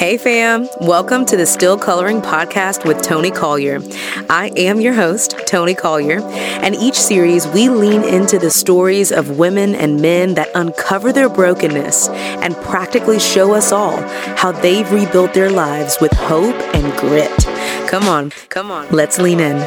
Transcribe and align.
Hey, 0.00 0.16
fam. 0.16 0.66
Welcome 0.80 1.26
to 1.26 1.36
the 1.36 1.44
Still 1.44 1.76
Coloring 1.76 2.22
Podcast 2.22 2.86
with 2.86 3.02
Toni 3.02 3.30
Collier. 3.30 3.80
I 4.30 4.50
am 4.56 4.80
your 4.80 4.94
host, 4.94 5.34
Toni 5.46 5.74
Collier, 5.74 6.22
and 6.22 6.74
each 6.74 6.98
series 6.98 7.46
we 7.48 7.68
lean 7.68 8.02
into 8.04 8.38
the 8.38 8.48
stories 8.48 9.12
of 9.12 9.36
women 9.36 9.74
and 9.74 10.00
men 10.00 10.36
that 10.36 10.48
uncover 10.54 11.12
their 11.12 11.28
brokenness 11.28 12.08
and 12.08 12.56
practically 12.56 13.18
show 13.18 13.52
us 13.52 13.72
all 13.72 14.00
how 14.38 14.52
they've 14.52 14.90
rebuilt 14.90 15.34
their 15.34 15.50
lives 15.50 15.98
with 16.00 16.14
hope 16.14 16.56
and 16.74 16.98
grit. 16.98 17.30
Come 17.86 18.04
on, 18.04 18.30
come 18.48 18.70
on, 18.70 18.88
let's 18.88 19.18
lean 19.18 19.38
in. 19.38 19.58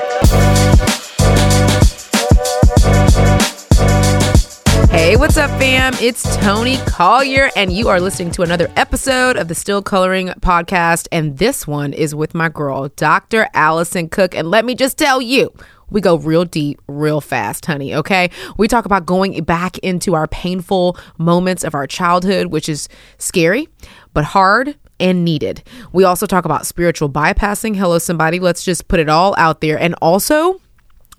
Hey, 4.93 5.15
what's 5.15 5.37
up, 5.37 5.49
fam? 5.59 5.95
It's 5.99 6.37
Toni 6.37 6.77
Collier, 6.85 7.49
and 7.55 7.73
you 7.73 7.89
are 7.89 7.99
listening 7.99 8.29
to 8.33 8.43
another 8.43 8.71
episode 8.75 9.37
of 9.37 9.47
the 9.47 9.55
Still 9.55 9.81
Coloring 9.81 10.27
podcast. 10.39 11.07
And 11.11 11.39
this 11.39 11.65
one 11.65 11.93
is 11.93 12.13
with 12.13 12.35
my 12.35 12.47
girl, 12.47 12.89
Dr. 12.89 13.47
Alison 13.55 14.07
Cook. 14.07 14.35
And 14.35 14.51
let 14.51 14.65
me 14.65 14.75
just 14.75 14.99
tell 14.99 15.19
you, 15.19 15.51
we 15.89 15.99
go 15.99 16.17
real 16.17 16.45
deep, 16.45 16.79
real 16.87 17.21
fast, 17.21 17.65
honey. 17.65 17.95
Okay. 17.95 18.29
We 18.55 18.67
talk 18.67 18.85
about 18.85 19.07
going 19.07 19.43
back 19.43 19.79
into 19.79 20.13
our 20.13 20.27
painful 20.27 20.95
moments 21.17 21.63
of 21.63 21.73
our 21.73 21.87
childhood, 21.87 22.47
which 22.47 22.69
is 22.69 22.87
scary, 23.17 23.67
but 24.13 24.23
hard 24.23 24.77
and 24.99 25.25
needed. 25.25 25.63
We 25.91 26.03
also 26.03 26.27
talk 26.27 26.45
about 26.45 26.67
spiritual 26.67 27.09
bypassing. 27.09 27.75
Hello, 27.75 27.97
somebody. 27.97 28.39
Let's 28.39 28.63
just 28.63 28.87
put 28.87 28.99
it 28.99 29.09
all 29.09 29.33
out 29.39 29.59
there. 29.59 29.79
And 29.79 29.95
also, 30.03 30.61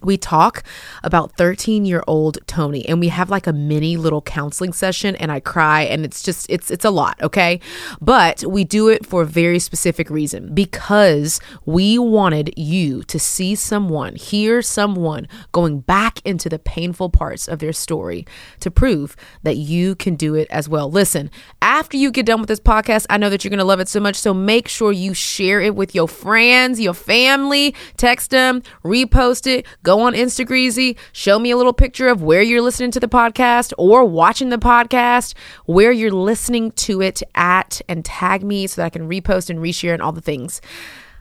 we 0.05 0.17
talk 0.17 0.63
about 1.03 1.37
13 1.37 1.85
year 1.85 2.03
old 2.07 2.39
Toni 2.47 2.87
and 2.89 3.01
we 3.01 3.09
have 3.09 3.31
like 3.31 3.47
a 3.47 3.53
mini 3.53 3.97
little 3.97 4.23
counseling 4.23 4.73
session 4.73 5.17
and 5.17 5.31
I 5.31 5.41
cry 5.41 5.83
and 5.83 6.05
it's 6.05 6.23
just 6.23 6.49
it's 6.49 6.71
it's 6.71 6.85
a 6.85 6.91
lot, 6.91 7.21
okay? 7.23 7.61
But 8.01 8.45
we 8.45 8.65
do 8.65 8.89
it 8.89 9.07
for 9.07 9.23
a 9.23 9.27
very 9.27 9.59
specific 9.59 10.11
reason 10.11 10.55
because 10.55 11.41
we 11.67 11.99
wanted 11.99 12.53
you 12.57 13.03
to 13.05 13.19
see 13.19 13.55
someone, 13.55 14.17
hear 14.17 14.63
someone 14.63 15.29
going 15.53 15.81
back 15.81 16.21
into 16.25 16.49
the 16.49 16.59
painful 16.59 17.11
parts 17.11 17.49
of 17.49 17.59
their 17.59 17.73
story 17.73 18.27
to 18.61 18.71
prove 18.71 19.17
that 19.43 19.57
you 19.57 19.95
can 19.95 20.15
do 20.15 20.35
it 20.35 20.49
as 20.51 20.69
well. 20.69 20.91
Listen, 20.91 21.31
after 21.63 21.97
you 21.97 22.11
get 22.11 22.27
done 22.27 22.41
with 22.41 22.49
this 22.49 22.61
podcast, 22.61 23.07
I 23.11 23.19
know 23.19 23.31
that 23.31 23.45
you're 23.45 23.51
going 23.51 23.59
to 23.59 23.65
love 23.65 23.81
it 23.81 23.89
so 23.89 24.01
much, 24.01 24.17
so 24.17 24.35
make 24.35 24.69
sure 24.69 24.93
you 24.93 25.15
share 25.15 25.61
it 25.61 25.75
with 25.75 25.95
your 25.95 26.09
friends, 26.09 26.81
your 26.81 26.95
family, 26.95 27.75
text 27.97 28.31
them, 28.31 28.63
repost 28.85 29.47
it, 29.47 29.67
go 29.83 29.94
go 29.95 30.01
on 30.01 30.15
Instagreasy, 30.15 30.97
show 31.13 31.39
me 31.39 31.53
a 31.53 31.57
little 31.57 31.73
picture 31.73 32.09
of 32.09 32.21
where 32.21 32.43
you're 32.43 32.61
listening 32.61 32.91
to 32.91 32.99
the 32.99 33.07
podcast 33.07 33.73
or 33.79 34.05
watching 34.05 34.49
the 34.49 34.59
podcast, 34.59 35.35
where 35.67 35.93
you're 35.93 36.11
listening 36.11 36.73
to 36.73 37.01
it 37.01 37.23
at, 37.37 37.81
and 37.89 38.05
tag 38.05 38.43
me 38.43 38.67
so 38.67 38.81
that 38.81 38.87
I 38.87 38.91
can 38.91 39.09
repost 39.09 39.51
and 39.51 39.61
reshare 39.61 39.93
and 39.93 40.03
all 40.03 40.11
the 40.11 40.21
things. 40.21 40.61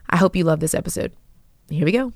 I 0.10 0.18
hope 0.18 0.36
you 0.36 0.44
love 0.44 0.60
this 0.60 0.74
episode. 0.74 1.14
Here 1.70 1.86
we 1.86 1.92
go. 1.92 2.12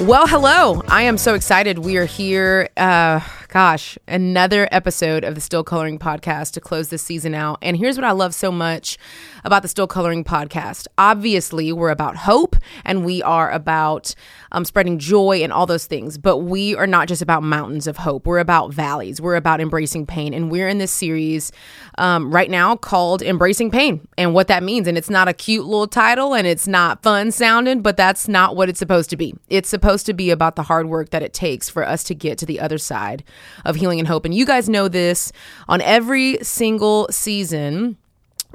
Well, 0.00 0.26
hello. 0.26 0.82
I 0.88 1.02
am 1.02 1.16
so 1.16 1.34
excited. 1.34 1.78
We 1.78 1.96
are 1.96 2.04
here. 2.04 2.68
Uh, 2.76 3.20
gosh, 3.48 3.98
another 4.08 4.68
episode 4.72 5.24
of 5.24 5.34
the 5.34 5.40
Still 5.40 5.62
Coloring 5.62 5.98
podcast 5.98 6.52
to 6.52 6.60
close 6.60 6.88
this 6.88 7.02
season 7.02 7.34
out. 7.34 7.58
And 7.62 7.76
here's 7.76 7.96
what 7.96 8.04
I 8.04 8.12
love 8.12 8.34
so 8.34 8.50
much 8.50 8.98
about 9.44 9.62
the 9.62 9.68
Still 9.68 9.86
Coloring 9.86 10.24
podcast. 10.24 10.86
Obviously, 10.98 11.72
we're 11.72 11.90
about 11.90 12.16
hope 12.16 12.56
and 12.84 13.04
we 13.04 13.22
are 13.22 13.50
about 13.50 14.14
um, 14.52 14.64
spreading 14.64 14.98
joy 14.98 15.42
and 15.42 15.52
all 15.52 15.66
those 15.66 15.86
things, 15.86 16.18
but 16.18 16.38
we 16.38 16.74
are 16.74 16.86
not 16.86 17.08
just 17.08 17.22
about 17.22 17.42
mountains 17.42 17.86
of 17.86 17.98
hope. 17.98 18.26
We're 18.26 18.38
about 18.38 18.72
valleys. 18.72 19.20
We're 19.20 19.36
about 19.36 19.60
embracing 19.60 20.06
pain. 20.06 20.34
And 20.34 20.50
we're 20.50 20.68
in 20.68 20.78
this 20.78 20.92
series 20.92 21.52
um, 21.98 22.32
right 22.32 22.50
now 22.50 22.76
called 22.76 23.22
Embracing 23.22 23.70
Pain 23.70 24.06
and 24.18 24.34
what 24.34 24.48
that 24.48 24.62
means. 24.62 24.88
And 24.88 24.98
it's 24.98 25.10
not 25.10 25.28
a 25.28 25.32
cute 25.32 25.66
little 25.66 25.86
title 25.86 26.34
and 26.34 26.46
it's 26.46 26.66
not 26.66 27.02
fun 27.02 27.30
sounding, 27.30 27.82
but 27.82 27.96
that's 27.96 28.28
not 28.28 28.56
what 28.56 28.68
it's 28.68 28.78
supposed 28.78 29.10
to 29.10 29.16
be. 29.16 29.34
It's 29.48 29.68
supposed 29.68 30.06
to 30.06 30.14
be 30.14 30.30
about 30.30 30.56
the 30.56 30.64
hard 30.64 30.88
work 30.88 31.10
that 31.10 31.22
it 31.22 31.32
takes 31.32 31.68
for 31.68 31.86
us 31.86 32.02
to 32.04 32.14
get 32.14 32.38
to 32.38 32.46
the 32.46 32.60
other 32.60 32.78
side 32.78 33.22
of 33.64 33.76
healing 33.76 33.98
and 33.98 34.08
hope. 34.08 34.24
And 34.24 34.34
you 34.34 34.46
guys 34.46 34.68
know 34.68 34.88
this 34.88 35.32
on 35.68 35.80
every 35.80 36.38
single 36.42 37.08
season 37.10 37.96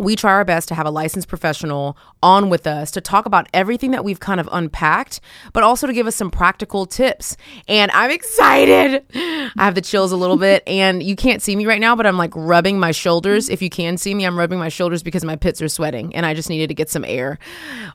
we 0.02 0.16
try 0.16 0.32
our 0.32 0.44
best 0.44 0.68
to 0.70 0.76
have 0.76 0.88
a 0.88 0.90
licensed 0.90 1.28
professional 1.28 1.96
on 2.24 2.50
with 2.50 2.66
us 2.66 2.90
to 2.92 3.02
talk 3.02 3.28
about 3.28 3.48
everything 3.54 3.92
that 3.92 4.04
we've 4.04 4.20
kind 4.20 4.40
of 4.40 4.50
unpacked, 4.52 5.22
but 5.54 5.64
also 5.64 5.86
to 5.86 5.94
give 5.94 6.08
us 6.08 6.16
some 6.16 6.32
practical 6.32 6.88
tips. 6.88 7.38
And 7.68 7.92
I'm 7.92 8.10
excited. 8.10 9.06
I 9.14 9.52
have 9.58 9.76
the 9.76 9.82
chills 9.82 10.12
a 10.12 10.18
little 10.18 10.38
bit, 10.38 10.64
and 10.68 11.04
you 11.04 11.16
can't 11.16 11.42
see 11.42 11.56
me 11.56 11.68
right 11.68 11.80
now, 11.80 11.96
but 11.96 12.08
I'm 12.08 12.18
like 12.18 12.32
rubbing 12.36 12.80
my 12.80 12.92
shoulders. 12.92 13.48
If 13.48 13.62
you 13.62 13.70
can 13.70 13.96
see 13.98 14.16
me, 14.16 14.26
I'm 14.26 14.38
rubbing 14.38 14.58
my 14.58 14.70
shoulders 14.70 15.04
because 15.04 15.24
my 15.24 15.36
pits 15.36 15.62
are 15.62 15.70
sweating, 15.70 16.16
and 16.16 16.26
I 16.26 16.34
just 16.34 16.50
needed 16.50 16.68
to 16.70 16.74
get 16.74 16.90
some 16.90 17.06
air 17.06 17.38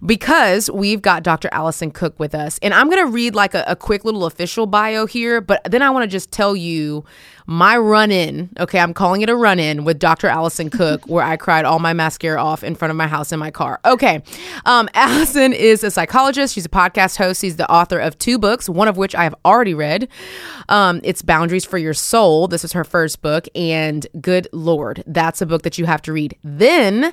because 0.04 0.70
we've 0.70 1.02
got 1.02 1.24
Dr. 1.24 1.48
Alison 1.50 1.90
Cook 1.90 2.18
with 2.20 2.36
us. 2.36 2.58
And 2.62 2.72
I'm 2.72 2.88
going 2.88 3.04
to 3.04 3.10
read 3.10 3.34
like 3.34 3.54
a, 3.54 3.64
a 3.66 3.74
quick 3.74 4.04
little 4.04 4.26
official 4.26 4.66
bio 4.66 5.06
here, 5.06 5.40
but 5.40 5.60
then 5.64 5.82
I 5.82 5.90
want 5.90 6.04
to 6.04 6.08
just 6.08 6.30
tell 6.30 6.54
you 6.54 7.04
my 7.46 7.76
run 7.76 8.10
in, 8.10 8.50
okay, 8.58 8.78
I'm 8.78 8.92
calling 8.92 9.22
it 9.22 9.28
a 9.28 9.36
run 9.36 9.58
in 9.58 9.84
with 9.84 9.98
Dr. 9.98 10.26
Alison 10.26 10.70
Cook, 10.70 11.04
where 11.06 11.24
I 11.24 11.36
cried 11.36 11.64
all 11.64 11.78
my 11.78 11.92
mascara 11.92 12.42
off 12.42 12.64
in 12.64 12.74
front 12.74 12.90
of 12.90 12.96
my 12.96 13.06
house 13.06 13.32
in 13.32 13.38
my 13.38 13.50
car. 13.50 13.80
Okay. 13.84 14.22
Um, 14.64 14.88
Alison 14.94 15.52
is 15.52 15.84
a 15.84 15.90
psychologist. 15.90 16.54
She's 16.54 16.66
a 16.66 16.70
podcast 16.70 17.16
host. 17.16 17.40
She's 17.40 17.56
the 17.56 17.70
author 17.70 17.98
of 17.98 18.18
two 18.18 18.38
books, 18.38 18.68
one 18.68 18.88
of 18.88 18.96
which 18.96 19.14
I 19.14 19.24
have 19.24 19.34
already 19.44 19.74
read. 19.74 20.08
Um, 20.68 21.00
it's 21.04 21.22
Boundaries 21.22 21.64
for 21.64 21.78
Your 21.78 21.94
Soul. 21.94 22.48
This 22.48 22.64
is 22.64 22.72
her 22.72 22.84
first 22.84 23.22
book. 23.22 23.46
And 23.54 24.06
Good 24.20 24.48
Lord, 24.52 25.04
that's 25.06 25.40
a 25.40 25.46
book 25.46 25.62
that 25.62 25.78
you 25.78 25.86
have 25.86 26.02
to 26.02 26.12
read. 26.12 26.36
Then, 26.42 27.12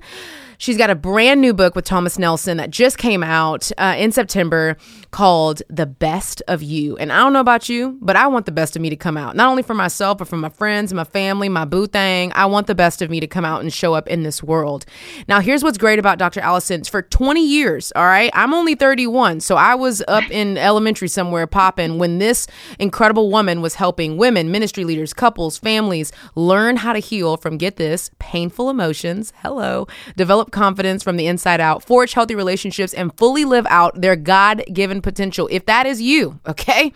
She's 0.63 0.77
got 0.77 0.89
a 0.89 0.95
brand 0.95 1.41
new 1.41 1.53
book 1.53 1.75
with 1.75 1.83
Thomas 1.83 2.17
Nelson 2.17 2.55
that 2.55 2.69
just 2.69 2.97
came 2.97 3.21
out 3.21 3.69
uh, 3.77 3.95
in 3.97 4.13
September 4.13 4.77
called 5.13 5.61
The 5.69 5.85
Best 5.85 6.41
of 6.47 6.63
You. 6.63 6.97
And 6.97 7.13
I 7.13 7.19
don't 7.19 7.33
know 7.33 7.39
about 7.39 7.69
you, 7.69 7.99
but 8.01 8.15
I 8.15 8.25
want 8.25 8.47
the 8.47 8.51
best 8.51 8.75
of 8.75 8.81
me 8.81 8.89
to 8.89 8.95
come 8.95 9.15
out, 9.15 9.35
not 9.35 9.47
only 9.47 9.61
for 9.61 9.75
myself, 9.75 10.17
but 10.17 10.27
for 10.27 10.37
my 10.37 10.49
friends, 10.49 10.91
my 10.91 11.03
family, 11.03 11.47
my 11.47 11.65
boo 11.65 11.85
thing. 11.85 12.31
I 12.33 12.47
want 12.47 12.65
the 12.65 12.73
best 12.73 13.01
of 13.03 13.11
me 13.11 13.19
to 13.19 13.27
come 13.27 13.45
out 13.45 13.61
and 13.61 13.71
show 13.71 13.93
up 13.93 14.07
in 14.07 14.23
this 14.23 14.41
world. 14.41 14.85
Now, 15.27 15.39
here's 15.39 15.63
what's 15.63 15.77
great 15.77 15.99
about 15.99 16.17
Dr. 16.17 16.39
Alison. 16.39 16.83
For 16.83 17.03
20 17.03 17.45
years, 17.45 17.93
all 17.95 18.05
right, 18.05 18.31
I'm 18.33 18.55
only 18.55 18.73
31. 18.73 19.41
So 19.41 19.55
I 19.55 19.75
was 19.75 20.03
up 20.07 20.29
in 20.31 20.57
elementary 20.57 21.07
somewhere 21.07 21.45
popping 21.45 21.99
when 21.99 22.17
this 22.17 22.47
incredible 22.79 23.29
woman 23.29 23.61
was 23.61 23.75
helping 23.75 24.17
women, 24.17 24.49
ministry 24.49 24.83
leaders, 24.83 25.13
couples, 25.13 25.59
families 25.59 26.11
learn 26.33 26.77
how 26.77 26.91
to 26.91 26.99
heal 26.99 27.37
from, 27.37 27.59
get 27.59 27.75
this, 27.75 28.09
painful 28.17 28.67
emotions. 28.67 29.31
Hello. 29.43 29.85
Develop 30.17 30.49
confidence 30.49 31.03
from 31.03 31.17
the 31.17 31.27
inside 31.27 31.61
out, 31.61 31.83
forge 31.83 32.13
healthy 32.13 32.33
relationships, 32.33 32.95
and 32.95 33.15
fully 33.15 33.45
live 33.45 33.67
out 33.69 34.01
their 34.01 34.15
God 34.15 34.63
given 34.73 35.02
potential. 35.03 35.47
If 35.51 35.65
that 35.67 35.85
is 35.85 36.01
you, 36.01 36.39
okay? 36.47 36.91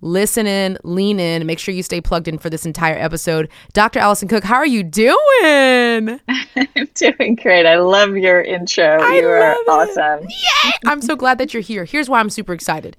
Listen 0.00 0.46
in, 0.46 0.78
lean 0.82 1.20
in, 1.20 1.46
make 1.46 1.58
sure 1.58 1.74
you 1.74 1.82
stay 1.82 2.00
plugged 2.00 2.26
in 2.26 2.38
for 2.38 2.50
this 2.50 2.66
entire 2.66 2.96
episode. 2.96 3.48
Dr. 3.72 3.98
Alison 3.98 4.28
Cook, 4.28 4.44
how 4.44 4.56
are 4.56 4.66
you 4.66 4.82
doing? 4.82 5.14
I'm 6.56 6.88
doing 6.94 7.34
great. 7.36 7.66
I 7.66 7.78
love 7.78 8.16
your 8.16 8.40
intro. 8.40 8.98
I 9.00 9.14
you 9.16 9.28
are 9.28 9.52
awesome. 9.68 10.26
Yay! 10.28 10.72
I'm 10.86 11.02
so 11.02 11.14
glad 11.16 11.38
that 11.38 11.54
you're 11.54 11.62
here. 11.62 11.84
Here's 11.84 12.08
why 12.08 12.18
I'm 12.18 12.30
super 12.30 12.52
excited. 12.52 12.96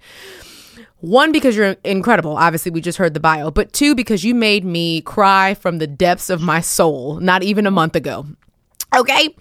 One, 0.99 1.31
because 1.31 1.55
you're 1.55 1.75
incredible. 1.83 2.38
Obviously, 2.38 2.69
we 2.72 2.79
just 2.79 2.99
heard 2.99 3.16
the 3.16 3.19
bio. 3.19 3.49
But 3.49 3.73
two, 3.73 3.95
because 3.95 4.23
you 4.23 4.35
made 4.35 4.63
me 4.63 5.01
cry 5.01 5.55
from 5.55 5.79
the 5.79 5.88
depths 5.88 6.29
of 6.29 6.41
my 6.41 6.61
soul 6.61 7.19
not 7.19 7.41
even 7.41 7.66
a 7.66 7.72
month 7.72 7.95
ago. 7.95 8.28
Okay. 8.94 9.34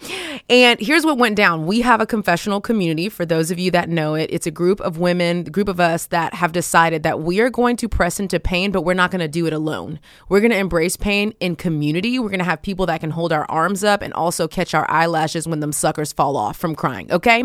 And 0.48 0.78
here's 0.78 1.04
what 1.04 1.18
went 1.18 1.34
down. 1.34 1.66
We 1.66 1.80
have 1.80 2.00
a 2.00 2.06
confessional 2.06 2.60
community. 2.60 3.08
For 3.08 3.26
those 3.26 3.50
of 3.50 3.58
you 3.58 3.72
that 3.72 3.88
know 3.88 4.14
it, 4.14 4.30
it's 4.32 4.46
a 4.46 4.50
group 4.52 4.80
of 4.80 4.98
women, 4.98 5.42
the 5.42 5.50
group 5.50 5.66
of 5.66 5.80
us 5.80 6.06
that 6.06 6.34
have 6.34 6.52
decided 6.52 7.02
that 7.02 7.20
we 7.20 7.40
are 7.40 7.50
going 7.50 7.76
to 7.78 7.88
press 7.88 8.20
into 8.20 8.38
pain, 8.38 8.70
but 8.70 8.82
we're 8.82 8.94
not 8.94 9.10
going 9.10 9.20
to 9.20 9.28
do 9.28 9.46
it 9.46 9.52
alone. 9.52 9.98
We're 10.28 10.38
going 10.38 10.52
to 10.52 10.56
embrace 10.56 10.96
pain 10.96 11.34
in 11.40 11.56
community. 11.56 12.20
We're 12.20 12.28
going 12.28 12.38
to 12.38 12.44
have 12.44 12.62
people 12.62 12.86
that 12.86 13.00
can 13.00 13.10
hold 13.10 13.32
our 13.32 13.44
arms 13.50 13.82
up 13.82 14.02
and 14.02 14.14
also 14.14 14.46
catch 14.46 14.72
our 14.72 14.88
eyelashes 14.88 15.48
when 15.48 15.58
them 15.58 15.72
suckers 15.72 16.12
fall 16.12 16.36
off 16.36 16.56
from 16.56 16.76
crying. 16.76 17.10
Okay. 17.10 17.42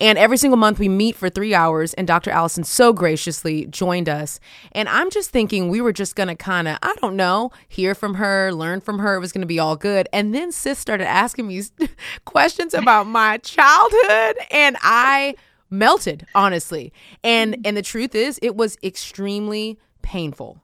And 0.00 0.18
every 0.18 0.38
single 0.38 0.56
month 0.56 0.80
we 0.80 0.88
meet 0.88 1.14
for 1.14 1.30
three 1.30 1.54
hours, 1.54 1.94
and 1.94 2.08
Dr. 2.08 2.32
Alison 2.32 2.64
so 2.64 2.92
graciously 2.92 3.66
joined 3.66 4.08
us. 4.08 4.40
And 4.72 4.88
I'm 4.88 5.10
just 5.10 5.30
thinking 5.30 5.68
we 5.68 5.80
were 5.80 5.92
just 5.92 6.16
going 6.16 6.28
to 6.28 6.34
kind 6.34 6.66
of, 6.66 6.78
I 6.82 6.96
don't 7.00 7.14
know, 7.14 7.52
hear 7.68 7.94
from 7.94 8.14
her, 8.14 8.52
learn 8.52 8.80
from 8.80 8.98
her. 8.98 9.14
It 9.14 9.20
was 9.20 9.30
going 9.30 9.42
to 9.42 9.46
be 9.46 9.60
all 9.60 9.76
good. 9.76 10.08
And 10.12 10.34
then 10.34 10.50
sis 10.50 10.80
started 10.80 11.06
asking 11.06 11.35
asking 11.36 11.46
me 11.46 11.88
questions 12.24 12.74
about 12.74 13.06
my 13.06 13.38
childhood 13.38 14.36
and 14.50 14.76
I 14.80 15.34
melted, 15.70 16.26
honestly. 16.34 16.92
And 17.22 17.58
and 17.64 17.76
the 17.76 17.82
truth 17.82 18.14
is 18.14 18.38
it 18.42 18.56
was 18.56 18.78
extremely 18.82 19.78
painful. 20.02 20.62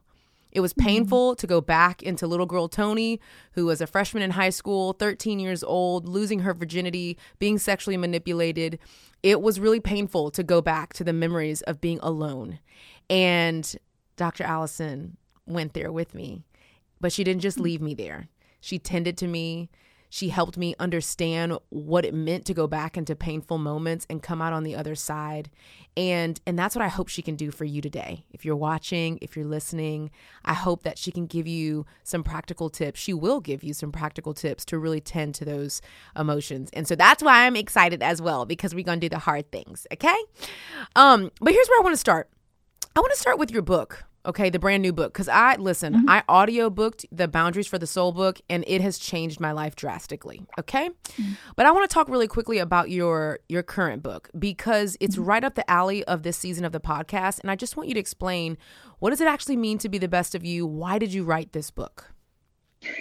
It 0.51 0.61
was 0.61 0.73
mm-hmm. 0.73 0.87
painful 0.87 1.35
to 1.35 1.47
go 1.47 1.61
back 1.61 2.03
into 2.03 2.27
little 2.27 2.45
girl 2.45 2.67
Toni, 2.67 3.19
who 3.53 3.65
was 3.65 3.81
a 3.81 3.87
freshman 3.87 4.23
in 4.23 4.31
high 4.31 4.51
school, 4.51 4.93
13 4.93 5.39
years 5.39 5.63
old, 5.63 6.07
losing 6.07 6.39
her 6.39 6.53
virginity, 6.53 7.17
being 7.39 7.57
sexually 7.57 7.97
manipulated. 7.97 8.79
It 9.23 9.41
was 9.41 9.59
really 9.59 9.79
painful 9.79 10.31
to 10.31 10.43
go 10.43 10.61
back 10.61 10.93
to 10.93 11.03
the 11.03 11.13
memories 11.13 11.61
of 11.63 11.81
being 11.81 11.99
alone. 12.01 12.59
And 13.09 13.75
Dr. 14.15 14.43
Alison 14.43 15.17
went 15.45 15.73
there 15.73 15.91
with 15.91 16.13
me. 16.13 16.43
But 17.01 17.11
she 17.11 17.23
didn't 17.23 17.41
just 17.41 17.59
leave 17.59 17.81
me 17.81 17.95
there. 17.95 18.29
She 18.61 18.79
tended 18.79 19.17
to 19.17 19.27
me. 19.27 19.69
She 20.13 20.29
helped 20.29 20.59
me 20.59 20.75
understand 20.77 21.57
what 21.69 22.05
it 22.05 22.13
meant 22.13 22.45
to 22.45 22.53
go 22.53 22.67
back 22.67 22.97
into 22.97 23.15
painful 23.15 23.57
moments 23.57 24.05
and 24.11 24.21
come 24.21 24.43
out 24.43 24.53
on 24.53 24.61
the 24.61 24.75
other 24.75 24.93
side. 24.93 25.49
And 25.97 26.39
and 26.45 26.57
that's 26.57 26.75
what 26.75 26.85
I 26.85 26.87
hope 26.87 27.07
she 27.07 27.23
can 27.23 27.35
do 27.35 27.49
for 27.49 27.65
you 27.65 27.81
today. 27.81 28.23
If 28.29 28.45
you're 28.45 28.55
watching, 28.55 29.17
if 29.23 29.35
you're 29.35 29.43
listening, 29.43 30.11
I 30.45 30.53
hope 30.53 30.83
that 30.83 30.99
she 30.99 31.11
can 31.11 31.25
give 31.25 31.47
you 31.47 31.87
some 32.03 32.23
practical 32.23 32.69
tips. 32.69 32.99
She 32.99 33.11
will 33.11 33.39
give 33.39 33.63
you 33.63 33.73
some 33.73 33.91
practical 33.91 34.35
tips 34.35 34.65
to 34.65 34.77
really 34.77 35.01
tend 35.01 35.33
to 35.33 35.45
those 35.45 35.81
emotions. 36.15 36.69
And 36.73 36.87
so 36.87 36.95
that's 36.95 37.23
why 37.23 37.47
I'm 37.47 37.55
excited 37.55 38.03
as 38.03 38.21
well 38.21 38.45
because 38.45 38.75
we're 38.75 38.83
going 38.83 38.99
to 38.99 39.09
do 39.09 39.15
the 39.15 39.17
hard 39.17 39.51
things, 39.51 39.87
okay? 39.91 40.19
Um 40.95 41.31
but 41.41 41.53
here's 41.53 41.67
where 41.69 41.79
I 41.79 41.83
want 41.83 41.93
to 41.93 41.97
start. 41.97 42.29
I 42.95 42.99
want 42.99 43.11
to 43.13 43.19
start 43.19 43.39
with 43.39 43.49
your 43.49 43.63
book 43.63 44.05
okay 44.25 44.49
the 44.49 44.59
brand 44.59 44.81
new 44.81 44.93
book 44.93 45.13
because 45.13 45.27
i 45.27 45.55
listen 45.55 45.93
mm-hmm. 45.93 46.09
i 46.09 46.23
audio 46.27 46.69
booked 46.69 47.05
the 47.11 47.27
boundaries 47.27 47.67
for 47.67 47.77
the 47.77 47.87
soul 47.87 48.11
book 48.11 48.39
and 48.49 48.63
it 48.67 48.81
has 48.81 48.97
changed 48.97 49.39
my 49.39 49.51
life 49.51 49.75
drastically 49.75 50.45
okay 50.59 50.89
mm-hmm. 50.89 51.33
but 51.55 51.65
i 51.65 51.71
want 51.71 51.89
to 51.89 51.93
talk 51.93 52.07
really 52.07 52.27
quickly 52.27 52.57
about 52.57 52.89
your 52.89 53.39
your 53.49 53.63
current 53.63 54.01
book 54.01 54.29
because 54.37 54.97
it's 54.99 55.15
mm-hmm. 55.15 55.25
right 55.25 55.43
up 55.43 55.55
the 55.55 55.69
alley 55.69 56.03
of 56.05 56.23
this 56.23 56.37
season 56.37 56.65
of 56.65 56.71
the 56.71 56.79
podcast 56.79 57.39
and 57.39 57.51
i 57.51 57.55
just 57.55 57.75
want 57.75 57.87
you 57.87 57.93
to 57.93 57.99
explain 57.99 58.57
what 58.99 59.09
does 59.09 59.21
it 59.21 59.27
actually 59.27 59.57
mean 59.57 59.77
to 59.77 59.89
be 59.89 59.97
the 59.97 60.07
best 60.07 60.35
of 60.35 60.43
you 60.43 60.65
why 60.65 60.97
did 60.97 61.13
you 61.13 61.23
write 61.23 61.51
this 61.51 61.69
book 61.71 62.12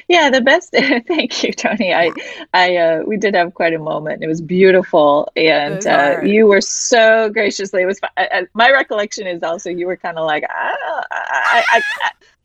yeah, 0.08 0.30
the 0.30 0.40
best. 0.40 0.70
thank 1.06 1.42
you, 1.42 1.52
Toni. 1.52 1.94
I, 1.94 2.12
I, 2.52 2.76
uh, 2.76 3.02
we 3.06 3.16
did 3.16 3.34
have 3.34 3.54
quite 3.54 3.74
a 3.74 3.78
moment. 3.78 4.22
It 4.22 4.28
was 4.28 4.40
beautiful, 4.40 5.30
and 5.36 5.86
uh, 5.86 6.20
you 6.22 6.46
were 6.46 6.60
so 6.60 7.30
graciously. 7.30 7.82
It 7.82 7.86
was. 7.86 8.00
I, 8.16 8.46
my 8.54 8.70
recollection 8.70 9.26
is 9.26 9.42
also 9.42 9.70
you 9.70 9.86
were 9.86 9.96
kind 9.96 10.18
of 10.18 10.26
like, 10.26 10.44
ah, 10.48 11.04
I, 11.10 11.64
I, 11.70 11.82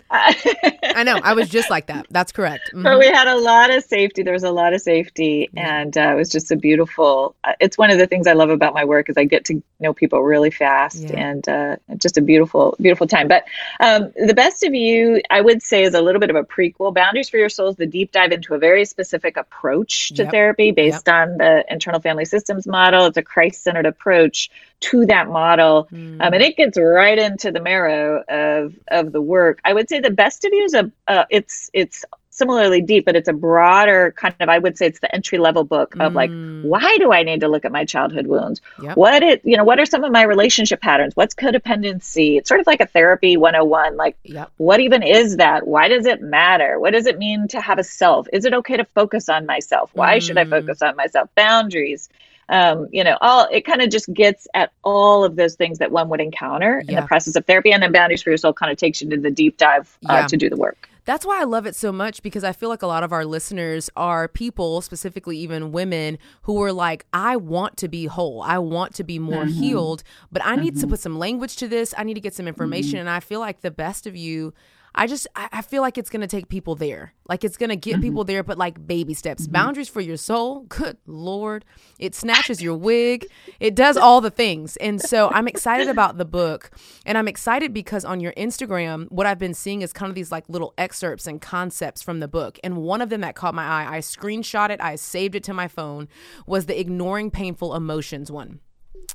I, 0.10 0.80
I 0.96 1.04
know. 1.04 1.20
I 1.22 1.34
was 1.34 1.50
just 1.50 1.70
like 1.70 1.88
that. 1.88 2.08
That's 2.10 2.32
correct. 2.32 2.72
Mm-hmm. 2.78 2.84
But 2.84 3.00
we 3.00 3.08
had 3.08 3.28
a 3.28 3.38
lot 3.38 3.74
of 3.74 3.84
safety. 3.84 4.24
There 4.24 4.34
was 4.34 4.44
a 4.44 4.52
lot 4.52 4.74
of 4.74 4.82
safety, 4.82 5.50
yeah. 5.54 5.80
and 5.80 5.98
uh, 5.98 6.12
it 6.12 6.16
was 6.16 6.30
just 6.30 6.52
a 6.52 6.56
beautiful. 6.56 7.36
Uh, 7.44 7.54
it's 7.60 7.78
one 7.78 7.90
of 7.90 7.98
the 7.98 8.06
things 8.06 8.28
I 8.28 8.34
love 8.34 8.50
about 8.50 8.74
my 8.74 8.86
work 8.86 9.10
is 9.10 9.18
I 9.18 9.24
get 9.24 9.46
to 9.46 9.64
know 9.80 9.94
people 9.94 10.22
really 10.22 10.52
fast, 10.52 11.02
yeah. 11.02 11.30
and 11.30 11.48
uh, 11.48 11.76
just 11.98 12.18
a 12.18 12.22
beautiful, 12.22 12.76
beautiful 12.80 13.08
time. 13.08 13.28
But 13.28 13.46
um, 13.80 14.12
the 14.16 14.34
best 14.34 14.64
of 14.64 14.74
you, 14.74 15.22
I 15.30 15.42
would 15.42 15.62
say, 15.62 15.84
is 15.84 15.94
a 15.94 16.02
little 16.02 16.20
bit 16.20 16.30
of 16.30 16.36
a 16.36 16.44
prequel. 16.44 16.94
Boundaries 16.94 17.30
for 17.30 17.38
Your 17.38 17.50
Soul 17.50 17.70
is 17.70 17.76
the 17.76 17.86
deep 17.86 18.12
dive 18.12 18.32
into 18.32 18.54
a 18.54 18.58
very 18.58 18.86
specific 18.86 19.38
approach 19.38 20.10
to 20.10 20.24
yep. 20.24 20.32
therapy 20.32 20.72
based 20.72 21.08
yep. 21.08 21.16
on 21.16 21.38
the 21.38 21.66
internal 21.70 22.00
family 22.00 22.26
systems 22.26 22.68
model. 22.68 23.06
It's 23.06 23.18
a 23.18 23.24
Christ 23.24 23.64
centered 23.64 23.86
approach 23.86 24.50
to 24.80 25.06
that 25.08 25.28
model. 25.28 25.88
Mm. 25.92 26.22
Um, 26.22 26.34
and 26.34 26.44
it 26.44 26.56
gets 26.56 26.78
right 26.78 27.18
into 27.18 27.52
the 27.52 27.60
marrow 27.60 28.24
of, 28.28 28.76
of 28.88 29.12
the 29.12 29.22
work. 29.22 29.60
I 29.64 29.74
would 29.74 29.90
say 29.90 30.00
the 30.00 30.12
best 30.12 30.46
of 30.46 30.54
you 30.54 30.64
is 30.66 30.74
a, 30.74 30.92
uh, 31.08 31.26
it's, 31.30 31.70
it's 31.74 32.06
similarly 32.38 32.82
deep, 32.82 33.06
but 33.06 33.16
it's 33.16 33.28
a 33.28 33.34
broader 33.34 34.14
kind 34.16 34.36
of, 34.40 34.50
I 34.50 34.60
would 34.60 34.78
say 34.78 34.88
it's 34.88 35.00
the 35.00 35.14
entry 35.14 35.38
level 35.38 35.64
book 35.64 35.96
of 35.96 36.14
mm. 36.14 36.16
like, 36.16 36.30
why 36.64 36.98
do 36.98 37.12
I 37.12 37.24
need 37.24 37.42
to 37.42 37.48
look 37.48 37.66
at 37.66 37.72
my 37.72 37.86
childhood 37.86 38.28
wounds? 38.28 38.62
Yep. 38.82 38.96
What 38.96 39.24
it, 39.24 39.42
you 39.44 39.58
know, 39.58 39.64
what 39.64 39.80
are 39.80 39.86
some 39.86 40.04
of 40.04 40.12
my 40.12 40.24
relationship 40.24 40.82
patterns? 40.82 41.16
What's 41.16 41.34
codependency? 41.34 42.38
It's 42.38 42.48
sort 42.48 42.60
of 42.60 42.68
like 42.68 42.82
a 42.82 42.86
therapy 42.86 43.38
101. 43.38 43.98
Like, 43.98 44.18
yep. 44.24 44.52
what 44.58 44.80
even 44.80 45.04
is 45.04 45.38
that? 45.38 45.66
Why 45.66 45.88
does 45.88 46.06
it 46.06 46.22
matter? 46.22 46.80
What 46.80 46.94
does 46.94 47.08
it 47.08 47.18
mean 47.18 47.48
to 47.50 47.62
have 47.62 47.80
a 47.80 47.84
self? 47.84 48.28
Is 48.32 48.46
it 48.46 48.54
okay 48.54 48.78
to 48.78 48.86
focus 48.86 49.30
on 49.30 49.46
myself? 49.46 49.90
Why 49.94 50.18
mm. 50.18 50.22
should 50.22 50.38
I 50.38 50.44
mm. 50.44 50.50
focus 50.50 50.82
on 50.82 50.96
myself? 50.96 51.30
Boundaries 51.36 52.10
um, 52.50 52.88
you 52.92 53.04
know, 53.04 53.18
all 53.20 53.48
it 53.52 53.66
kind 53.66 53.82
of 53.82 53.90
just 53.90 54.12
gets 54.14 54.48
at 54.54 54.72
all 54.84 55.26
of 55.26 55.36
those 55.36 55.56
things 55.56 55.80
that 55.80 55.92
one 55.92 56.10
would 56.10 56.22
encounter 56.22 56.82
yeah. 56.86 56.90
in 56.90 57.02
the 57.02 57.08
process 57.08 57.36
of 57.36 57.46
therapy, 57.46 57.74
and 57.74 57.84
then 57.84 57.92
Boundaries 57.92 58.24
for 58.24 58.30
Your 58.30 58.38
Soul 58.38 58.54
kind 58.54 58.72
of 58.72 58.78
takes 58.78 59.02
you 59.02 59.10
to 59.10 59.18
the 59.18 59.32
deep 59.32 59.58
dive 59.58 59.98
uh, 60.08 60.14
yeah. 60.14 60.28
to 60.28 60.38
do 60.38 60.50
the 60.50 60.56
work. 60.56 60.90
That's 61.08 61.26
why 61.26 61.40
I 61.40 61.46
love 61.46 61.66
it 61.66 61.74
so 61.74 61.94
much 61.94 62.22
because 62.22 62.44
I 62.44 62.52
feel 62.52 62.68
like 62.68 62.82
a 62.82 62.88
lot 62.88 63.02
of 63.02 63.14
our 63.14 63.24
listeners 63.24 63.90
are 63.96 64.28
people, 64.28 64.82
specifically 64.82 65.38
even 65.38 65.72
women, 65.72 66.18
who 66.42 66.62
are 66.62 66.74
like, 66.74 67.06
I 67.14 67.38
want 67.38 67.78
to 67.78 67.88
be 67.88 68.08
whole. 68.08 68.42
I 68.42 68.58
want 68.58 68.94
to 68.96 69.06
be 69.06 69.18
more 69.18 69.46
mm-hmm. 69.46 69.58
healed, 69.58 70.04
but 70.34 70.46
I 70.46 70.58
need 70.58 70.74
mm-hmm. 70.74 70.82
to 70.82 70.88
put 70.88 71.00
some 71.00 71.18
language 71.18 71.56
to 71.56 71.68
this. 71.70 71.94
I 71.98 72.04
need 72.04 72.16
to 72.16 72.20
get 72.20 72.34
some 72.34 72.46
information. 72.46 72.96
Mm-hmm. 72.96 73.08
And 73.08 73.10
I 73.10 73.22
feel 73.22 73.40
like 73.40 73.62
the 73.62 73.72
best 73.72 74.06
of 74.06 74.18
you 74.18 74.54
I 74.98 75.06
just 75.06 75.28
I, 75.36 75.62
feel 75.62 75.84
like 75.84 76.00
it's 76.00 76.10
gonna 76.10 76.26
take 76.26 76.50
people 76.50 76.74
there. 76.74 77.14
Like 77.30 77.44
it's 77.44 77.56
gonna 77.56 77.76
get 77.76 77.94
mm-hmm. 77.94 78.02
people 78.02 78.24
there, 78.24 78.42
but 78.42 78.58
like 78.58 78.86
baby 78.88 79.14
steps. 79.14 79.44
Mm-hmm. 79.44 79.52
Boundaries 79.54 79.90
for 79.90 80.02
your 80.02 80.18
soul. 80.18 80.62
Good 80.70 80.98
lord. 81.06 81.66
It 82.00 82.16
snatches 82.16 82.64
your 82.64 82.76
wig. 82.78 83.28
It 83.60 83.76
does 83.76 83.96
all 83.96 84.22
the 84.22 84.32
things. 84.32 84.76
And 84.78 85.00
so 85.00 85.30
I'm 85.30 85.48
excited 85.48 85.88
about 85.88 86.18
the 86.18 86.26
book. 86.26 86.72
And 87.06 87.16
I'm 87.16 87.28
excited 87.28 87.74
because 87.74 88.04
on 88.06 88.20
your 88.20 88.34
Instagram, 88.34 89.10
what 89.12 89.28
I've 89.28 89.38
been 89.38 89.54
seeing 89.54 89.84
is 89.84 89.94
kind 89.94 90.10
of 90.10 90.16
these 90.16 90.32
like 90.32 90.50
little 90.50 90.74
excerpts 90.80 91.28
and 91.28 91.40
concepts 91.40 92.02
from 92.02 92.20
the 92.20 92.28
book. 92.28 92.60
And 92.64 92.78
one 92.78 93.02
of 93.02 93.10
them 93.10 93.22
that 93.22 93.36
caught 93.36 93.54
my 93.54 93.66
eye, 93.66 93.98
I 93.98 94.00
screenshot 94.00 94.72
it, 94.72 94.82
I 94.82 94.96
saved 94.96 95.36
it 95.36 95.44
to 95.44 95.54
my 95.54 95.68
phone, 95.68 96.08
was 96.48 96.66
the 96.66 96.80
ignoring 96.80 97.30
painful 97.30 97.76
emotions 97.76 98.32
one. 98.32 98.62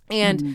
And 0.08 0.38
mm-hmm. 0.38 0.52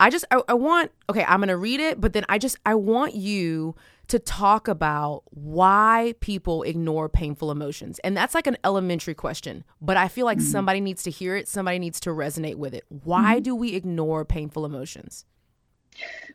I 0.00 0.10
just 0.10 0.24
I, 0.32 0.42
I 0.48 0.54
want 0.54 0.90
okay, 1.08 1.24
I'm 1.24 1.40
gonna 1.40 1.56
read 1.56 1.78
it, 1.78 2.00
but 2.00 2.12
then 2.12 2.24
I 2.28 2.38
just 2.38 2.56
I 2.66 2.74
want 2.74 3.14
you 3.14 3.76
to 4.08 4.18
talk 4.18 4.68
about 4.68 5.22
why 5.30 6.14
people 6.20 6.62
ignore 6.62 7.08
painful 7.08 7.50
emotions. 7.50 7.98
And 8.04 8.16
that's 8.16 8.34
like 8.34 8.46
an 8.46 8.56
elementary 8.64 9.14
question, 9.14 9.64
but 9.80 9.96
I 9.96 10.08
feel 10.08 10.26
like 10.26 10.38
mm-hmm. 10.38 10.46
somebody 10.46 10.80
needs 10.80 11.02
to 11.04 11.10
hear 11.10 11.36
it, 11.36 11.48
somebody 11.48 11.78
needs 11.78 12.00
to 12.00 12.10
resonate 12.10 12.56
with 12.56 12.74
it. 12.74 12.84
Why 12.88 13.34
mm-hmm. 13.34 13.42
do 13.42 13.54
we 13.54 13.74
ignore 13.74 14.24
painful 14.24 14.64
emotions? 14.64 15.24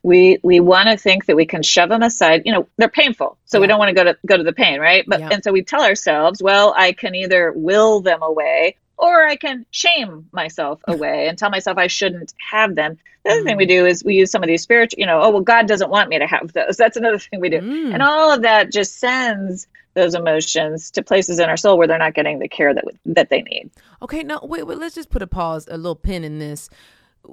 We 0.03 0.37
we 0.41 0.61
want 0.61 0.87
to 0.87 0.95
think 0.95 1.25
that 1.25 1.35
we 1.35 1.45
can 1.45 1.63
shove 1.63 1.89
them 1.89 2.01
aside. 2.01 2.43
You 2.45 2.53
know, 2.53 2.67
they're 2.77 2.87
painful, 2.87 3.37
so 3.43 3.57
yeah. 3.57 3.61
we 3.61 3.67
don't 3.67 3.77
want 3.77 3.89
to 3.89 3.93
go 3.93 4.03
to 4.05 4.17
go 4.25 4.37
to 4.37 4.43
the 4.43 4.53
pain, 4.53 4.79
right? 4.79 5.03
But 5.05 5.19
yeah. 5.19 5.29
and 5.33 5.43
so 5.43 5.51
we 5.51 5.63
tell 5.63 5.83
ourselves, 5.83 6.41
well, 6.41 6.73
I 6.77 6.93
can 6.93 7.13
either 7.13 7.51
will 7.53 7.99
them 7.99 8.21
away 8.21 8.77
or 8.99 9.25
I 9.25 9.37
can 9.37 9.65
shame 9.71 10.27
myself 10.33 10.81
away 10.87 11.27
and 11.27 11.37
tell 11.37 11.49
myself 11.49 11.77
I 11.77 11.87
shouldn't 11.87 12.33
have 12.51 12.75
them. 12.75 12.97
The 13.23 13.31
other 13.31 13.41
mm. 13.41 13.45
thing 13.45 13.57
we 13.57 13.65
mm. 13.65 13.69
do 13.69 13.85
is 13.85 14.03
we 14.03 14.15
use 14.15 14.29
some 14.29 14.43
of 14.43 14.47
these 14.47 14.61
spiritual, 14.61 14.99
you 14.99 15.05
know, 15.05 15.21
oh, 15.21 15.29
well, 15.29 15.41
God 15.41 15.67
doesn't 15.67 15.89
want 15.89 16.09
me 16.09 16.19
to 16.19 16.27
have 16.27 16.51
those. 16.53 16.77
That's 16.77 16.97
another 16.97 17.17
thing 17.17 17.39
we 17.39 17.49
do. 17.49 17.61
Mm. 17.61 17.93
And 17.93 18.03
all 18.03 18.31
of 18.31 18.41
that 18.41 18.71
just 18.71 18.99
sends 18.99 19.67
those 19.93 20.13
emotions 20.13 20.91
to 20.91 21.01
places 21.01 21.39
in 21.39 21.49
our 21.49 21.57
soul 21.57 21.77
where 21.77 21.87
they're 21.87 21.97
not 21.97 22.13
getting 22.13 22.39
the 22.39 22.47
care 22.47 22.73
that 22.73 22.83
that 23.05 23.29
they 23.29 23.41
need. 23.41 23.71
Okay, 24.01 24.23
now 24.23 24.39
wait, 24.43 24.67
wait, 24.67 24.77
let's 24.77 24.95
just 24.95 25.09
put 25.09 25.21
a 25.21 25.27
pause, 25.27 25.67
a 25.69 25.77
little 25.77 25.95
pin 25.95 26.23
in 26.23 26.39
this. 26.39 26.69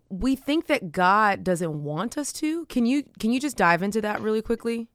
We 0.08 0.36
think 0.36 0.66
that 0.66 0.92
God 0.92 1.44
doesn't 1.44 1.84
want 1.84 2.16
us 2.16 2.32
to. 2.34 2.64
Can 2.66 2.86
you 2.86 3.04
can 3.18 3.32
you 3.32 3.40
just 3.40 3.56
dive 3.56 3.82
into 3.82 4.00
that 4.00 4.20
really 4.20 4.42
quickly? 4.42 4.88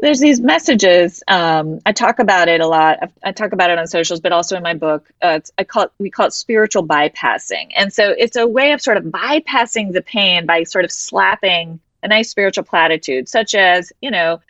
There's 0.00 0.20
these 0.20 0.40
messages. 0.40 1.22
Um, 1.26 1.80
I 1.84 1.92
talk 1.92 2.18
about 2.18 2.48
it 2.48 2.60
a 2.60 2.66
lot. 2.66 2.98
I, 3.02 3.28
I, 3.28 3.32
talk 3.32 3.52
about 3.52 3.70
it 3.70 3.78
on 3.78 3.86
socials, 3.86 4.20
but 4.20 4.32
also 4.32 4.56
in 4.56 4.62
my 4.62 4.74
book. 4.74 5.08
Uh, 5.20 5.40
I 5.56 5.64
call 5.64 5.84
it, 5.84 5.92
we 5.98 6.10
call 6.10 6.26
it 6.26 6.32
spiritual 6.32 6.86
bypassing, 6.86 7.72
and 7.76 7.92
so 7.92 8.14
it's 8.16 8.36
a 8.36 8.46
way 8.46 8.72
of 8.72 8.80
sort 8.80 8.96
of 8.96 9.04
bypassing 9.04 9.92
the 9.92 10.02
pain 10.02 10.46
by 10.46 10.64
sort 10.64 10.84
of 10.84 10.92
slapping 10.92 11.80
a 12.02 12.08
nice 12.08 12.30
spiritual 12.30 12.64
platitude, 12.64 13.28
such 13.28 13.54
as 13.54 13.92
you 14.00 14.10
know, 14.10 14.40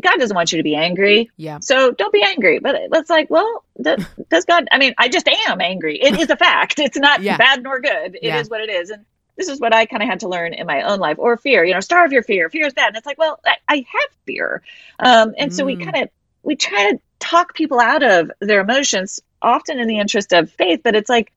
God 0.00 0.16
doesn't 0.18 0.34
want 0.34 0.52
you 0.52 0.58
to 0.58 0.62
be 0.62 0.76
angry. 0.76 1.30
Yeah. 1.36 1.58
So 1.60 1.90
don't 1.90 2.12
be 2.12 2.22
angry. 2.22 2.60
But 2.60 2.76
it's 2.92 3.10
like, 3.10 3.28
well, 3.28 3.64
does 3.80 4.44
God? 4.46 4.68
I 4.70 4.78
mean, 4.78 4.94
I 4.98 5.08
just 5.08 5.28
am 5.28 5.60
angry. 5.60 6.00
It 6.00 6.18
is 6.18 6.30
a 6.30 6.36
fact. 6.36 6.78
It's 6.78 6.96
not 6.96 7.22
yeah. 7.22 7.36
bad 7.36 7.62
nor 7.62 7.80
good. 7.80 8.14
It 8.14 8.22
yeah. 8.22 8.38
is 8.38 8.48
what 8.48 8.60
it 8.60 8.70
is, 8.70 8.90
and 8.90 9.04
this 9.36 9.48
is 9.48 9.60
what 9.60 9.74
I 9.74 9.86
kind 9.86 10.02
of 10.02 10.08
had 10.08 10.20
to 10.20 10.28
learn 10.28 10.54
in 10.54 10.66
my 10.66 10.82
own 10.82 10.98
life. 10.98 11.18
Or 11.18 11.36
fear, 11.36 11.64
you 11.64 11.74
know, 11.74 11.80
starve 11.80 12.12
your 12.12 12.22
fear. 12.22 12.48
Fear 12.48 12.66
is 12.66 12.74
bad. 12.74 12.88
And 12.88 12.96
it's 12.96 13.06
like, 13.06 13.18
well, 13.18 13.40
I, 13.44 13.56
I 13.68 13.76
have 13.76 14.10
fear. 14.24 14.62
Um, 14.98 15.34
and 15.38 15.50
mm. 15.50 15.54
so 15.54 15.64
we 15.64 15.76
mm. 15.76 15.84
kind 15.84 16.04
of, 16.04 16.10
we 16.42 16.56
try 16.56 16.92
to 16.92 17.00
talk 17.18 17.54
people 17.54 17.80
out 17.80 18.02
of 18.02 18.30
their 18.40 18.60
emotions, 18.60 19.20
often 19.42 19.78
in 19.78 19.88
the 19.88 19.98
interest 19.98 20.32
of 20.32 20.50
faith. 20.50 20.80
But 20.82 20.94
it's 20.96 21.10
like, 21.10 21.32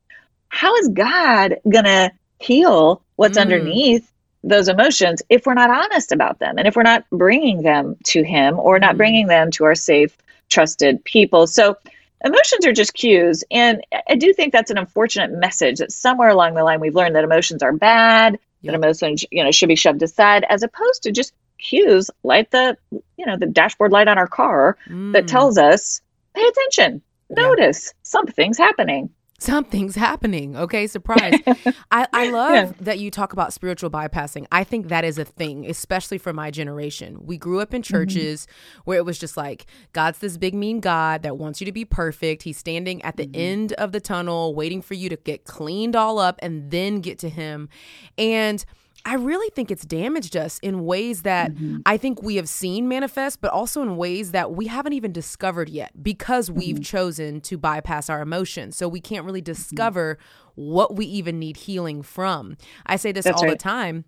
how 0.50 0.76
is 0.78 0.90
God 0.90 1.58
going 1.70 1.86
to 1.86 2.12
heal 2.40 3.02
what's 3.16 3.38
mm. 3.38 3.42
underneath 3.42 4.12
those 4.44 4.70
emotions 4.70 5.22
if 5.28 5.46
we're 5.46 5.54
not 5.54 5.70
honest 5.70 6.14
about 6.14 6.40
them 6.40 6.58
and 6.58 6.66
if 6.66 6.76
we're 6.78 6.84
not 6.84 7.04
bringing 7.12 7.62
them 7.62 7.98
to 8.06 8.24
Him 8.24 8.58
or 8.58 8.80
not 8.80 8.96
mm. 8.96 8.98
bringing 8.98 9.28
them 9.28 9.52
to 9.52 9.66
our 9.66 9.76
safe, 9.76 10.18
trusted 10.48 11.04
people? 11.04 11.48
So, 11.48 11.78
emotions 12.24 12.66
are 12.66 12.74
just 12.74 12.94
cues 12.94 13.44
and 13.52 13.82
i 14.10 14.16
do 14.16 14.34
think 14.34 14.52
that's 14.52 14.72
an 14.72 14.78
unfortunate 14.78 15.32
message 15.32 15.80
that 15.80 15.92
somewhere 15.92 16.30
along 16.30 16.54
the 16.54 16.64
line 16.64 16.80
we've 16.80 16.96
learned 16.96 17.16
that 17.16 17.24
emotions 17.24 17.64
are 17.64 17.74
bad 17.74 18.34
yep. 18.62 18.72
that 18.72 18.76
emotions 18.76 19.24
you 19.32 19.44
know 19.44 19.52
should 19.52 19.70
be 19.70 19.76
shoved 19.76 20.02
aside 20.02 20.46
as 20.50 20.64
opposed 20.64 21.04
to 21.04 21.12
just 21.12 21.34
cues 21.58 22.10
like 22.24 22.50
the 22.52 22.78
you 23.18 23.26
know 23.26 23.38
the 23.38 23.46
dashboard 23.46 23.92
light 23.92 24.08
on 24.08 24.18
our 24.18 24.28
car 24.28 24.78
mm. 24.88 25.14
that 25.14 25.28
tells 25.28 25.58
us 25.58 26.02
pay 26.36 26.46
attention 26.46 27.02
notice 27.30 27.88
yeah. 27.88 28.00
something's 28.04 28.58
happening 28.58 29.10
something's 29.40 29.96
happening. 29.96 30.56
Okay, 30.56 30.88
surprise. 30.88 31.40
I, 31.92 32.08
I 32.14 32.30
love 32.30 32.54
yeah. 32.54 32.72
that 32.82 33.00
you 33.00 33.10
talk 33.10 33.34
about 33.34 33.54
spiritual 33.54 33.90
bypassing. 33.90 34.46
I 34.52 34.64
think 34.64 34.90
that 34.90 35.04
is 35.04 35.18
a 35.18 35.26
thing, 35.26 35.66
especially 35.70 36.18
for 36.18 36.34
my 36.34 36.52
generation. 36.52 37.26
We 37.26 37.38
grew 37.38 37.60
up 37.60 37.74
in 37.74 37.82
mm-hmm. 37.82 37.92
churches 37.94 38.46
mm-hmm. 38.46 38.82
where 38.86 38.98
it 38.98 39.06
was 39.06 39.18
just 39.18 39.38
like, 39.38 39.66
God's 39.94 40.20
this 40.20 40.38
big, 40.38 40.54
mean 40.54 40.80
God 40.80 41.24
that 41.24 41.38
wants 41.38 41.62
you 41.62 41.66
to 41.66 41.72
be 41.72 41.86
perfect. 41.86 42.44
He's 42.44 42.58
standing 42.58 43.02
at 43.02 43.18
the 43.18 43.26
mm-hmm. 43.26 43.40
end 43.40 43.74
of 43.74 43.92
the 43.92 44.00
tunnel, 44.00 44.54
waiting 44.54 44.82
for 44.82 44.94
you 44.94 45.10
to 45.10 45.18
get 45.18 45.46
cleaned 45.46 45.96
all 45.96 46.20
up 46.20 46.38
and 46.42 46.70
then 46.70 47.00
get 47.00 47.18
to 47.20 47.30
Him. 47.30 47.70
And 48.18 48.64
I 49.06 49.16
really 49.16 49.50
think 49.52 49.72
it's 49.72 49.86
damaged 49.86 50.36
us 50.36 50.60
in 50.60 50.86
ways 50.86 51.24
that 51.24 51.54
mm-hmm. 51.54 51.78
I 51.86 51.98
think 51.98 52.22
we 52.22 52.36
have 52.36 52.50
seen 52.50 52.88
manifest, 52.88 53.42
but 53.42 53.52
also 53.52 53.82
in 53.82 53.98
ways 53.98 54.32
that 54.32 54.52
we 54.52 54.68
haven't 54.68 54.94
even 54.94 55.12
discovered 55.12 55.70
yet 55.70 56.04
because 56.04 56.52
we've 56.52 56.76
mm-hmm. 56.76 56.84
chosen 56.84 57.42
to 57.42 57.58
bypass 57.58 58.10
our 58.10 58.22
emotions. 58.22 58.76
So 58.76 58.88
we 58.88 59.02
can't 59.02 59.26
really 59.26 59.42
mm-hmm. 59.42 59.54
discover 59.54 60.16
mm-hmm. 60.16 60.74
what 60.74 60.96
we 60.96 61.06
even 61.06 61.40
need 61.40 61.58
healing 61.58 62.02
from. 62.02 62.58
I 62.86 62.98
say 62.98 63.12
this 63.12 63.26
That's 63.26 63.42
all 63.42 63.48
right. 63.48 63.58
the 63.58 63.64
time 63.64 64.06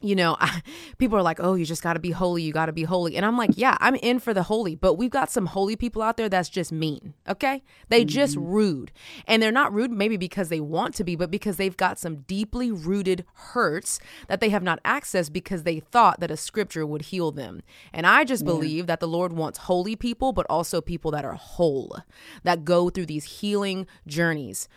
you 0.00 0.14
know, 0.14 0.36
I, 0.38 0.62
people 0.98 1.18
are 1.18 1.22
like, 1.22 1.40
oh, 1.40 1.54
you 1.54 1.64
just 1.64 1.82
got 1.82 1.94
to 1.94 2.00
be 2.00 2.10
holy. 2.10 2.42
You 2.42 2.52
got 2.52 2.66
to 2.66 2.72
be 2.72 2.84
holy. 2.84 3.16
And 3.16 3.24
I'm 3.24 3.36
like, 3.36 3.50
yeah, 3.54 3.76
I'm 3.80 3.94
in 3.96 4.18
for 4.18 4.32
the 4.32 4.44
holy, 4.44 4.74
but 4.74 4.94
we've 4.94 5.10
got 5.10 5.30
some 5.30 5.46
holy 5.46 5.76
people 5.76 6.02
out 6.02 6.16
there 6.16 6.28
that's 6.28 6.48
just 6.48 6.72
mean. 6.72 7.14
Okay. 7.28 7.62
They 7.88 8.02
mm-hmm. 8.02 8.08
just 8.08 8.36
rude. 8.36 8.92
And 9.26 9.42
they're 9.42 9.52
not 9.52 9.72
rude 9.72 9.90
maybe 9.90 10.16
because 10.16 10.48
they 10.48 10.60
want 10.60 10.94
to 10.96 11.04
be, 11.04 11.16
but 11.16 11.30
because 11.30 11.56
they've 11.56 11.76
got 11.76 11.98
some 11.98 12.18
deeply 12.22 12.70
rooted 12.70 13.24
hurts 13.34 13.98
that 14.28 14.40
they 14.40 14.50
have 14.50 14.62
not 14.62 14.82
accessed 14.84 15.32
because 15.32 15.62
they 15.62 15.80
thought 15.80 16.20
that 16.20 16.30
a 16.30 16.36
scripture 16.36 16.86
would 16.86 17.02
heal 17.02 17.30
them. 17.30 17.62
And 17.92 18.06
I 18.06 18.24
just 18.24 18.44
yeah. 18.44 18.52
believe 18.52 18.86
that 18.86 19.00
the 19.00 19.08
Lord 19.08 19.32
wants 19.32 19.58
holy 19.60 19.96
people, 19.96 20.32
but 20.32 20.46
also 20.48 20.80
people 20.80 21.10
that 21.12 21.24
are 21.24 21.34
whole, 21.34 21.98
that 22.44 22.64
go 22.64 22.90
through 22.90 23.06
these 23.06 23.24
healing 23.24 23.86
journeys. 24.06 24.68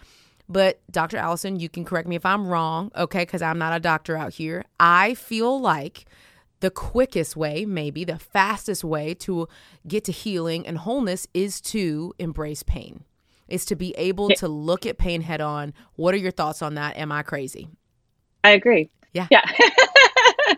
But 0.51 0.81
Dr. 0.91 1.15
Alison, 1.15 1.60
you 1.62 1.70
can 1.70 1.86
correct 1.86 2.10
me 2.10 2.17
if 2.17 2.25
I'm 2.25 2.46
wrong, 2.46 2.91
okay? 2.96 3.22
Because 3.22 3.41
I'm 3.41 3.58
not 3.58 3.74
a 3.74 3.79
doctor 3.79 4.17
out 4.17 4.34
here. 4.34 4.65
I 4.79 5.13
feel 5.13 5.62
like 5.62 6.05
the 6.60 6.70
quickest 6.70 7.38
way, 7.38 7.65
maybe 7.65 8.03
the 8.03 8.20
fastest 8.20 8.84
way 8.84 9.13
to 9.15 9.48
get 9.88 10.03
to 10.05 10.12
healing 10.12 10.67
and 10.67 10.77
wholeness 10.77 11.25
is 11.34 11.62
to 11.62 12.13
embrace 12.20 12.63
pain, 12.63 13.05
is 13.48 13.63
to 13.65 13.77
be 13.77 13.96
able 13.98 14.27
to 14.31 14.48
look 14.50 14.86
at 14.86 14.98
pain 14.98 15.22
head 15.22 15.39
on. 15.39 15.74
What 15.96 16.13
are 16.13 16.17
your 16.17 16.31
thoughts 16.31 16.62
on 16.62 16.75
that? 16.75 16.98
Am 16.98 17.13
I 17.13 17.24
crazy? 17.24 17.70
I 18.43 18.51
agree. 18.51 18.89
Yeah. 19.13 19.27
Yeah. 19.31 19.46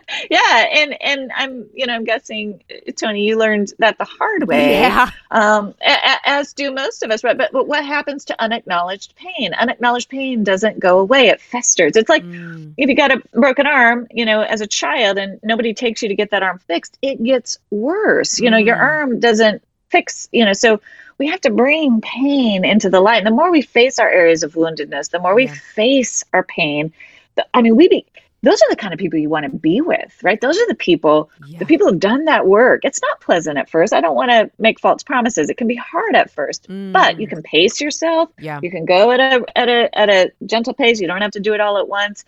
yeah, 0.30 0.66
and 0.72 1.02
and 1.02 1.32
I'm 1.34 1.68
you 1.72 1.86
know 1.86 1.94
I'm 1.94 2.04
guessing 2.04 2.62
Toni, 2.96 3.26
you 3.26 3.38
learned 3.38 3.72
that 3.78 3.98
the 3.98 4.04
hard 4.04 4.48
way. 4.48 4.72
Yeah. 4.72 5.10
Um, 5.30 5.74
as 5.80 6.52
do 6.52 6.72
most 6.72 7.02
of 7.02 7.10
us, 7.10 7.24
right? 7.24 7.36
But 7.36 7.52
but 7.52 7.66
what 7.66 7.84
happens 7.84 8.24
to 8.26 8.42
unacknowledged 8.42 9.14
pain? 9.16 9.54
Unacknowledged 9.54 10.08
pain 10.08 10.44
doesn't 10.44 10.78
go 10.78 10.98
away; 10.98 11.28
it 11.28 11.40
festers. 11.40 11.96
It's 11.96 12.08
like 12.08 12.24
mm. 12.24 12.72
if 12.76 12.88
you 12.88 12.94
got 12.94 13.12
a 13.12 13.22
broken 13.32 13.66
arm, 13.66 14.06
you 14.10 14.24
know, 14.24 14.42
as 14.42 14.60
a 14.60 14.66
child, 14.66 15.18
and 15.18 15.40
nobody 15.42 15.74
takes 15.74 16.02
you 16.02 16.08
to 16.08 16.14
get 16.14 16.30
that 16.30 16.42
arm 16.42 16.58
fixed, 16.58 16.98
it 17.02 17.22
gets 17.22 17.58
worse. 17.70 18.38
You 18.38 18.50
know, 18.50 18.58
your 18.58 18.76
mm. 18.76 18.82
arm 18.82 19.20
doesn't 19.20 19.62
fix. 19.90 20.28
You 20.32 20.44
know, 20.44 20.52
so 20.52 20.80
we 21.18 21.28
have 21.28 21.40
to 21.42 21.50
bring 21.50 22.00
pain 22.00 22.64
into 22.64 22.90
the 22.90 23.00
light. 23.00 23.18
And 23.18 23.26
the 23.26 23.30
more 23.30 23.50
we 23.50 23.62
face 23.62 23.98
our 23.98 24.08
areas 24.08 24.42
of 24.42 24.54
woundedness, 24.54 25.10
the 25.10 25.20
more 25.20 25.34
we 25.34 25.46
yeah. 25.46 25.54
face 25.74 26.24
our 26.32 26.42
pain. 26.42 26.92
The, 27.36 27.46
I 27.54 27.62
mean, 27.62 27.76
we 27.76 27.88
be 27.88 28.06
those 28.44 28.60
are 28.62 28.68
the 28.70 28.76
kind 28.76 28.92
of 28.92 29.00
people 29.00 29.18
you 29.18 29.28
want 29.28 29.44
to 29.44 29.56
be 29.56 29.80
with, 29.80 30.16
right? 30.22 30.40
Those 30.40 30.58
are 30.58 30.66
the 30.68 30.74
people, 30.74 31.30
yeah. 31.46 31.58
the 31.58 31.66
people 31.66 31.88
who've 31.88 31.98
done 31.98 32.26
that 32.26 32.46
work. 32.46 32.84
It's 32.84 33.00
not 33.00 33.20
pleasant 33.20 33.58
at 33.58 33.70
first. 33.70 33.92
I 33.92 34.00
don't 34.00 34.14
want 34.14 34.30
to 34.30 34.50
make 34.58 34.78
false 34.78 35.02
promises. 35.02 35.48
It 35.48 35.56
can 35.56 35.66
be 35.66 35.76
hard 35.76 36.14
at 36.14 36.30
first, 36.30 36.68
mm. 36.68 36.92
but 36.92 37.18
you 37.18 37.26
can 37.26 37.42
pace 37.42 37.80
yourself. 37.80 38.30
Yeah. 38.38 38.60
You 38.62 38.70
can 38.70 38.84
go 38.84 39.10
at 39.10 39.20
a 39.20 39.44
at 39.56 39.68
a 39.68 39.98
at 39.98 40.10
a 40.10 40.32
gentle 40.46 40.74
pace. 40.74 41.00
You 41.00 41.06
don't 41.06 41.22
have 41.22 41.32
to 41.32 41.40
do 41.40 41.54
it 41.54 41.60
all 41.60 41.78
at 41.78 41.88
once. 41.88 42.24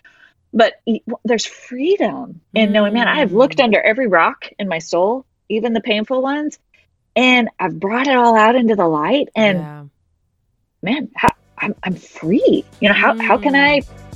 But 0.53 0.81
there's 1.23 1.45
freedom 1.45 2.41
in 2.53 2.69
mm. 2.69 2.71
knowing, 2.71 2.93
man, 2.93 3.07
I 3.07 3.19
have 3.19 3.33
looked 3.33 3.57
mm. 3.57 3.65
under 3.65 3.81
every 3.81 4.07
rock 4.07 4.49
in 4.57 4.67
my 4.67 4.79
soul, 4.79 5.25
even 5.49 5.73
the 5.73 5.81
painful 5.81 6.21
ones, 6.21 6.57
and 7.15 7.49
I've 7.59 7.79
brought 7.79 8.07
it 8.07 8.15
all 8.15 8.35
out 8.35 8.55
into 8.55 8.75
the 8.75 8.87
light. 8.87 9.29
And 9.35 9.59
yeah. 9.59 9.83
man, 10.81 11.11
how, 11.15 11.33
I'm 11.57 11.75
I'm 11.83 11.95
free. 11.95 12.65
You 12.81 12.89
know 12.89 12.95
how 12.95 13.13
mm. 13.13 13.21
how 13.21 13.37
can 13.37 13.55
I 13.55 13.81
mm 13.81 14.06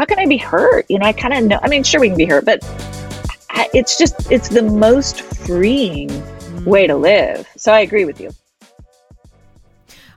how 0.00 0.06
can 0.06 0.18
I 0.18 0.24
be 0.24 0.38
hurt? 0.38 0.86
You 0.88 0.98
know, 0.98 1.04
I 1.04 1.12
kind 1.12 1.34
of 1.34 1.44
know. 1.44 1.60
I 1.62 1.68
mean, 1.68 1.82
sure, 1.82 2.00
we 2.00 2.08
can 2.08 2.16
be 2.16 2.24
hurt, 2.24 2.46
but 2.46 2.64
I, 3.50 3.68
it's 3.74 3.98
just, 3.98 4.32
it's 4.32 4.48
the 4.48 4.62
most 4.62 5.20
freeing 5.20 6.08
mm-hmm. 6.08 6.64
way 6.64 6.86
to 6.86 6.96
live. 6.96 7.46
So 7.58 7.70
I 7.70 7.80
agree 7.80 8.06
with 8.06 8.18
you. 8.18 8.30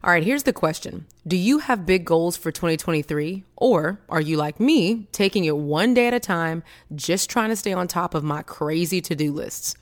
All 0.01 0.09
right, 0.09 0.23
here's 0.23 0.43
the 0.43 0.53
question 0.53 1.05
do 1.25 1.37
you 1.37 1.59
have 1.59 1.85
big 1.85 2.03
goals 2.03 2.35
for 2.35 2.51
2023? 2.51 3.45
Or 3.55 4.01
are 4.09 4.19
you 4.19 4.35
like 4.35 4.59
me, 4.59 5.07
taking 5.13 5.45
it 5.45 5.55
one 5.55 5.93
day 5.93 6.07
at 6.07 6.13
a 6.13 6.19
time, 6.19 6.63
just 6.95 7.29
trying 7.29 7.47
to 7.49 7.55
stay 7.55 7.71
on 7.71 7.87
top 7.87 8.13
of 8.13 8.21
my 8.21 8.41
crazy 8.41 8.99
to 8.99 9.15
do 9.15 9.31
lists? 9.31 9.77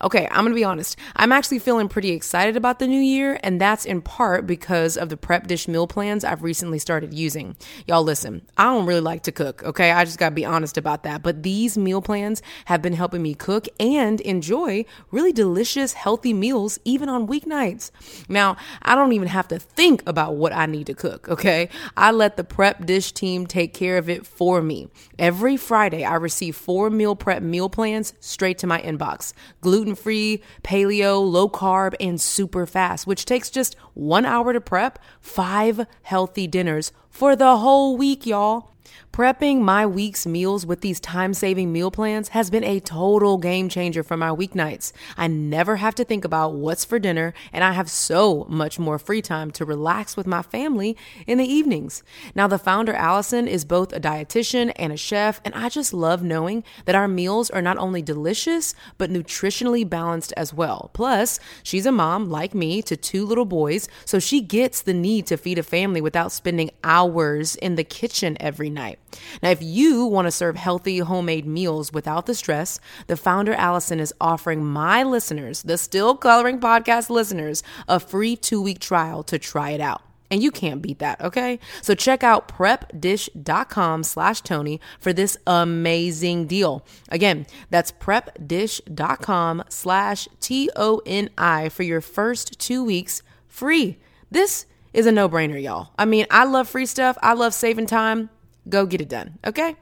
Okay, 0.00 0.28
I'm 0.30 0.44
gonna 0.44 0.54
be 0.54 0.62
honest. 0.62 0.96
I'm 1.16 1.32
actually 1.32 1.58
feeling 1.58 1.88
pretty 1.88 2.10
excited 2.10 2.56
about 2.56 2.78
the 2.78 2.86
new 2.86 3.00
year, 3.00 3.40
and 3.42 3.60
that's 3.60 3.84
in 3.84 4.00
part 4.00 4.46
because 4.46 4.96
of 4.96 5.08
the 5.08 5.16
prep 5.16 5.48
dish 5.48 5.66
meal 5.66 5.88
plans 5.88 6.22
I've 6.22 6.44
recently 6.44 6.78
started 6.78 7.12
using. 7.12 7.56
Y'all, 7.88 8.04
listen, 8.04 8.42
I 8.56 8.64
don't 8.64 8.86
really 8.86 9.00
like 9.00 9.24
to 9.24 9.32
cook, 9.32 9.64
okay? 9.64 9.90
I 9.90 10.04
just 10.04 10.18
gotta 10.18 10.36
be 10.36 10.44
honest 10.44 10.78
about 10.78 11.02
that. 11.02 11.24
But 11.24 11.42
these 11.42 11.76
meal 11.76 12.02
plans 12.02 12.42
have 12.66 12.80
been 12.80 12.92
helping 12.92 13.22
me 13.22 13.34
cook 13.34 13.66
and 13.80 14.20
enjoy 14.20 14.84
really 15.10 15.32
delicious, 15.32 15.94
healthy 15.94 16.32
meals, 16.32 16.78
even 16.84 17.08
on 17.08 17.26
weeknights. 17.26 17.90
Now, 18.28 18.56
I 18.82 18.94
don't 18.94 19.14
even 19.14 19.28
have 19.28 19.48
to 19.48 19.58
think 19.58 20.04
about 20.06 20.36
what 20.36 20.52
I 20.52 20.66
need 20.66 20.75
need 20.76 20.86
to 20.86 20.94
cook, 20.94 21.28
okay? 21.28 21.68
I 21.96 22.10
let 22.10 22.36
the 22.36 22.44
prep 22.44 22.86
dish 22.86 23.12
team 23.12 23.46
take 23.46 23.74
care 23.74 23.98
of 23.98 24.08
it 24.08 24.26
for 24.26 24.62
me. 24.62 24.88
Every 25.18 25.56
Friday, 25.56 26.04
I 26.04 26.14
receive 26.14 26.56
four 26.56 26.90
meal 26.90 27.16
prep 27.16 27.42
meal 27.42 27.68
plans 27.68 28.14
straight 28.20 28.58
to 28.58 28.66
my 28.66 28.80
inbox 28.82 29.32
gluten 29.60 29.94
free, 29.94 30.42
paleo, 30.62 31.20
low 31.20 31.48
carb, 31.48 31.94
and 32.00 32.20
super 32.20 32.66
fast, 32.66 33.06
which 33.06 33.24
takes 33.24 33.50
just 33.50 33.74
one 33.94 34.24
hour 34.24 34.52
to 34.52 34.60
prep, 34.60 34.98
five 35.20 35.86
healthy 36.02 36.46
dinners 36.46 36.92
for 37.10 37.34
the 37.34 37.56
whole 37.56 37.96
week, 37.96 38.26
y'all. 38.26 38.70
Prepping 39.16 39.62
my 39.62 39.86
week's 39.86 40.26
meals 40.26 40.66
with 40.66 40.82
these 40.82 41.00
time 41.00 41.32
saving 41.32 41.72
meal 41.72 41.90
plans 41.90 42.28
has 42.28 42.50
been 42.50 42.62
a 42.62 42.80
total 42.80 43.38
game 43.38 43.70
changer 43.70 44.02
for 44.02 44.14
my 44.14 44.28
weeknights. 44.28 44.92
I 45.16 45.26
never 45.26 45.76
have 45.76 45.94
to 45.94 46.04
think 46.04 46.26
about 46.26 46.52
what's 46.52 46.84
for 46.84 46.98
dinner, 46.98 47.32
and 47.50 47.64
I 47.64 47.72
have 47.72 47.88
so 47.88 48.44
much 48.50 48.78
more 48.78 48.98
free 48.98 49.22
time 49.22 49.52
to 49.52 49.64
relax 49.64 50.18
with 50.18 50.26
my 50.26 50.42
family 50.42 50.98
in 51.26 51.38
the 51.38 51.50
evenings. 51.50 52.02
Now, 52.34 52.46
the 52.46 52.58
founder, 52.58 52.92
Allison, 52.92 53.48
is 53.48 53.64
both 53.64 53.90
a 53.94 54.00
dietitian 54.00 54.70
and 54.76 54.92
a 54.92 54.98
chef, 54.98 55.40
and 55.46 55.54
I 55.54 55.70
just 55.70 55.94
love 55.94 56.22
knowing 56.22 56.62
that 56.84 56.94
our 56.94 57.08
meals 57.08 57.48
are 57.48 57.62
not 57.62 57.78
only 57.78 58.02
delicious, 58.02 58.74
but 58.98 59.08
nutritionally 59.08 59.88
balanced 59.88 60.34
as 60.36 60.52
well. 60.52 60.90
Plus, 60.92 61.40
she's 61.62 61.86
a 61.86 61.90
mom 61.90 62.28
like 62.28 62.54
me 62.54 62.82
to 62.82 62.98
two 62.98 63.24
little 63.24 63.46
boys, 63.46 63.88
so 64.04 64.18
she 64.18 64.42
gets 64.42 64.82
the 64.82 64.92
need 64.92 65.26
to 65.28 65.38
feed 65.38 65.56
a 65.56 65.62
family 65.62 66.02
without 66.02 66.32
spending 66.32 66.70
hours 66.84 67.56
in 67.56 67.76
the 67.76 67.84
kitchen 67.84 68.36
every 68.40 68.68
night. 68.68 68.98
Now, 69.42 69.50
if 69.50 69.62
you 69.62 70.04
want 70.04 70.26
to 70.26 70.30
serve 70.30 70.56
healthy 70.56 70.98
homemade 70.98 71.46
meals 71.46 71.92
without 71.92 72.26
the 72.26 72.34
stress, 72.34 72.80
the 73.06 73.16
founder 73.16 73.54
Allison 73.54 74.00
is 74.00 74.14
offering 74.20 74.64
my 74.64 75.02
listeners, 75.02 75.62
the 75.62 75.78
Still 75.78 76.16
Coloring 76.16 76.60
Podcast 76.60 77.10
listeners, 77.10 77.62
a 77.88 78.00
free 78.00 78.36
two 78.36 78.60
week 78.60 78.78
trial 78.78 79.22
to 79.24 79.38
try 79.38 79.70
it 79.70 79.80
out. 79.80 80.02
And 80.30 80.42
you 80.42 80.50
can't 80.50 80.82
beat 80.82 80.98
that, 80.98 81.20
okay? 81.20 81.58
So 81.82 81.94
check 81.94 82.24
out 82.24 82.48
prepdish.com 82.48 84.02
slash 84.02 84.40
Toni 84.40 84.80
for 84.98 85.12
this 85.12 85.36
amazing 85.46 86.46
deal. 86.46 86.84
Again, 87.08 87.46
that's 87.70 87.92
prepdish.com 87.92 89.64
slash 89.68 90.28
T 90.40 90.70
O 90.74 91.00
N 91.06 91.30
I 91.38 91.68
for 91.68 91.84
your 91.84 92.00
first 92.00 92.58
two 92.58 92.82
weeks 92.84 93.22
free. 93.46 93.98
This 94.30 94.66
is 94.92 95.06
a 95.06 95.12
no 95.12 95.28
brainer, 95.28 95.62
y'all. 95.62 95.90
I 95.98 96.06
mean, 96.06 96.26
I 96.30 96.44
love 96.44 96.68
free 96.68 96.86
stuff, 96.86 97.16
I 97.22 97.34
love 97.34 97.54
saving 97.54 97.86
time. 97.86 98.30
Go 98.68 98.86
get 98.86 99.00
it 99.00 99.08
done, 99.08 99.38
okay? 99.46 99.76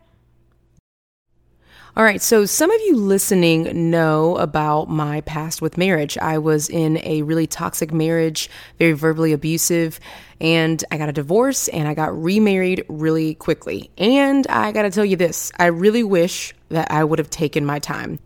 All 1.97 2.03
right, 2.03 2.21
so 2.21 2.45
some 2.45 2.73
of 2.73 2.81
you 2.81 2.97
listening 2.97 3.89
know 3.89 4.37
about 4.39 4.91
my 4.91 5.21
past 5.21 5.63
with 5.63 5.79
marriage. 5.79 6.19
I 6.19 6.39
was 6.39 6.69
in 6.69 6.99
a 7.05 7.23
really 7.23 7.47
toxic 7.47 7.93
marriage, 7.93 8.51
very 8.81 8.95
verbally 8.95 9.33
abusive, 9.33 10.01
and 10.41 10.83
I 10.91 10.99
got 10.99 11.09
a 11.09 11.13
divorce 11.13 11.69
and 11.69 11.87
I 11.87 11.95
got 11.95 12.21
remarried 12.21 12.85
really 12.89 13.35
quickly. 13.37 13.93
And 13.97 14.45
I 14.49 14.73
gotta 14.73 14.91
tell 14.91 15.05
you 15.05 15.15
this 15.15 15.53
I 15.57 15.67
really 15.67 16.03
wish 16.03 16.53
that 16.71 16.91
I 16.91 17.05
would 17.05 17.21
have 17.21 17.31
taken 17.31 17.65
my 17.65 17.79
time. 17.79 18.19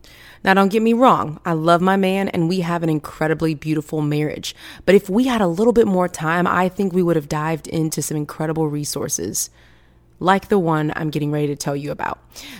Now, 0.45 0.55
don't 0.55 0.73
get 0.73 0.81
me 0.81 0.95
wrong, 0.95 1.38
I 1.45 1.53
love 1.53 1.83
my 1.83 1.97
man 1.97 2.29
and 2.29 2.49
we 2.49 2.61
have 2.61 2.83
an 2.83 2.88
incredibly 2.88 3.53
beautiful 3.53 4.00
marriage. 4.00 4.57
But 4.87 4.95
if 4.95 5.11
we 5.11 5.27
had 5.27 5.43
a 5.43 5.47
little 5.47 5.75
bit 5.75 5.87
more 5.87 6.09
time, 6.09 6.47
I 6.47 6.71
think 6.71 6.95
we 6.95 7.03
would 7.03 7.17
have 7.17 7.29
dived 7.29 7.67
into 7.67 8.00
some 8.00 8.17
incredible 8.17 8.67
resources 8.69 9.50
like 10.21 10.49
the 10.49 10.59
one 10.59 10.93
I'm 10.97 11.11
getting 11.11 11.31
ready 11.31 11.47
to 11.49 11.57
tell 11.57 11.77
you 11.77 11.91
about. 11.91 12.19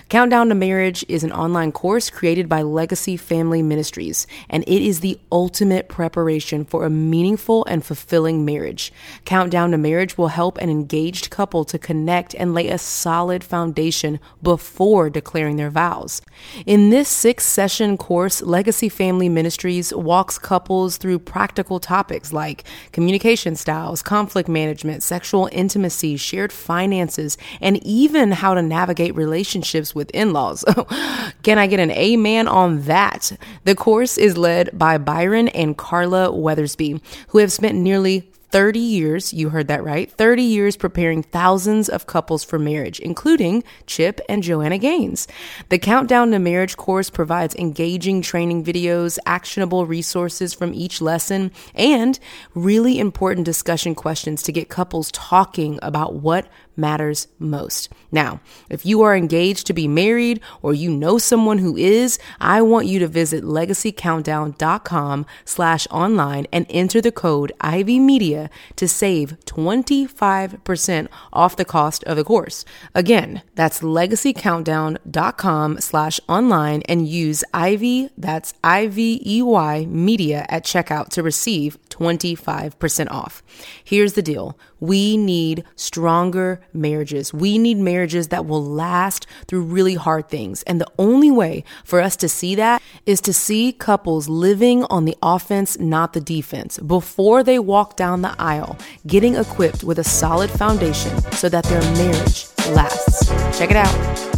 Countdown 0.09 0.49
to 0.49 0.55
Marriage 0.55 1.05
is 1.07 1.23
an 1.23 1.31
online 1.31 1.71
course 1.71 2.09
created 2.09 2.49
by 2.49 2.61
Legacy 2.61 3.15
Family 3.15 3.61
Ministries, 3.61 4.27
and 4.49 4.63
it 4.63 4.81
is 4.81 4.99
the 4.99 5.19
ultimate 5.31 5.87
preparation 5.87 6.65
for 6.65 6.85
a 6.85 6.89
meaningful 6.89 7.65
and 7.65 7.85
fulfilling 7.85 8.43
marriage. 8.43 8.91
Countdown 9.25 9.71
to 9.71 9.77
Marriage 9.77 10.17
will 10.17 10.29
help 10.29 10.57
an 10.57 10.69
engaged 10.69 11.29
couple 11.29 11.63
to 11.65 11.79
connect 11.79 12.35
and 12.35 12.53
lay 12.53 12.67
a 12.67 12.77
solid 12.77 13.43
foundation 13.43 14.19
before 14.41 15.09
declaring 15.09 15.55
their 15.55 15.69
vows. 15.69 16.21
In 16.65 16.89
this 16.89 17.07
six 17.07 17.45
session 17.45 17.97
course, 17.97 18.41
Legacy 18.41 18.89
Family 18.89 19.29
Ministries 19.29 19.93
walks 19.93 20.37
couples 20.37 20.97
through 20.97 21.19
practical 21.19 21.79
topics 21.79 22.33
like 22.33 22.63
communication 22.91 23.55
styles, 23.55 24.01
conflict 24.01 24.49
management, 24.49 25.03
sexual 25.03 25.49
intimacy, 25.51 26.17
shared 26.17 26.51
finances, 26.51 27.37
and 27.61 27.77
even 27.85 28.31
how 28.31 28.53
to 28.53 28.61
navigate 28.61 29.15
relationships 29.15 29.95
with 29.95 30.09
in 30.11 30.33
laws. 30.33 30.63
Can 31.43 31.57
I 31.57 31.67
get 31.67 31.79
an 31.79 31.91
amen 31.91 32.47
on 32.47 32.83
that? 32.83 33.31
The 33.63 33.75
course 33.75 34.17
is 34.17 34.37
led 34.37 34.77
by 34.77 34.97
Byron 34.97 35.47
and 35.49 35.77
Carla 35.77 36.29
Weathersby, 36.29 37.01
who 37.29 37.37
have 37.39 37.51
spent 37.51 37.77
nearly 37.77 38.29
30 38.51 38.79
years, 38.79 39.31
you 39.31 39.49
heard 39.49 39.67
that 39.67 39.83
right, 39.83 40.11
30 40.11 40.41
years 40.41 40.75
preparing 40.75 41.21
thousands 41.21 41.87
of 41.87 42.07
couples 42.07 42.43
for 42.43 42.57
marriage, 42.57 42.99
including 42.99 43.63
Chip 43.85 44.19
and 44.27 44.41
Joanna 44.41 44.79
Gaines. 44.79 45.27
The 45.69 45.77
Countdown 45.77 46.31
to 46.31 46.39
Marriage 46.39 46.75
course 46.75 47.09
provides 47.09 47.55
engaging 47.55 48.21
training 48.21 48.63
videos, 48.63 49.19
actionable 49.25 49.85
resources 49.85 50.53
from 50.53 50.73
each 50.73 50.99
lesson, 50.99 51.51
and 51.75 52.19
really 52.55 52.97
important 52.97 53.45
discussion 53.45 53.93
questions 53.93 54.41
to 54.43 54.51
get 54.51 54.67
couples 54.67 55.11
talking 55.11 55.77
about 55.81 56.15
what 56.15 56.47
matters 56.79 57.27
most. 57.37 57.89
Now, 58.11 58.39
if 58.69 58.85
you 58.85 59.01
are 59.01 59.15
engaged 59.15 59.67
to 59.67 59.73
be 59.73 59.87
married 59.87 60.41
or 60.61 60.73
you 60.73 60.89
know 60.89 61.17
someone 61.17 61.59
who 61.59 61.77
is, 61.77 62.17
I 62.39 62.61
want 62.61 62.87
you 62.87 62.97
to 62.99 63.07
visit 63.07 63.43
legacycountdown.com 63.43 65.25
slash 65.45 65.87
online 65.91 66.47
and 66.51 66.65
enter 66.69 67.01
the 67.01 67.11
code 67.11 67.51
Ivey 67.61 67.99
Media 67.99 68.49
to 68.77 68.87
save 68.87 69.37
25% 69.45 71.07
off 71.33 71.55
the 71.55 71.65
cost 71.65 72.03
of 72.05 72.17
the 72.17 72.23
course. 72.23 72.65
Again, 72.95 73.43
that's 73.55 73.81
legacycountdown.com 73.81 75.79
slash 75.81 76.19
online 76.27 76.81
and 76.83 77.07
use 77.07 77.43
Ivey, 77.53 78.09
that's 78.17 78.53
I-V-E-Y 78.63 79.85
media 79.85 80.45
at 80.49 80.65
checkout 80.65 81.09
to 81.09 81.23
receive 81.23 81.77
25% 81.89 83.11
off. 83.11 83.43
Here's 83.83 84.13
the 84.13 84.21
deal. 84.21 84.57
We 84.79 85.17
need 85.17 85.65
stronger 85.75 86.61
marriages. 86.73 87.33
We 87.33 87.57
need 87.57 87.77
marriages 87.77 88.29
that 88.29 88.45
will 88.45 88.63
last 88.63 89.27
through 89.47 89.63
really 89.63 89.95
hard 89.95 90.29
things. 90.29 90.63
And 90.63 90.79
the 90.79 90.91
only 90.97 91.31
way 91.31 91.63
for 91.83 91.99
us 91.99 92.15
to 92.17 92.29
see 92.29 92.55
that 92.55 92.81
is 93.05 93.21
to 93.21 93.33
see 93.33 93.71
couples 93.71 94.27
living 94.27 94.83
on 94.85 95.05
the 95.05 95.17
offense, 95.21 95.79
not 95.79 96.13
the 96.13 96.21
defense, 96.21 96.77
before 96.79 97.43
they 97.43 97.59
walk 97.59 97.95
down 97.95 98.21
the 98.21 98.35
aisle, 98.39 98.77
getting 99.07 99.35
equipped 99.35 99.83
with 99.83 99.99
a 99.99 100.03
solid 100.03 100.49
foundation 100.49 101.19
so 101.33 101.49
that 101.49 101.63
their 101.65 101.81
marriage 101.93 102.47
lasts. 102.69 103.29
Check 103.57 103.71
it 103.71 103.77
out. 103.77 104.29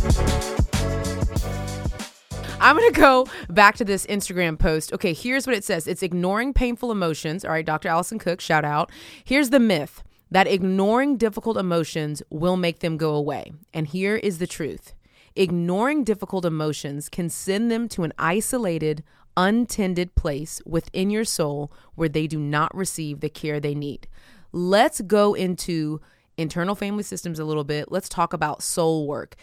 I'm 2.62 2.78
going 2.78 2.94
to 2.94 3.00
go 3.00 3.28
back 3.50 3.76
to 3.78 3.84
this 3.84 4.06
Instagram 4.06 4.58
post. 4.58 4.94
Okay, 4.94 5.14
here's 5.14 5.48
what 5.48 5.56
it 5.56 5.64
says 5.64 5.88
it's 5.88 6.04
ignoring 6.04 6.54
painful 6.54 6.92
emotions. 6.92 7.44
All 7.44 7.52
right, 7.52 7.66
Dr. 7.66 7.90
Alison 7.90 8.20
Cook, 8.20 8.40
shout 8.40 8.64
out. 8.64 8.92
Here's 9.24 9.50
the 9.50 9.60
myth 9.60 10.04
that 10.32 10.48
ignoring 10.48 11.18
difficult 11.18 11.58
emotions 11.58 12.24
will 12.30 12.58
make 12.58 12.80
them 12.80 12.98
go 12.98 13.14
away. 13.14 13.52
And 13.74 13.86
here 13.86 14.16
is 14.16 14.40
the 14.40 14.48
truth 14.48 14.94
ignoring 15.34 16.04
difficult 16.04 16.44
emotions 16.44 17.08
can 17.08 17.30
send 17.30 17.72
them 17.72 17.88
to 17.88 18.04
an 18.04 18.12
isolated, 18.18 19.02
untended 19.38 20.14
place 20.16 20.62
within 20.66 21.10
your 21.10 21.24
soul 21.24 21.72
where 21.96 22.10
they 22.10 22.28
do 22.28 22.38
not 22.38 22.76
receive 22.76 23.22
the 23.22 23.30
care 23.30 23.60
they 23.60 23.74
need. 23.74 24.08
Let's 24.52 25.00
go 25.00 25.34
into 25.34 26.02
internal 26.36 26.76
family 26.76 27.04
systems 27.04 27.40
a 27.40 27.46
little 27.46 27.64
bit. 27.64 27.92
Let's 27.92 28.10
talk 28.10 28.34
about 28.34 28.62
soul 28.62 29.08
work 29.08 29.38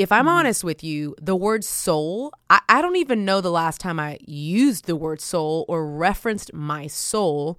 if 0.00 0.10
I'm 0.10 0.26
mm. 0.26 0.30
honest 0.30 0.64
with 0.64 0.82
you, 0.82 1.14
the 1.20 1.36
word 1.36 1.62
soul, 1.62 2.32
I, 2.48 2.60
I 2.70 2.80
don't 2.80 2.96
even 2.96 3.26
know 3.26 3.42
the 3.42 3.50
last 3.50 3.82
time 3.82 4.00
I 4.00 4.18
used 4.26 4.86
the 4.86 4.96
word 4.96 5.20
soul 5.20 5.66
or 5.68 5.86
referenced 5.86 6.54
my 6.54 6.86
soul. 6.86 7.58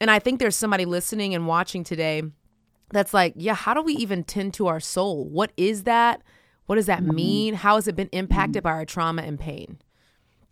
And 0.00 0.10
I 0.10 0.18
think 0.18 0.38
there's 0.38 0.56
somebody 0.56 0.84
listening 0.84 1.34
and 1.34 1.46
watching 1.46 1.84
today 1.84 2.22
that's 2.90 3.12
like, 3.12 3.34
yeah, 3.36 3.54
how 3.54 3.74
do 3.74 3.82
we 3.82 3.94
even 3.94 4.24
tend 4.24 4.54
to 4.54 4.66
our 4.68 4.80
soul? 4.80 5.24
What 5.24 5.52
is 5.56 5.84
that? 5.84 6.22
What 6.66 6.76
does 6.76 6.86
that 6.86 7.02
mm-hmm. 7.02 7.14
mean? 7.14 7.54
How 7.54 7.76
has 7.76 7.88
it 7.88 7.96
been 7.96 8.08
impacted 8.12 8.62
by 8.62 8.70
our 8.70 8.84
trauma 8.84 9.22
and 9.22 9.38
pain? 9.38 9.78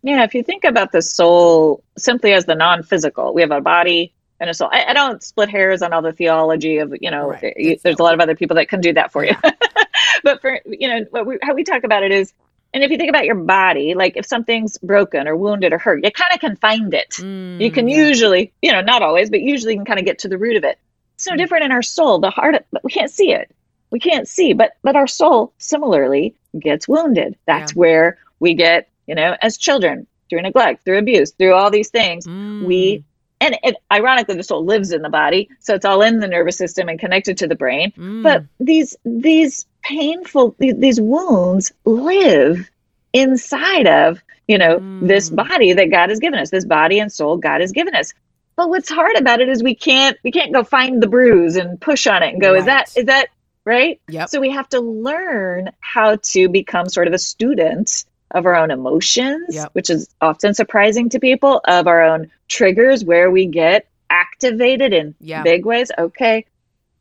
Yeah, 0.03 0.23
if 0.23 0.33
you 0.33 0.43
think 0.43 0.63
about 0.63 0.91
the 0.91 1.01
soul 1.01 1.83
simply 1.97 2.33
as 2.33 2.45
the 2.45 2.55
non 2.55 2.83
physical, 2.83 3.33
we 3.33 3.41
have 3.41 3.51
a 3.51 3.61
body 3.61 4.13
and 4.39 4.49
a 4.49 4.53
soul. 4.53 4.69
I, 4.71 4.85
I, 4.85 4.93
don't 4.93 5.23
split 5.23 5.49
hairs 5.49 5.81
on 5.81 5.93
all 5.93 6.01
the 6.01 6.13
theology 6.13 6.77
of, 6.77 6.93
you 7.01 7.09
know, 7.09 7.31
right. 7.31 7.53
you, 7.57 7.77
there's 7.83 7.99
a 7.99 8.03
lot 8.03 8.13
of 8.13 8.19
other 8.19 8.35
people 8.35 8.55
that 8.55 8.69
can 8.69 8.79
do 8.79 8.93
that 8.93 9.11
for 9.11 9.25
you. 9.25 9.35
but 10.23 10.41
for 10.41 10.59
you 10.65 10.87
know 10.87 11.05
what 11.09 11.25
we, 11.25 11.37
how 11.41 11.53
we 11.53 11.63
talk 11.63 11.83
about 11.83 12.03
it 12.03 12.11
is 12.11 12.33
and 12.73 12.83
if 12.83 12.91
you 12.91 12.97
think 12.97 13.09
about 13.09 13.25
your 13.25 13.35
body 13.35 13.93
like 13.93 14.17
if 14.17 14.25
something's 14.25 14.77
broken 14.79 15.27
or 15.27 15.35
wounded 15.35 15.73
or 15.73 15.77
hurt 15.77 16.03
you 16.03 16.11
kind 16.11 16.33
of 16.33 16.39
can 16.39 16.55
find 16.57 16.93
it 16.93 17.11
mm, 17.11 17.59
you 17.59 17.71
can 17.71 17.87
usually 17.87 18.51
you 18.61 18.71
know 18.71 18.81
not 18.81 19.01
always 19.01 19.29
but 19.29 19.41
usually 19.41 19.73
you 19.73 19.79
can 19.79 19.85
kind 19.85 19.99
of 19.99 20.05
get 20.05 20.19
to 20.19 20.27
the 20.27 20.37
root 20.37 20.55
of 20.55 20.63
it 20.63 20.79
it's 21.15 21.27
no 21.27 21.33
mm. 21.33 21.37
different 21.37 21.65
in 21.65 21.71
our 21.71 21.81
soul 21.81 22.19
the 22.19 22.29
heart 22.29 22.65
but 22.71 22.83
we 22.83 22.91
can't 22.91 23.11
see 23.11 23.31
it 23.31 23.53
we 23.91 23.99
can't 23.99 24.27
see 24.27 24.53
but 24.53 24.73
but 24.83 24.95
our 24.95 25.07
soul 25.07 25.53
similarly 25.57 26.35
gets 26.59 26.87
wounded 26.87 27.35
that's 27.45 27.73
yeah. 27.73 27.79
where 27.79 28.17
we 28.39 28.53
get 28.53 28.89
you 29.07 29.15
know 29.15 29.35
as 29.41 29.57
children 29.57 30.05
through 30.29 30.41
neglect 30.41 30.83
through 30.83 30.97
abuse 30.97 31.31
through 31.31 31.53
all 31.53 31.71
these 31.71 31.89
things 31.89 32.27
mm. 32.27 32.63
we 32.65 33.03
and 33.39 33.57
it, 33.63 33.75
ironically 33.91 34.35
the 34.35 34.43
soul 34.43 34.65
lives 34.65 34.91
in 34.91 35.01
the 35.01 35.09
body 35.09 35.49
so 35.59 35.73
it's 35.75 35.85
all 35.85 36.01
in 36.01 36.19
the 36.19 36.27
nervous 36.27 36.57
system 36.57 36.89
and 36.89 36.99
connected 36.99 37.37
to 37.37 37.47
the 37.47 37.55
brain 37.55 37.91
mm. 37.97 38.23
but 38.23 38.43
these 38.59 38.95
these 39.05 39.65
painful 39.83 40.55
these 40.59 40.99
wounds 40.99 41.71
live 41.85 42.69
inside 43.13 43.87
of 43.87 44.21
you 44.47 44.57
know 44.57 44.79
mm. 44.79 45.07
this 45.07 45.29
body 45.29 45.73
that 45.73 45.91
god 45.91 46.09
has 46.09 46.19
given 46.19 46.39
us 46.39 46.49
this 46.49 46.65
body 46.65 46.99
and 46.99 47.11
soul 47.11 47.37
god 47.37 47.61
has 47.61 47.71
given 47.71 47.95
us 47.95 48.13
but 48.55 48.69
what's 48.69 48.89
hard 48.89 49.15
about 49.17 49.39
it 49.39 49.47
is 49.47 49.63
we 49.63 49.75
can't 49.75 50.17
we 50.23 50.31
can't 50.31 50.51
go 50.51 50.63
find 50.63 51.01
the 51.01 51.07
bruise 51.07 51.55
and 51.55 51.79
push 51.79 52.07
on 52.07 52.23
it 52.23 52.33
and 52.33 52.41
go 52.41 52.51
right. 52.51 52.59
is 52.59 52.65
that 52.65 52.97
is 52.97 53.05
that 53.05 53.27
right 53.63 54.01
yep. 54.09 54.29
so 54.29 54.41
we 54.41 54.51
have 54.51 54.67
to 54.67 54.81
learn 54.81 55.71
how 55.79 56.17
to 56.17 56.49
become 56.49 56.89
sort 56.89 57.07
of 57.07 57.13
a 57.13 57.19
student 57.19 58.05
of 58.31 58.45
our 58.45 58.55
own 58.55 58.71
emotions 58.71 59.55
yep. 59.55 59.69
which 59.73 59.89
is 59.89 60.09
often 60.19 60.53
surprising 60.53 61.07
to 61.09 61.19
people 61.19 61.61
of 61.65 61.87
our 61.87 62.03
own 62.03 62.29
triggers 62.49 63.05
where 63.05 63.31
we 63.31 63.45
get 63.45 63.87
activated 64.09 64.93
in 64.93 65.15
yeah. 65.21 65.43
big 65.43 65.65
ways 65.65 65.91
okay 65.97 66.45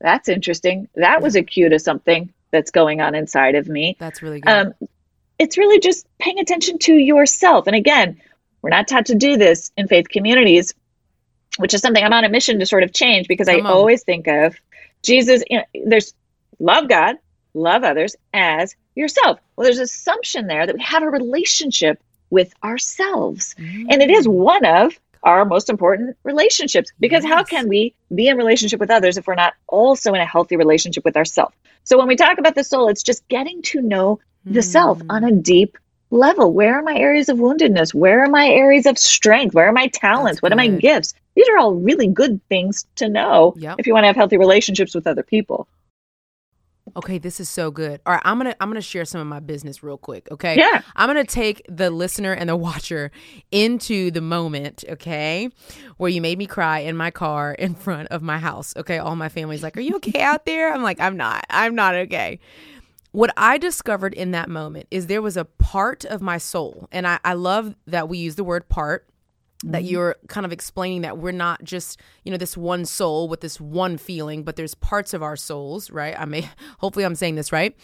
that's 0.00 0.28
interesting 0.28 0.88
that 0.94 1.22
was 1.22 1.34
a 1.34 1.42
cue 1.42 1.68
to 1.68 1.78
something 1.78 2.32
that's 2.50 2.70
going 2.70 3.00
on 3.00 3.14
inside 3.14 3.54
of 3.54 3.68
me. 3.68 3.96
That's 3.98 4.22
really 4.22 4.40
good. 4.40 4.50
Um, 4.50 4.74
it's 5.38 5.58
really 5.58 5.80
just 5.80 6.06
paying 6.18 6.38
attention 6.38 6.78
to 6.80 6.94
yourself. 6.94 7.66
And 7.66 7.76
again, 7.76 8.20
we're 8.62 8.70
not 8.70 8.88
taught 8.88 9.06
to 9.06 9.14
do 9.14 9.36
this 9.36 9.70
in 9.76 9.88
faith 9.88 10.08
communities, 10.08 10.74
which 11.58 11.74
is 11.74 11.80
something 11.80 12.02
I'm 12.02 12.12
on 12.12 12.24
a 12.24 12.28
mission 12.28 12.58
to 12.58 12.66
sort 12.66 12.82
of 12.82 12.92
change 12.92 13.28
because 13.28 13.48
Come 13.48 13.56
I 13.56 13.60
on. 13.60 13.66
always 13.66 14.02
think 14.02 14.26
of 14.26 14.56
Jesus. 15.02 15.42
You 15.48 15.58
know, 15.58 15.64
there's 15.86 16.14
love 16.58 16.88
God, 16.88 17.16
love 17.54 17.84
others 17.84 18.16
as 18.32 18.74
yourself. 18.94 19.38
Well, 19.54 19.64
there's 19.64 19.78
assumption 19.78 20.46
there 20.46 20.66
that 20.66 20.74
we 20.74 20.82
have 20.82 21.02
a 21.02 21.10
relationship 21.10 22.02
with 22.30 22.52
ourselves, 22.64 23.54
mm. 23.58 23.86
and 23.88 24.02
it 24.02 24.10
is 24.10 24.26
one 24.26 24.64
of 24.64 24.98
our 25.26 25.44
most 25.44 25.68
important 25.68 26.16
relationships 26.22 26.90
because 27.00 27.24
yes. 27.24 27.32
how 27.32 27.42
can 27.42 27.68
we 27.68 27.92
be 28.14 28.28
in 28.28 28.36
relationship 28.36 28.80
with 28.80 28.90
others 28.90 29.18
if 29.18 29.26
we're 29.26 29.34
not 29.34 29.54
also 29.66 30.14
in 30.14 30.20
a 30.20 30.24
healthy 30.24 30.56
relationship 30.56 31.04
with 31.04 31.16
ourselves 31.16 31.54
so 31.84 31.98
when 31.98 32.06
we 32.06 32.16
talk 32.16 32.38
about 32.38 32.54
the 32.54 32.64
soul 32.64 32.88
it's 32.88 33.02
just 33.02 33.26
getting 33.28 33.60
to 33.60 33.82
know 33.82 34.18
the 34.44 34.60
mm. 34.60 34.64
self 34.64 35.02
on 35.10 35.24
a 35.24 35.32
deep 35.32 35.76
level 36.10 36.52
where 36.52 36.78
are 36.78 36.82
my 36.82 36.96
areas 36.96 37.28
of 37.28 37.38
woundedness 37.38 37.92
where 37.92 38.22
are 38.22 38.28
my 38.28 38.46
areas 38.46 38.86
of 38.86 38.96
strength 38.96 39.54
where 39.54 39.68
are 39.68 39.72
my 39.72 39.88
talents 39.88 40.36
That's 40.36 40.42
what 40.42 40.48
good. 40.50 40.54
are 40.54 40.70
my 40.70 40.78
gifts 40.78 41.12
these 41.34 41.48
are 41.48 41.58
all 41.58 41.74
really 41.74 42.06
good 42.06 42.40
things 42.48 42.86
to 42.96 43.08
know 43.08 43.54
yep. 43.56 43.76
if 43.78 43.86
you 43.86 43.92
want 43.92 44.04
to 44.04 44.06
have 44.06 44.16
healthy 44.16 44.38
relationships 44.38 44.94
with 44.94 45.06
other 45.06 45.24
people 45.24 45.66
Okay, 46.96 47.18
this 47.18 47.40
is 47.40 47.48
so 47.48 47.70
good. 47.70 48.00
All 48.06 48.12
right, 48.12 48.22
I'm 48.24 48.38
gonna 48.38 48.54
I'm 48.60 48.68
gonna 48.68 48.80
share 48.80 49.04
some 49.04 49.20
of 49.20 49.26
my 49.26 49.40
business 49.40 49.82
real 49.82 49.98
quick. 49.98 50.28
Okay, 50.30 50.56
yeah, 50.56 50.82
I'm 50.94 51.08
gonna 51.08 51.24
take 51.24 51.62
the 51.68 51.90
listener 51.90 52.32
and 52.32 52.48
the 52.48 52.56
watcher 52.56 53.10
into 53.50 54.10
the 54.10 54.20
moment. 54.20 54.84
Okay, 54.88 55.50
where 55.96 56.10
you 56.10 56.20
made 56.20 56.38
me 56.38 56.46
cry 56.46 56.80
in 56.80 56.96
my 56.96 57.10
car 57.10 57.52
in 57.52 57.74
front 57.74 58.08
of 58.08 58.22
my 58.22 58.38
house. 58.38 58.74
Okay, 58.76 58.98
all 58.98 59.16
my 59.16 59.28
family's 59.28 59.62
like, 59.62 59.76
"Are 59.76 59.80
you 59.80 59.96
okay 59.96 60.20
out 60.20 60.46
there?" 60.46 60.72
I'm 60.72 60.82
like, 60.82 61.00
"I'm 61.00 61.16
not. 61.16 61.44
I'm 61.50 61.74
not 61.74 61.94
okay." 61.94 62.38
What 63.12 63.30
I 63.36 63.58
discovered 63.58 64.12
in 64.14 64.32
that 64.32 64.50
moment 64.50 64.88
is 64.90 65.06
there 65.06 65.22
was 65.22 65.36
a 65.36 65.44
part 65.46 66.04
of 66.04 66.20
my 66.20 66.38
soul, 66.38 66.88
and 66.92 67.06
I, 67.06 67.18
I 67.24 67.32
love 67.32 67.74
that 67.86 68.08
we 68.08 68.18
use 68.18 68.36
the 68.36 68.44
word 68.44 68.68
part 68.68 69.08
that 69.64 69.82
mm-hmm. 69.82 69.90
you're 69.90 70.16
kind 70.28 70.44
of 70.44 70.52
explaining 70.52 71.02
that 71.02 71.18
we're 71.18 71.32
not 71.32 71.62
just 71.64 72.00
you 72.24 72.30
know 72.30 72.36
this 72.36 72.56
one 72.56 72.84
soul 72.84 73.28
with 73.28 73.40
this 73.40 73.60
one 73.60 73.96
feeling 73.96 74.42
but 74.42 74.56
there's 74.56 74.74
parts 74.74 75.14
of 75.14 75.22
our 75.22 75.36
souls 75.36 75.90
right 75.90 76.14
i 76.18 76.24
may 76.24 76.48
hopefully 76.78 77.04
i'm 77.04 77.14
saying 77.14 77.36
this 77.36 77.52
right 77.52 77.76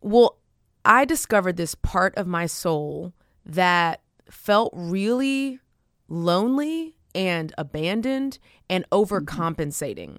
well 0.00 0.38
i 0.84 1.04
discovered 1.04 1.56
this 1.56 1.74
part 1.74 2.14
of 2.16 2.26
my 2.26 2.46
soul 2.46 3.12
that 3.46 4.00
felt 4.30 4.72
really 4.74 5.60
lonely 6.08 6.96
and 7.14 7.52
abandoned 7.56 8.38
and 8.68 8.84
mm-hmm. 8.90 9.14
overcompensating 9.14 10.18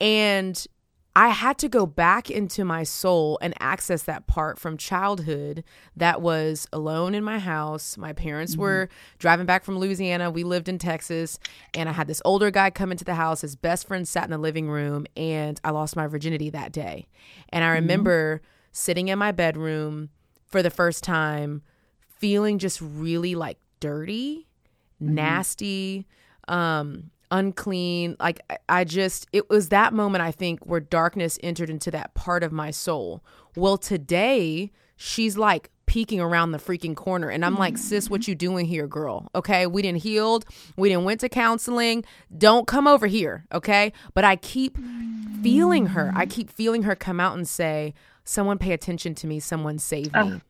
and 0.00 0.66
I 1.14 1.28
had 1.28 1.58
to 1.58 1.68
go 1.68 1.84
back 1.84 2.30
into 2.30 2.64
my 2.64 2.84
soul 2.84 3.38
and 3.42 3.52
access 3.60 4.04
that 4.04 4.26
part 4.26 4.58
from 4.58 4.78
childhood 4.78 5.62
that 5.94 6.22
was 6.22 6.66
alone 6.72 7.14
in 7.14 7.22
my 7.22 7.38
house. 7.38 7.98
My 7.98 8.14
parents 8.14 8.52
mm-hmm. 8.52 8.62
were 8.62 8.88
driving 9.18 9.44
back 9.44 9.62
from 9.62 9.78
Louisiana. 9.78 10.30
We 10.30 10.42
lived 10.42 10.70
in 10.70 10.78
Texas. 10.78 11.38
And 11.74 11.88
I 11.88 11.92
had 11.92 12.06
this 12.06 12.22
older 12.24 12.50
guy 12.50 12.70
come 12.70 12.90
into 12.90 13.04
the 13.04 13.14
house. 13.14 13.42
His 13.42 13.56
best 13.56 13.86
friend 13.86 14.08
sat 14.08 14.24
in 14.24 14.30
the 14.30 14.38
living 14.38 14.70
room, 14.70 15.06
and 15.14 15.60
I 15.62 15.70
lost 15.70 15.96
my 15.96 16.06
virginity 16.06 16.48
that 16.50 16.72
day. 16.72 17.08
And 17.50 17.62
I 17.62 17.68
mm-hmm. 17.68 17.82
remember 17.82 18.42
sitting 18.72 19.08
in 19.08 19.18
my 19.18 19.32
bedroom 19.32 20.08
for 20.46 20.62
the 20.62 20.70
first 20.70 21.04
time, 21.04 21.62
feeling 22.18 22.58
just 22.58 22.80
really 22.80 23.34
like 23.34 23.58
dirty, 23.80 24.46
mm-hmm. 25.02 25.14
nasty, 25.14 26.06
um, 26.48 27.10
unclean. 27.32 28.16
Like 28.20 28.40
I 28.68 28.84
just, 28.84 29.26
it 29.32 29.50
was 29.50 29.70
that 29.70 29.92
moment, 29.92 30.22
I 30.22 30.30
think, 30.30 30.64
where 30.64 30.78
darkness 30.78 31.38
entered 31.42 31.70
into 31.70 31.90
that 31.90 32.14
part 32.14 32.44
of 32.44 32.52
my 32.52 32.70
soul. 32.70 33.24
Well, 33.56 33.76
today, 33.76 34.70
she's 34.96 35.36
like 35.36 35.70
peeking 35.86 36.20
around 36.20 36.52
the 36.52 36.58
freaking 36.58 36.94
corner. 36.94 37.28
And 37.28 37.44
I'm 37.44 37.56
like, 37.56 37.76
sis, 37.76 38.08
what 38.08 38.28
you 38.28 38.34
doing 38.34 38.66
here, 38.66 38.86
girl? 38.86 39.28
Okay. 39.34 39.66
We 39.66 39.82
didn't 39.82 40.02
healed. 40.02 40.44
We 40.76 40.88
didn't 40.88 41.04
went 41.04 41.20
to 41.20 41.28
counseling. 41.28 42.04
Don't 42.36 42.66
come 42.66 42.86
over 42.86 43.06
here. 43.06 43.44
Okay. 43.52 43.92
But 44.14 44.24
I 44.24 44.36
keep 44.36 44.78
feeling 45.42 45.86
her. 45.86 46.12
I 46.14 46.26
keep 46.26 46.50
feeling 46.50 46.84
her 46.84 46.94
come 46.94 47.18
out 47.18 47.36
and 47.36 47.48
say, 47.48 47.94
someone 48.24 48.58
pay 48.58 48.72
attention 48.72 49.14
to 49.16 49.26
me. 49.26 49.40
Someone 49.40 49.78
save 49.78 50.14
me. 50.14 50.20
Oh. 50.20 50.40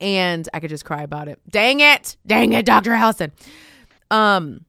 And 0.00 0.48
I 0.52 0.60
could 0.60 0.70
just 0.70 0.84
cry 0.84 1.02
about 1.02 1.28
it. 1.28 1.38
Dang 1.48 1.80
it. 1.80 2.16
Dang 2.26 2.52
it, 2.52 2.66
Dr. 2.66 2.92
Alison. 2.92 3.32
Um, 4.10 4.64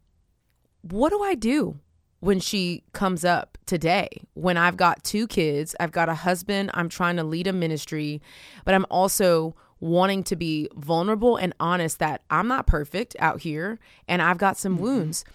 what 0.92 1.10
do 1.10 1.22
I 1.22 1.36
do 1.36 1.80
when 2.20 2.40
she 2.40 2.84
comes 2.94 3.24
up 3.26 3.58
today? 3.66 4.10
When 4.34 4.58
I've 4.58 4.78
got 4.78 5.04
two 5.04 5.28
kids, 5.28 5.76
I've 5.80 5.92
got 5.92 6.10
a 6.10 6.16
husband, 6.16 6.72
I'm 6.74 6.90
trying 6.90 7.16
to 7.18 7.24
lead 7.24 7.48
a 7.48 7.54
ministry, 7.54 8.22
but 8.66 8.74
I'm 8.74 8.86
also 8.90 9.56
wanting 9.80 10.24
to 10.24 10.36
be 10.36 10.68
vulnerable 10.76 11.38
and 11.38 11.54
honest 11.60 12.00
that 12.00 12.22
I'm 12.30 12.48
not 12.48 12.66
perfect 12.66 13.16
out 13.20 13.42
here 13.42 13.80
and 14.08 14.22
I've 14.22 14.38
got 14.38 14.58
some 14.58 14.76
mm-hmm. 14.76 14.84
wounds. 14.84 15.26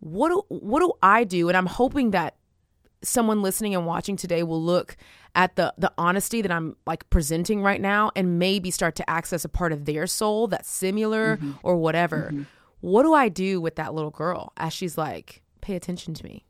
What 0.00 0.28
do 0.30 0.42
what 0.48 0.80
do 0.80 0.92
I 1.02 1.24
do? 1.24 1.48
And 1.48 1.56
I'm 1.56 1.66
hoping 1.66 2.12
that 2.12 2.36
someone 3.02 3.42
listening 3.42 3.74
and 3.74 3.86
watching 3.86 4.16
today 4.16 4.42
will 4.42 4.62
look 4.62 4.96
at 5.34 5.56
the 5.56 5.74
the 5.76 5.92
honesty 5.98 6.42
that 6.42 6.50
I'm 6.50 6.76
like 6.86 7.08
presenting 7.10 7.62
right 7.62 7.80
now 7.80 8.10
and 8.16 8.38
maybe 8.38 8.70
start 8.70 8.94
to 8.96 9.10
access 9.10 9.44
a 9.44 9.48
part 9.48 9.72
of 9.72 9.84
their 9.84 10.06
soul 10.06 10.46
that's 10.46 10.70
similar 10.70 11.36
mm-hmm. 11.36 11.52
or 11.62 11.76
whatever. 11.76 12.30
Mm-hmm. 12.32 12.42
What 12.80 13.02
do 13.02 13.12
I 13.12 13.28
do 13.28 13.60
with 13.60 13.76
that 13.76 13.94
little 13.94 14.10
girl 14.10 14.52
as 14.56 14.72
she's 14.72 14.96
like, 14.96 15.42
pay 15.60 15.76
attention 15.76 16.14
to 16.14 16.24
me? 16.24 16.44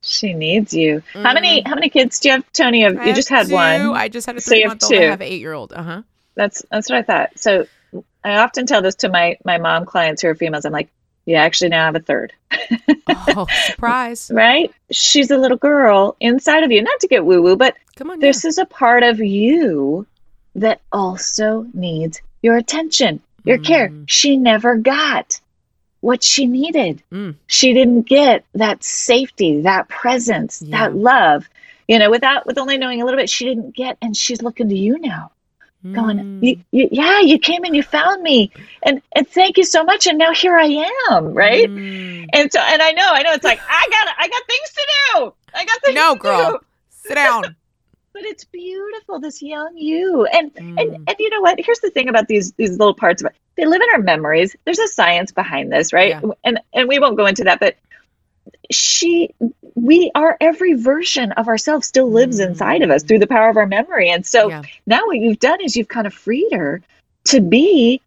She 0.00 0.32
needs 0.32 0.72
you. 0.72 1.02
Mm-hmm. 1.12 1.22
How 1.22 1.34
many 1.34 1.62
how 1.62 1.74
many 1.74 1.88
kids 1.88 2.20
do 2.20 2.28
you 2.28 2.34
have, 2.34 2.52
Toni? 2.52 2.82
Have, 2.82 3.04
You 3.04 3.14
just 3.14 3.28
had 3.28 3.48
two. 3.48 3.54
one. 3.54 3.80
I 3.96 4.08
just 4.08 4.26
had 4.26 4.36
a 4.36 4.40
three 4.40 4.62
so 4.62 4.68
month 4.68 4.84
old. 4.84 4.94
I 4.94 5.02
have 5.02 5.20
an 5.20 5.26
eight 5.26 5.40
year 5.40 5.52
old. 5.52 5.72
Uh 5.72 5.82
huh. 5.82 6.02
That's 6.34 6.64
that's 6.70 6.88
what 6.88 6.98
I 6.98 7.02
thought. 7.02 7.30
So 7.36 7.66
I 8.22 8.36
often 8.38 8.66
tell 8.66 8.80
this 8.80 8.94
to 8.96 9.08
my 9.08 9.36
my 9.44 9.58
mom 9.58 9.84
clients 9.84 10.22
who 10.22 10.28
are 10.28 10.34
females. 10.34 10.64
I'm 10.64 10.72
like, 10.72 10.88
yeah, 11.26 11.42
actually 11.42 11.70
now 11.70 11.82
I 11.82 11.86
have 11.86 11.96
a 11.96 12.00
third. 12.00 12.32
oh, 13.08 13.46
surprise. 13.66 14.30
right? 14.32 14.72
She's 14.90 15.30
a 15.30 15.36
little 15.36 15.58
girl 15.58 16.16
inside 16.20 16.62
of 16.62 16.70
you. 16.70 16.80
Not 16.80 17.00
to 17.00 17.08
get 17.08 17.24
woo 17.26 17.42
woo, 17.42 17.56
but 17.56 17.76
Come 17.96 18.10
on, 18.10 18.20
this 18.20 18.44
is 18.44 18.58
a 18.58 18.66
part 18.66 19.02
of 19.02 19.18
you 19.18 20.06
that 20.54 20.80
also 20.92 21.66
needs 21.74 22.22
your 22.40 22.56
attention, 22.56 23.20
your 23.44 23.58
mm. 23.58 23.64
care. 23.64 23.92
She 24.06 24.36
never 24.36 24.76
got 24.76 25.40
what 26.00 26.22
she 26.22 26.46
needed. 26.46 27.02
Mm. 27.12 27.36
She 27.46 27.72
didn't 27.74 28.02
get 28.02 28.44
that 28.54 28.84
safety, 28.84 29.62
that 29.62 29.88
presence, 29.88 30.62
yeah. 30.62 30.78
that 30.78 30.96
love. 30.96 31.48
You 31.86 31.98
know, 31.98 32.10
without 32.10 32.46
with 32.46 32.58
only 32.58 32.76
knowing 32.76 33.00
a 33.00 33.04
little 33.04 33.18
bit, 33.18 33.30
she 33.30 33.46
didn't 33.46 33.74
get, 33.74 33.96
and 34.02 34.16
she's 34.16 34.42
looking 34.42 34.68
to 34.68 34.76
you 34.76 34.98
now 34.98 35.32
going 35.92 36.16
mm. 36.16 36.42
you, 36.42 36.60
you, 36.72 36.88
yeah 36.90 37.20
you 37.20 37.38
came 37.38 37.62
and 37.62 37.76
you 37.76 37.82
found 37.84 38.20
me 38.20 38.50
and 38.82 39.00
and 39.14 39.28
thank 39.28 39.56
you 39.56 39.64
so 39.64 39.84
much 39.84 40.08
and 40.08 40.18
now 40.18 40.32
here 40.32 40.56
i 40.56 40.84
am 41.10 41.32
right 41.32 41.68
mm. 41.68 42.26
and 42.32 42.52
so 42.52 42.58
and 42.60 42.82
i 42.82 42.90
know 42.90 43.08
i 43.08 43.22
know 43.22 43.32
it's 43.32 43.44
like 43.44 43.60
i 43.68 43.86
got 43.88 44.08
i 44.18 44.28
got 44.28 44.42
things 44.48 44.70
to 44.70 44.86
do 44.86 45.32
i 45.54 45.64
got 45.64 45.80
things 45.82 45.94
no 45.94 46.16
girl 46.16 46.52
do. 46.52 46.58
sit 46.90 47.14
down 47.14 47.42
but 48.12 48.22
it's 48.24 48.44
beautiful 48.44 49.20
this 49.20 49.40
young 49.40 49.76
you 49.76 50.26
and 50.26 50.52
mm. 50.54 50.80
and 50.80 51.08
and 51.08 51.16
you 51.20 51.30
know 51.30 51.40
what 51.40 51.60
here's 51.60 51.78
the 51.78 51.90
thing 51.90 52.08
about 52.08 52.26
these 52.26 52.52
these 52.52 52.76
little 52.76 52.94
parts 52.94 53.22
of 53.22 53.30
it 53.30 53.36
they 53.58 53.66
live 53.66 53.82
in 53.82 53.88
our 53.92 53.98
memories 53.98 54.56
there's 54.64 54.78
a 54.78 54.88
science 54.88 55.32
behind 55.32 55.70
this 55.70 55.92
right 55.92 56.10
yeah. 56.10 56.30
and 56.44 56.60
and 56.72 56.88
we 56.88 56.98
won't 56.98 57.16
go 57.16 57.26
into 57.26 57.44
that 57.44 57.60
but 57.60 57.76
she 58.70 59.34
we 59.74 60.10
are 60.14 60.36
every 60.40 60.74
version 60.74 61.32
of 61.32 61.48
ourselves 61.48 61.86
still 61.86 62.10
lives 62.10 62.40
mm. 62.40 62.46
inside 62.46 62.82
of 62.82 62.90
us 62.90 63.02
through 63.02 63.18
the 63.18 63.26
power 63.26 63.50
of 63.50 63.56
our 63.56 63.66
memory 63.66 64.08
and 64.08 64.24
so 64.24 64.48
yeah. 64.48 64.62
now 64.86 65.04
what 65.06 65.18
you've 65.18 65.40
done 65.40 65.60
is 65.60 65.76
you've 65.76 65.88
kind 65.88 66.06
of 66.06 66.14
freed 66.14 66.50
her 66.52 66.80
to 67.24 67.40
be 67.40 68.00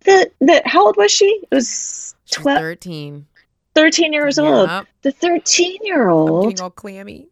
the 0.00 0.30
the 0.40 0.62
how 0.64 0.86
old 0.86 0.96
was 0.96 1.10
she 1.10 1.40
it 1.50 1.54
was 1.54 2.14
12 2.30 2.58
13 2.58 3.26
13 3.74 4.12
years 4.12 4.38
yep. 4.38 4.46
old 4.46 4.86
the 5.02 5.10
13 5.10 5.78
year 5.82 6.08
old 6.08 6.60
all 6.60 6.70
clammy 6.70 7.26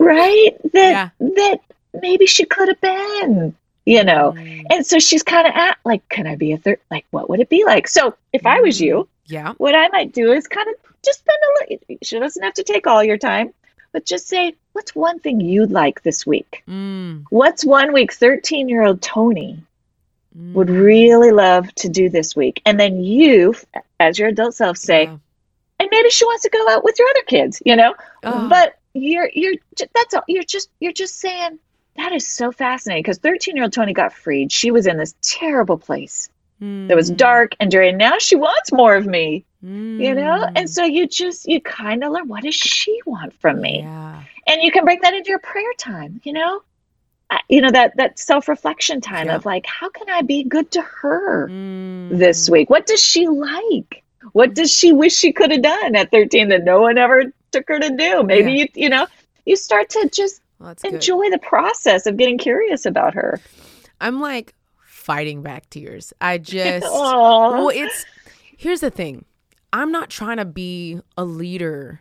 right 0.00 0.56
that 0.72 0.90
yeah. 0.90 1.08
that 1.20 1.60
maybe 1.94 2.26
she 2.26 2.44
could 2.44 2.68
have 2.68 2.80
been 2.80 3.54
you 3.84 4.04
know 4.04 4.32
mm. 4.36 4.64
and 4.70 4.86
so 4.86 4.98
she's 4.98 5.22
kind 5.22 5.46
of 5.46 5.52
at 5.54 5.78
like 5.84 6.08
can 6.08 6.26
i 6.26 6.36
be 6.36 6.52
a 6.52 6.58
third 6.58 6.78
like 6.90 7.06
what 7.10 7.28
would 7.28 7.40
it 7.40 7.48
be 7.48 7.64
like 7.64 7.86
so 7.86 8.14
if 8.32 8.42
mm. 8.42 8.50
i 8.50 8.60
was 8.60 8.80
you 8.80 8.96
mm. 8.96 9.08
yeah 9.26 9.52
what 9.58 9.74
i 9.74 9.88
might 9.88 10.12
do 10.12 10.32
is 10.32 10.46
kind 10.46 10.68
of 10.68 10.74
just 11.04 11.20
spend 11.20 11.38
a 11.42 11.72
little 11.72 11.98
she 12.02 12.18
doesn't 12.18 12.42
have 12.42 12.54
to 12.54 12.62
take 12.62 12.86
all 12.86 13.04
your 13.04 13.18
time 13.18 13.52
but 13.92 14.04
just 14.04 14.26
say 14.26 14.54
what's 14.72 14.94
one 14.94 15.18
thing 15.18 15.40
you'd 15.40 15.70
like 15.70 16.02
this 16.02 16.26
week 16.26 16.62
mm. 16.68 17.22
what's 17.30 17.64
one 17.64 17.92
week 17.92 18.12
13 18.12 18.68
year 18.68 18.82
old 18.82 19.02
toni 19.02 19.62
mm. 20.36 20.52
would 20.54 20.70
really 20.70 21.30
love 21.30 21.72
to 21.74 21.88
do 21.88 22.08
this 22.08 22.34
week 22.34 22.62
and 22.64 22.80
then 22.80 23.02
you 23.02 23.54
as 24.00 24.18
your 24.18 24.28
adult 24.28 24.54
self 24.54 24.78
say 24.78 25.04
yeah. 25.04 25.16
and 25.78 25.88
maybe 25.90 26.10
she 26.10 26.24
wants 26.24 26.42
to 26.42 26.50
go 26.50 26.68
out 26.70 26.84
with 26.84 26.98
your 26.98 27.08
other 27.08 27.24
kids 27.26 27.62
you 27.66 27.76
know 27.76 27.94
oh. 28.24 28.48
but 28.48 28.78
you're 28.94 29.28
you're 29.34 29.54
that's 29.92 30.14
all 30.14 30.22
you're 30.26 30.44
just 30.44 30.70
you're 30.80 30.92
just 30.92 31.16
saying 31.16 31.58
that 31.96 32.12
is 32.12 32.26
so 32.26 32.52
fascinating 32.52 33.02
because 33.02 33.18
13 33.18 33.56
year 33.56 33.64
old 33.64 33.72
toni 33.72 33.92
got 33.92 34.12
freed 34.12 34.50
she 34.50 34.70
was 34.70 34.86
in 34.86 34.96
this 34.96 35.14
terrible 35.22 35.78
place 35.78 36.28
mm. 36.60 36.88
that 36.88 36.96
was 36.96 37.08
hmm. 37.08 37.16
dark 37.16 37.54
and 37.60 37.70
dirty 37.70 37.92
now 37.92 38.18
she 38.18 38.36
wants 38.36 38.72
more 38.72 38.94
of 38.96 39.06
me 39.06 39.44
mm. 39.64 40.00
you 40.00 40.14
know 40.14 40.48
and 40.56 40.68
so 40.68 40.84
you 40.84 41.06
just 41.06 41.46
you 41.46 41.60
kind 41.60 42.04
of 42.04 42.12
learn 42.12 42.28
what 42.28 42.42
does 42.42 42.54
she 42.54 42.98
want 43.06 43.32
from 43.34 43.60
me 43.60 43.80
yeah. 43.80 44.22
and 44.46 44.62
you 44.62 44.70
can 44.70 44.84
bring 44.84 45.00
that 45.02 45.14
into 45.14 45.30
your 45.30 45.38
prayer 45.38 45.72
time 45.78 46.20
you 46.24 46.32
know 46.32 46.62
you 47.48 47.60
know 47.60 47.70
that 47.70 47.96
that 47.96 48.18
self-reflection 48.18 49.00
time 49.00 49.26
yeah. 49.26 49.36
of 49.36 49.44
like 49.44 49.66
how 49.66 49.88
can 49.88 50.08
i 50.10 50.22
be 50.22 50.44
good 50.44 50.70
to 50.70 50.80
her 50.82 51.48
mm. 51.48 52.08
this 52.10 52.48
week 52.48 52.70
what 52.70 52.86
does 52.86 53.02
she 53.02 53.26
like 53.26 54.02
what 54.32 54.54
does 54.54 54.70
she 54.72 54.92
wish 54.92 55.14
she 55.14 55.32
could 55.32 55.50
have 55.50 55.62
done 55.62 55.94
at 55.96 56.10
13 56.10 56.48
that 56.48 56.64
no 56.64 56.80
one 56.80 56.98
ever 56.98 57.24
took 57.50 57.68
her 57.68 57.78
to 57.78 57.90
do 57.90 58.22
maybe 58.22 58.52
yeah. 58.52 58.58
you 58.58 58.68
you 58.74 58.88
know 58.88 59.06
you 59.44 59.56
start 59.56 59.90
to 59.90 60.08
just 60.12 60.40
well, 60.58 60.74
enjoy 60.84 61.24
good. 61.24 61.32
the 61.32 61.38
process 61.38 62.06
of 62.06 62.16
getting 62.16 62.38
curious 62.38 62.86
about 62.86 63.14
her 63.14 63.40
i'm 64.00 64.20
like 64.20 64.54
fighting 64.84 65.42
back 65.42 65.68
tears 65.70 66.12
i 66.20 66.38
just 66.38 66.84
well 66.84 67.68
it's 67.68 68.04
here's 68.56 68.80
the 68.80 68.90
thing 68.90 69.24
I'm 69.74 69.90
not 69.90 70.08
trying 70.08 70.36
to 70.36 70.44
be 70.44 71.00
a 71.18 71.24
leader 71.24 72.00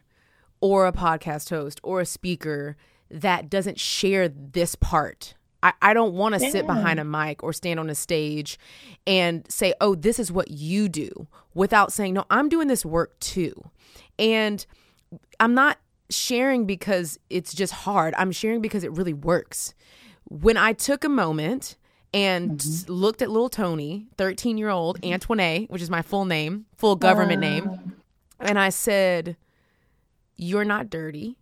or 0.62 0.86
a 0.86 0.92
podcast 0.92 1.50
host 1.50 1.80
or 1.82 2.02
a 2.02 2.06
speaker 2.06 2.78
that 3.10 3.50
doesn't 3.50 3.80
share 3.80 4.30
this 4.30 4.76
part. 4.76 5.34
I, 5.64 5.74
I 5.82 5.94
don't 5.96 6.14
want 6.14 6.36
to 6.36 6.42
yeah. 6.42 6.52
sit 6.52 6.68
behind 6.68 7.00
a 7.00 7.04
mic 7.04 7.42
or 7.42 7.52
stand 7.52 7.80
on 7.80 7.90
a 7.90 7.96
stage 7.96 8.60
and 9.08 9.44
say, 9.52 9.74
oh, 9.82 9.96
this 9.96 10.20
is 10.20 10.32
what 10.32 10.52
you 10.52 10.88
do 10.88 11.26
without 11.56 11.92
saying, 11.92 12.14
no, 12.14 12.26
I'm 12.30 12.48
doing 12.48 12.68
this 12.68 12.86
work 12.86 13.20
too. 13.20 13.56
And 14.20 14.64
I'm 15.40 15.56
not 15.56 15.80
sharing 16.14 16.66
because 16.66 17.20
it's 17.30 17.54
just 17.54 17.74
hard. 17.74 18.14
I'm 18.18 18.32
sharing 18.32 18.62
because 18.62 18.84
it 18.84 18.92
really 18.92 19.14
works. 19.14 19.74
When 20.26 20.58
I 20.58 20.74
took 20.74 21.04
a 21.04 21.10
moment 21.10 21.76
and 22.14 22.60
mm-hmm. 22.60 22.92
looked 22.92 23.22
at 23.22 23.30
little 23.30 23.50
Toni, 23.50 24.08
13 24.18 24.58
year 24.58 24.70
old 24.70 25.02
mm-hmm. 25.02 25.14
Antoinette, 25.14 25.70
which 25.70 25.82
is 25.82 25.90
my 25.90 26.02
full 26.02 26.26
name, 26.26 26.66
full 26.78 26.96
government 26.96 27.44
uh. 27.44 27.50
name. 27.50 27.94
And 28.40 28.60
I 28.60 28.70
said, 28.70 29.38
You're 30.36 30.66
not 30.66 30.90
dirty. 30.90 31.38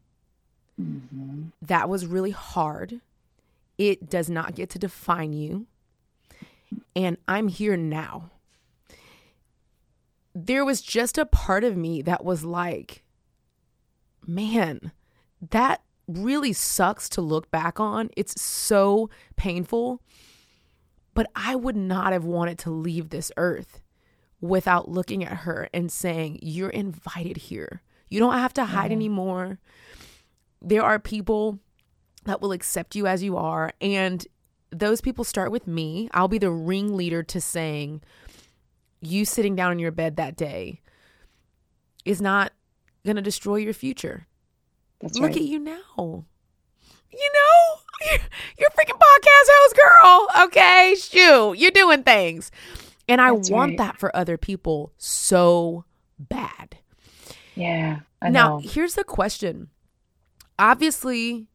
Mm-hmm. 0.80 1.50
That 1.62 1.90
was 1.90 2.06
really 2.06 2.32
hard. 2.32 3.02
It 3.78 4.10
does 4.10 4.30
not 4.30 4.56
get 4.56 4.70
to 4.72 4.80
define 4.80 5.34
you. 5.34 5.68
And 6.96 7.18
I'm 7.28 7.48
here 7.48 7.76
now. 7.76 8.32
There 10.34 10.64
was 10.64 10.82
just 10.82 11.18
a 11.18 11.26
part 11.26 11.64
of 11.64 11.76
me 11.76 12.02
that 12.04 12.24
was 12.24 12.46
like, 12.46 13.01
man, 14.28 14.92
that 15.50 15.82
really 16.08 16.54
sucks 16.54 17.08
to 17.10 17.22
look 17.22 17.50
back 17.52 17.80
on. 17.80 18.10
It's 18.16 18.42
so 18.42 19.10
painful 19.36 20.02
but 21.14 21.30
I 21.36 21.56
would 21.56 21.76
not 21.76 22.14
have 22.14 22.26
wanted 22.26 22.58
to 22.60 22.72
leave 22.72 23.10
this 23.10 23.32
earth 23.38 23.82
without 24.40 24.90
looking 24.90 25.24
at 25.24 25.40
her 25.40 25.70
and 25.74 25.92
saying, 25.92 26.40
You're 26.42 26.70
invited 26.70 27.38
here. 27.38 27.82
You 28.10 28.20
don't 28.20 28.34
have 28.34 28.54
to 28.56 28.66
hide 28.66 28.86
mm-hmm. 28.86 28.94
anymore. 28.94 29.60
There 30.62 30.84
are 30.84 31.00
people 31.00 31.60
that 32.26 32.42
will 32.42 32.52
accept 32.52 32.96
you 32.96 33.08
as 33.08 33.24
you 33.24 33.36
are. 33.36 33.72
And 33.82 34.26
those 34.70 35.02
people 35.02 35.24
start 35.24 35.52
with 35.52 35.68
me. 35.68 36.10
I'll 36.14 36.28
be 36.28 36.38
the 36.38 36.52
ringleader 36.52 37.24
to 37.24 37.42
saying, 37.42 38.02
You 39.02 39.26
sitting 39.26 39.56
down 39.56 39.74
in 39.74 39.80
your 39.80 39.92
bed 39.92 40.16
that 40.16 40.36
day 40.36 40.82
is 42.06 42.22
not 42.22 42.52
going 43.06 43.16
to 43.16 43.22
destroy 43.22 43.58
your 43.58 43.74
future. 43.74 44.28
That's 45.00 45.18
Look 45.18 45.30
right. 45.30 45.38
at 45.38 45.44
you 45.44 45.60
now. 45.60 46.26
You 47.14 47.32
know, 47.34 48.20
you're 48.58 48.70
freaking 48.70 48.98
podcast 48.98 49.48
host, 49.50 49.76
girl. 49.76 50.46
Okay, 50.46 50.96
shoot, 50.98 51.54
you're 51.58 51.72
doing 51.72 52.04
things, 52.04 52.52
and 53.08 53.20
I 53.20 53.34
That's 53.34 53.50
want 53.50 53.72
right. 53.72 53.78
that 53.80 54.00
for 54.00 54.16
other 54.16 54.38
people 54.38 54.94
so 54.98 55.86
bad. 56.18 56.78
Yeah. 57.56 58.00
I 58.22 58.30
now, 58.30 58.60
know. 58.60 58.62
here's 58.64 58.96
the 58.96 59.04
question. 59.04 59.70
Obviously, 60.60 61.48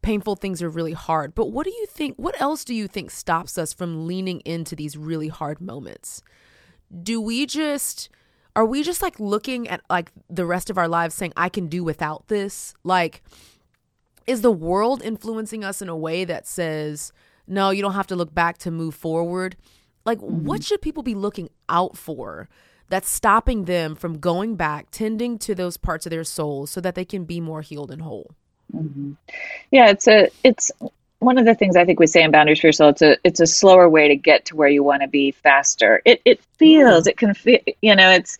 painful 0.00 0.36
things 0.36 0.62
are 0.62 0.70
really 0.70 0.92
hard, 0.92 1.34
but 1.34 1.50
what 1.50 1.64
do 1.64 1.70
you 1.70 1.86
think? 1.86 2.16
What 2.16 2.40
else 2.40 2.64
do 2.64 2.74
you 2.74 2.86
think 2.86 3.10
stops 3.10 3.58
us 3.58 3.72
from 3.72 4.06
leaning 4.06 4.40
into 4.40 4.76
these 4.76 4.96
really 4.96 5.28
hard 5.28 5.60
moments? 5.60 6.22
Do 7.02 7.20
we 7.20 7.46
just 7.46 8.08
are 8.56 8.64
we 8.64 8.82
just 8.82 9.02
like 9.02 9.18
looking 9.18 9.68
at 9.68 9.80
like 9.90 10.12
the 10.30 10.46
rest 10.46 10.70
of 10.70 10.78
our 10.78 10.88
lives 10.88 11.14
saying 11.14 11.32
I 11.36 11.48
can 11.48 11.68
do 11.68 11.84
without 11.84 12.28
this? 12.28 12.74
Like 12.84 13.22
is 14.26 14.40
the 14.40 14.52
world 14.52 15.02
influencing 15.02 15.64
us 15.64 15.82
in 15.82 15.88
a 15.88 15.96
way 15.96 16.24
that 16.24 16.46
says 16.46 17.12
no, 17.46 17.70
you 17.70 17.82
don't 17.82 17.92
have 17.94 18.06
to 18.06 18.16
look 18.16 18.34
back 18.34 18.58
to 18.58 18.70
move 18.70 18.94
forward? 18.94 19.56
Like 20.04 20.18
what 20.20 20.60
mm-hmm. 20.60 20.62
should 20.62 20.82
people 20.82 21.02
be 21.02 21.14
looking 21.14 21.50
out 21.68 21.96
for? 21.96 22.48
That's 22.88 23.08
stopping 23.08 23.64
them 23.64 23.94
from 23.94 24.18
going 24.18 24.56
back, 24.56 24.88
tending 24.90 25.38
to 25.40 25.54
those 25.54 25.76
parts 25.76 26.06
of 26.06 26.10
their 26.10 26.24
souls 26.24 26.70
so 26.70 26.80
that 26.80 26.94
they 26.94 27.04
can 27.04 27.24
be 27.24 27.40
more 27.40 27.62
healed 27.62 27.90
and 27.90 28.02
whole. 28.02 28.32
Mm-hmm. 28.74 29.12
Yeah, 29.70 29.88
it's 29.88 30.06
a 30.06 30.28
it's 30.42 30.70
one 31.18 31.38
of 31.38 31.46
the 31.46 31.54
things 31.54 31.76
I 31.76 31.84
think 31.84 31.98
we 31.98 32.06
say 32.06 32.22
in 32.22 32.30
Boundaries 32.30 32.60
for 32.60 32.68
Your 32.68 32.72
Soul. 32.72 32.90
It's 32.90 33.02
a 33.02 33.16
it's 33.24 33.40
a 33.40 33.46
slower 33.46 33.88
way 33.88 34.08
to 34.08 34.16
get 34.16 34.44
to 34.46 34.56
where 34.56 34.68
you 34.68 34.82
want 34.82 35.02
to 35.02 35.08
be 35.08 35.32
faster. 35.32 36.02
It 36.04 36.20
it 36.24 36.42
feels 36.58 37.06
it 37.06 37.16
can 37.16 37.34
feel 37.34 37.58
you 37.80 37.96
know 37.96 38.10
it's 38.10 38.38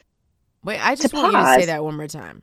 Wait, 0.65 0.85
I 0.85 0.95
just 0.95 1.13
want 1.13 1.33
you 1.33 1.39
to 1.39 1.55
say 1.61 1.67
that 1.67 1.85
one 1.85 1.97
more 1.97 2.09
time. 2.09 2.43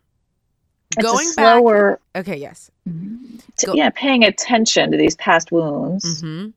it's 0.98 1.06
Going 1.06 1.28
a 1.28 1.32
slower 1.32 2.00
back. 2.14 2.28
Okay, 2.28 2.38
yes. 2.40 2.70
to, 2.86 3.66
Go- 3.66 3.74
yeah 3.74 3.90
paying 3.90 4.24
attention 4.24 4.92
to 4.92 4.98
these 4.98 5.16
past 5.16 5.52
wounds. 5.52 6.22
Mm-hmm. 6.22 6.50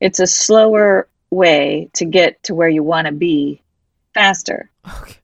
It's 0.00 0.20
a 0.20 0.26
slower 0.26 1.08
way 1.30 1.88
to 1.94 2.04
get 2.04 2.42
to 2.44 2.54
where 2.54 2.68
you 2.68 2.82
want 2.82 3.06
to 3.06 3.12
be 3.12 3.62
faster. 4.14 4.70
Okay. 5.00 5.16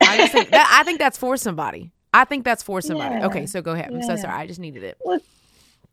I 0.00 0.16
just 0.16 0.32
think 0.32 0.50
that 0.50 0.78
I 0.80 0.82
think 0.84 0.98
that's 0.98 1.18
for 1.18 1.36
somebody. 1.36 1.92
I 2.12 2.24
think 2.24 2.44
that's 2.44 2.62
for 2.62 2.80
somebody. 2.80 3.14
Yeah. 3.20 3.26
Okay, 3.26 3.46
so 3.46 3.60
go 3.62 3.72
ahead. 3.72 3.92
I'm 3.92 4.02
so 4.02 4.16
sorry. 4.16 4.32
I 4.34 4.46
just 4.46 4.60
needed 4.60 4.82
it. 4.82 4.98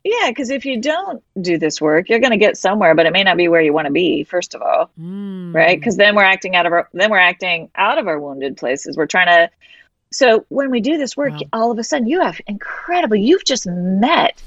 Yeah, 0.03 0.29
because 0.29 0.49
if 0.49 0.65
you 0.65 0.79
don't 0.79 1.21
do 1.41 1.57
this 1.57 1.81
work, 1.81 2.07
you're 2.07 2.19
going 2.19 2.31
to 2.31 2.37
get 2.37 2.55
somewhere, 2.57 2.95
but 2.95 3.05
it 3.05 3.11
may 3.13 3.23
not 3.23 3.35
be 3.35 3.49
where 3.49 3.61
you 3.61 3.73
want 3.73 3.87
to 3.87 3.91
be. 3.91 4.23
First 4.23 4.55
of 4.55 4.61
all, 4.61 4.89
Mm. 4.99 5.53
right? 5.53 5.77
Because 5.77 5.97
then 5.97 6.15
we're 6.15 6.23
acting 6.23 6.55
out 6.55 6.65
of 6.65 6.71
our 6.73 6.87
then 6.93 7.11
we're 7.11 7.17
acting 7.17 7.69
out 7.75 7.97
of 7.97 8.07
our 8.07 8.19
wounded 8.19 8.55
places. 8.57 8.95
We're 8.95 9.05
trying 9.07 9.27
to. 9.27 9.49
So 10.13 10.45
when 10.49 10.71
we 10.71 10.79
do 10.79 10.97
this 10.97 11.17
work, 11.17 11.33
Wow. 11.33 11.39
all 11.51 11.71
of 11.71 11.77
a 11.79 11.83
sudden 11.83 12.07
you 12.07 12.21
have 12.21 12.39
incredible. 12.47 13.17
You've 13.17 13.43
just 13.43 13.67
met 13.67 14.41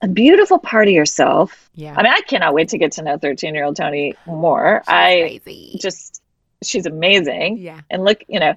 a 0.00 0.08
beautiful 0.08 0.58
part 0.58 0.88
of 0.88 0.94
yourself. 0.94 1.68
Yeah. 1.74 1.94
I 1.96 2.02
mean, 2.02 2.12
I 2.12 2.20
cannot 2.22 2.54
wait 2.54 2.68
to 2.70 2.78
get 2.78 2.92
to 2.92 3.02
know 3.02 3.18
13 3.18 3.54
year 3.54 3.64
old 3.64 3.76
Toni 3.76 4.14
more. 4.26 4.82
I 4.86 5.38
crazy. 5.44 5.78
just 5.80 6.22
she's 6.62 6.86
amazing. 6.86 7.58
yeah. 7.58 7.80
and 7.90 8.04
look 8.04 8.22
you 8.28 8.40
know 8.40 8.54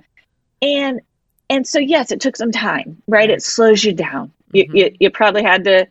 and 0.62 1.02
and 1.50 1.68
so 1.68 1.78
yes 1.80 2.10
it 2.12 2.22
took 2.22 2.38
some 2.38 2.52
time 2.54 3.02
right 3.08 3.30
it 3.30 3.44
slows 3.44 3.84
you 3.84 3.92
down 3.94 4.32
you, 4.54 4.66
Mhm. 4.66 4.76
you, 4.78 4.96
you 5.02 5.10
probably 5.10 5.44
had 5.44 5.66
to 5.66 5.86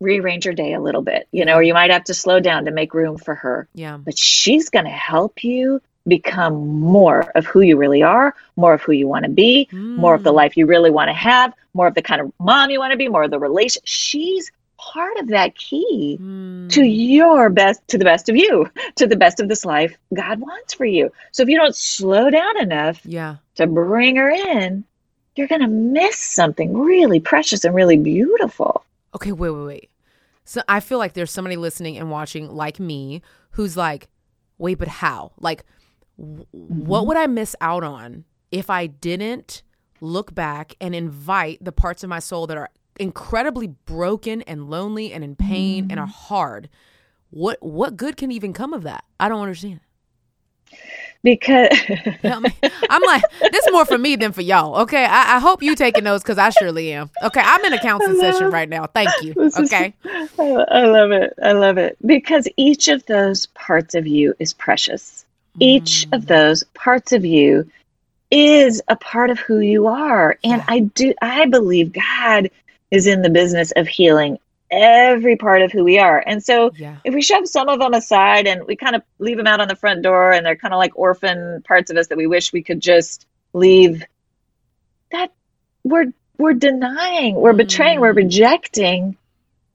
rearrange 0.00 0.44
your 0.46 0.54
day 0.54 0.72
a 0.72 0.80
little 0.80 1.02
bit 1.02 1.28
you 1.30 1.44
know 1.44 1.54
or 1.56 1.62
you 1.62 1.74
might 1.74 1.90
have 1.90 2.04
to 2.04 2.14
slow 2.14 2.40
down 2.40 2.64
to 2.64 2.70
make 2.70 2.94
room 2.94 3.18
for 3.18 3.34
her 3.34 3.68
Yeah. 3.74 3.98
but 3.98 4.16
she's 4.18 4.70
going 4.70 4.86
to 4.86 4.90
help 4.90 5.44
you 5.44 5.80
become 6.08 6.80
more 6.80 7.30
of 7.34 7.44
who 7.44 7.60
you 7.60 7.76
really 7.76 8.02
are 8.02 8.34
more 8.56 8.72
of 8.72 8.80
who 8.80 8.92
you 8.92 9.06
want 9.06 9.24
to 9.26 9.30
be 9.30 9.68
more 9.72 10.14
of 10.14 10.22
the 10.22 10.32
Mm. 10.32 10.36
life 10.36 10.56
you 10.56 10.64
really 10.66 10.90
want 10.90 11.08
to 11.08 11.12
have 11.14 11.52
more 11.74 11.86
of 11.86 11.94
the 11.94 12.02
kind 12.02 12.20
of 12.22 12.32
mom 12.40 12.70
you 12.70 12.78
want 12.78 12.92
to 12.92 12.96
be 12.96 13.08
more 13.08 13.22
of 13.24 13.30
the 13.30 13.38
relation 13.38 13.82
she's 13.84 14.50
part 14.78 15.18
of 15.18 15.28
that 15.28 15.54
key 15.58 16.16
Mm. 16.18 16.70
to 16.70 16.82
your 16.82 17.50
best 17.50 17.86
to 17.88 17.98
the 17.98 18.04
best 18.06 18.30
of 18.30 18.36
you 18.36 18.70
to 18.96 19.06
the 19.06 19.16
best 19.16 19.38
of 19.40 19.48
this 19.48 19.66
life 19.66 19.94
god 20.14 20.40
wants 20.40 20.72
for 20.72 20.86
you 20.86 21.12
so 21.32 21.42
if 21.42 21.50
you 21.50 21.58
don't 21.58 21.76
slow 21.76 22.30
down 22.30 22.58
enough 22.58 23.00
Yeah. 23.04 23.36
to 23.56 23.66
bring 23.66 24.16
her 24.16 24.30
in 24.30 24.84
you're 25.36 25.46
going 25.48 25.60
to 25.60 25.68
miss 25.68 26.16
something 26.16 26.76
really 26.76 27.20
precious 27.20 27.64
and 27.64 27.74
really 27.74 27.98
beautiful 27.98 28.82
Okay, 29.14 29.32
wait, 29.32 29.50
wait, 29.50 29.66
wait. 29.66 29.90
So 30.44 30.62
I 30.68 30.80
feel 30.80 30.98
like 30.98 31.12
there's 31.14 31.30
somebody 31.30 31.56
listening 31.56 31.96
and 31.98 32.10
watching 32.10 32.48
like 32.48 32.80
me 32.80 33.22
who's 33.52 33.76
like, 33.76 34.08
wait, 34.58 34.74
but 34.78 34.88
how? 34.88 35.32
Like, 35.38 35.64
w- 36.18 36.46
Mm-hmm. 36.54 36.86
what 36.86 37.06
would 37.06 37.16
I 37.16 37.26
miss 37.26 37.54
out 37.60 37.82
on 37.84 38.24
if 38.50 38.68
I 38.70 38.86
didn't 38.86 39.62
look 40.00 40.34
back 40.34 40.74
and 40.80 40.94
invite 40.94 41.64
the 41.64 41.72
parts 41.72 42.02
of 42.02 42.08
my 42.10 42.18
soul 42.18 42.46
that 42.48 42.56
are 42.56 42.70
incredibly 42.98 43.66
broken 43.68 44.42
and 44.42 44.68
lonely 44.70 45.12
and 45.12 45.22
in 45.24 45.36
pain 45.36 45.86
and 45.90 45.98
are 46.00 46.06
Mm-hmm. 46.06 46.26
hard? 46.34 46.68
What 47.30 47.58
what 47.62 47.96
good 47.96 48.16
can 48.16 48.32
even 48.32 48.52
come 48.52 48.72
of 48.72 48.82
that? 48.82 49.04
I 49.20 49.28
don't 49.28 49.40
understand. 49.40 49.80
Because 51.22 51.68
I'm 52.24 53.02
like, 53.02 53.22
this 53.52 53.66
is 53.66 53.72
more 53.72 53.84
for 53.84 53.98
me 53.98 54.16
than 54.16 54.32
for 54.32 54.40
y'all. 54.42 54.80
Okay, 54.82 55.04
I, 55.04 55.36
I 55.36 55.38
hope 55.40 55.62
you 55.62 55.74
taking 55.74 56.04
notes 56.04 56.22
because 56.22 56.38
I 56.38 56.50
surely 56.50 56.92
am. 56.92 57.10
Okay, 57.22 57.40
I'm 57.44 57.64
in 57.64 57.72
a 57.72 57.78
counseling 57.78 58.18
session 58.18 58.50
right 58.50 58.68
now. 58.68 58.86
Thank 58.86 59.10
you. 59.22 59.34
This 59.34 59.58
is- 59.58 59.70
Okay. 59.72 59.92
I, 60.04 60.26
I 60.70 60.84
love 60.86 61.10
it 61.12 61.34
i 61.42 61.52
love 61.52 61.76
it 61.78 61.96
because 62.04 62.48
each 62.56 62.88
of 62.88 63.04
those 63.06 63.46
parts 63.46 63.94
of 63.94 64.06
you 64.06 64.34
is 64.38 64.52
precious 64.54 65.24
each 65.58 66.06
Mm. 66.10 66.16
of 66.16 66.26
those 66.26 66.64
parts 66.74 67.12
of 67.12 67.24
you 67.24 67.70
is 68.30 68.80
a 68.88 68.96
part 68.96 69.30
of 69.30 69.38
who 69.38 69.58
you 69.60 69.86
are 69.86 70.38
and 70.44 70.62
i 70.68 70.80
do 70.80 71.12
i 71.20 71.46
believe 71.46 71.92
god 71.92 72.50
is 72.90 73.06
in 73.06 73.22
the 73.22 73.30
business 73.30 73.72
of 73.76 73.86
healing 73.88 74.38
every 74.70 75.36
part 75.36 75.62
of 75.62 75.72
who 75.72 75.82
we 75.84 75.98
are 75.98 76.22
and 76.26 76.42
so 76.44 76.70
Yeah. 76.76 76.96
if 77.04 77.12
we 77.12 77.22
shove 77.22 77.48
some 77.48 77.68
of 77.68 77.80
them 77.80 77.92
aside 77.92 78.46
and 78.46 78.64
we 78.66 78.76
kind 78.76 78.94
of 78.94 79.02
leave 79.18 79.36
them 79.36 79.46
out 79.46 79.60
on 79.60 79.66
the 79.68 79.74
front 79.74 80.02
door 80.02 80.30
and 80.32 80.46
they're 80.46 80.54
kind 80.56 80.72
of 80.72 80.78
like 80.78 80.92
orphan 80.96 81.62
parts 81.62 81.90
of 81.90 81.96
us 81.96 82.06
that 82.08 82.16
we 82.18 82.26
wish 82.28 82.52
we 82.52 82.62
could 82.62 82.80
just 82.80 83.26
leave 83.52 84.04
that 85.10 85.32
we're 85.82 86.12
we're 86.38 86.52
denying 86.54 87.34
we're 87.34 87.52
betraying 87.52 88.00
we're 88.00 88.12
Mm. 88.12 88.16
rejecting 88.24 89.16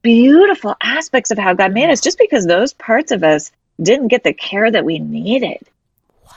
beautiful 0.02 0.74
aspects 0.82 1.30
of 1.30 1.36
how 1.38 1.52
god 1.52 1.72
made 1.74 1.90
us 1.90 2.00
just 2.00 2.18
because 2.18 2.46
those 2.46 2.72
parts 2.72 3.12
of 3.12 3.22
us 3.22 3.52
didn't 3.82 4.08
get 4.08 4.24
the 4.24 4.32
care 4.32 4.70
that 4.70 4.84
we 4.84 4.98
needed 4.98 5.58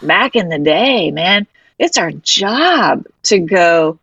back 0.01 0.35
in 0.35 0.49
the 0.49 0.59
day 0.59 1.11
man 1.11 1.47
it's 1.77 1.97
our 1.97 2.11
job 2.11 3.05
to 3.23 3.39
go 3.39 3.99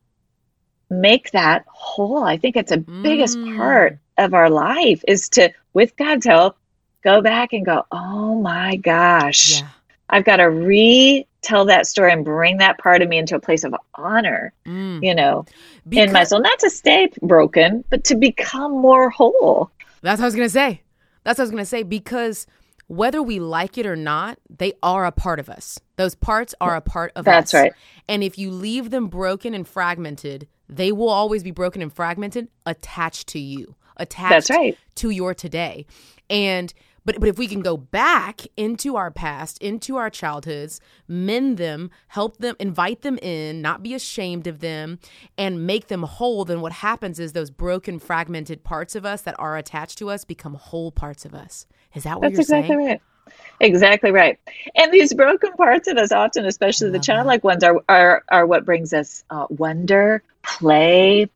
make 0.88 1.30
that 1.32 1.64
whole 1.68 2.22
i 2.24 2.36
think 2.38 2.56
it's 2.56 2.72
a 2.72 2.76
biggest 2.78 3.36
Mm. 3.38 3.56
part 3.56 3.98
of 4.18 4.34
our 4.34 4.50
life 4.50 5.02
is 5.08 5.28
to 5.30 5.50
with 5.74 5.96
god's 5.96 6.24
help 6.26 6.56
go 7.04 7.20
back 7.20 7.52
and 7.52 7.64
go 7.66 7.84
oh 7.92 8.40
my 8.40 8.76
gosh 8.76 9.60
Yeah. 9.60 9.68
i've 10.10 10.24
got 10.24 10.36
to 10.36 10.44
retell 10.50 11.64
that 11.66 11.86
story 11.86 12.12
and 12.12 12.24
bring 12.24 12.58
that 12.58 12.78
part 12.78 13.02
of 13.02 13.08
me 13.08 13.18
into 13.18 13.36
a 13.36 13.40
place 13.40 13.64
of 13.64 13.74
honor 13.94 14.52
Mm. 14.66 15.02
you 15.02 15.14
know 15.14 15.44
in 15.90 16.06
my 16.12 16.20
Because- 16.20 16.30
soul 16.30 16.40
not 16.40 16.58
to 16.60 16.70
stay 16.70 17.08
broken 17.22 17.84
but 17.90 18.04
to 18.04 18.16
become 18.16 18.72
more 18.72 19.10
whole 19.10 19.70
That's 20.02 20.20
what 20.20 20.24
I 20.24 20.28
was 20.28 20.34
gonna 20.36 20.48
say. 20.48 20.82
That's 21.24 21.38
what 21.38 21.44
I 21.44 21.46
was 21.46 21.50
gonna 21.50 21.66
say 21.66 21.82
because 21.82 22.46
whether 22.88 23.20
we 23.20 23.40
like 23.40 23.78
it 23.78 23.86
or 23.86 23.96
not, 23.96 24.38
they 24.48 24.72
are 24.80 25.04
a 25.06 25.10
part 25.10 25.40
of 25.40 25.48
us. 25.48 25.80
Those 25.96 26.14
parts 26.14 26.54
are 26.60 26.76
a 26.76 26.80
part 26.80 27.10
of 27.16 27.24
That's 27.24 27.52
us. 27.52 27.60
right. 27.60 27.72
And 28.08 28.22
if 28.22 28.38
you 28.38 28.52
leave 28.52 28.90
them 28.90 29.08
broken 29.08 29.52
and 29.54 29.66
fragmented, 29.66 30.46
they 30.68 30.92
will 30.92 31.08
always 31.08 31.42
be 31.42 31.50
broken 31.50 31.82
and 31.82 31.92
fragmented, 31.92 32.46
attached 32.64 33.26
to 33.28 33.40
you, 33.40 33.74
attached 33.96 34.48
That's 34.48 34.50
right. 34.50 34.78
to 34.96 35.10
your 35.10 35.34
today. 35.34 35.86
And 36.28 36.72
but 37.04 37.20
but 37.20 37.28
if 37.28 37.38
we 37.38 37.46
can 37.46 37.60
go 37.62 37.76
back 37.76 38.40
into 38.56 38.96
our 38.96 39.10
past, 39.12 39.58
into 39.62 39.96
our 39.96 40.10
childhoods, 40.10 40.80
mend 41.06 41.56
them, 41.56 41.90
help 42.08 42.38
them, 42.38 42.56
invite 42.58 43.02
them 43.02 43.16
in, 43.18 43.62
not 43.62 43.82
be 43.82 43.94
ashamed 43.94 44.46
of 44.48 44.58
them, 44.58 44.98
and 45.38 45.66
make 45.66 45.86
them 45.86 46.02
whole, 46.02 46.44
then 46.44 46.60
what 46.60 46.72
happens 46.72 47.20
is 47.20 47.32
those 47.32 47.50
broken, 47.50 47.98
fragmented 48.00 48.64
parts 48.64 48.96
of 48.96 49.06
us 49.06 49.22
that 49.22 49.36
are 49.38 49.56
attached 49.56 49.98
to 49.98 50.10
us 50.10 50.24
become 50.24 50.54
whole 50.54 50.90
parts 50.90 51.24
of 51.24 51.32
us. 51.34 51.66
Is 51.94 52.02
that 52.02 52.20
what 52.20 52.32
That's 52.34 52.50
you're 52.50 52.58
exactly 52.58 52.76
saying? 52.76 52.86
right. 52.86 53.02
Exactly 53.60 54.10
right. 54.10 54.38
And 54.74 54.92
these 54.92 55.14
broken 55.14 55.52
parts 55.52 55.88
of 55.88 55.96
us, 55.96 56.12
often, 56.12 56.44
especially 56.46 56.90
the 56.90 57.00
childlike 57.00 57.42
ones, 57.44 57.62
are, 57.64 57.80
are 57.88 58.22
are 58.30 58.46
what 58.46 58.64
brings 58.64 58.92
us 58.92 59.24
uh, 59.30 59.46
wonder, 59.48 60.22
play. 60.42 61.28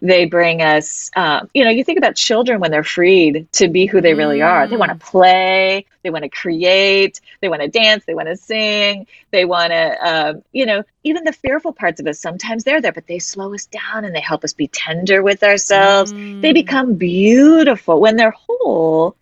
They 0.00 0.24
bring 0.26 0.60
us, 0.62 1.10
um, 1.16 1.48
you 1.54 1.64
know, 1.64 1.70
you 1.70 1.84
think 1.84 1.98
about 1.98 2.16
children 2.16 2.60
when 2.60 2.70
they're 2.70 2.82
freed 2.84 3.46
to 3.52 3.68
be 3.68 3.86
who 3.86 4.00
they 4.00 4.14
really 4.14 4.42
are. 4.42 4.66
They 4.68 4.76
want 4.76 4.90
to 4.98 5.06
play. 5.06 5.86
They 6.02 6.10
want 6.10 6.24
to 6.24 6.28
create. 6.28 7.20
They 7.40 7.48
want 7.48 7.62
to 7.62 7.68
dance. 7.68 8.04
They 8.04 8.14
want 8.14 8.28
to 8.28 8.36
sing. 8.36 9.06
They 9.30 9.44
want 9.44 9.72
to, 9.72 10.08
um, 10.08 10.42
you 10.52 10.66
know, 10.66 10.82
even 11.04 11.24
the 11.24 11.32
fearful 11.32 11.72
parts 11.72 12.00
of 12.00 12.06
us. 12.06 12.18
Sometimes 12.20 12.64
they're 12.64 12.80
there, 12.80 12.92
but 12.92 13.06
they 13.06 13.18
slow 13.18 13.54
us 13.54 13.66
down 13.66 14.04
and 14.04 14.14
they 14.14 14.20
help 14.20 14.44
us 14.44 14.52
be 14.52 14.68
tender 14.68 15.22
with 15.22 15.42
ourselves. 15.42 16.12
They 16.40 16.52
Mm. 16.52 16.54
become 16.54 16.94
beautiful 16.94 18.00
when 18.00 18.16
they're 18.16 18.34
whole, 18.36 19.16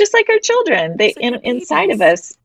just 0.00 0.14
like 0.14 0.28
our 0.28 0.38
children. 0.38 0.96
They 0.96 1.08
like 1.08 1.18
in, 1.18 1.34
inside 1.44 1.90
of 1.90 2.00
us. 2.00 2.36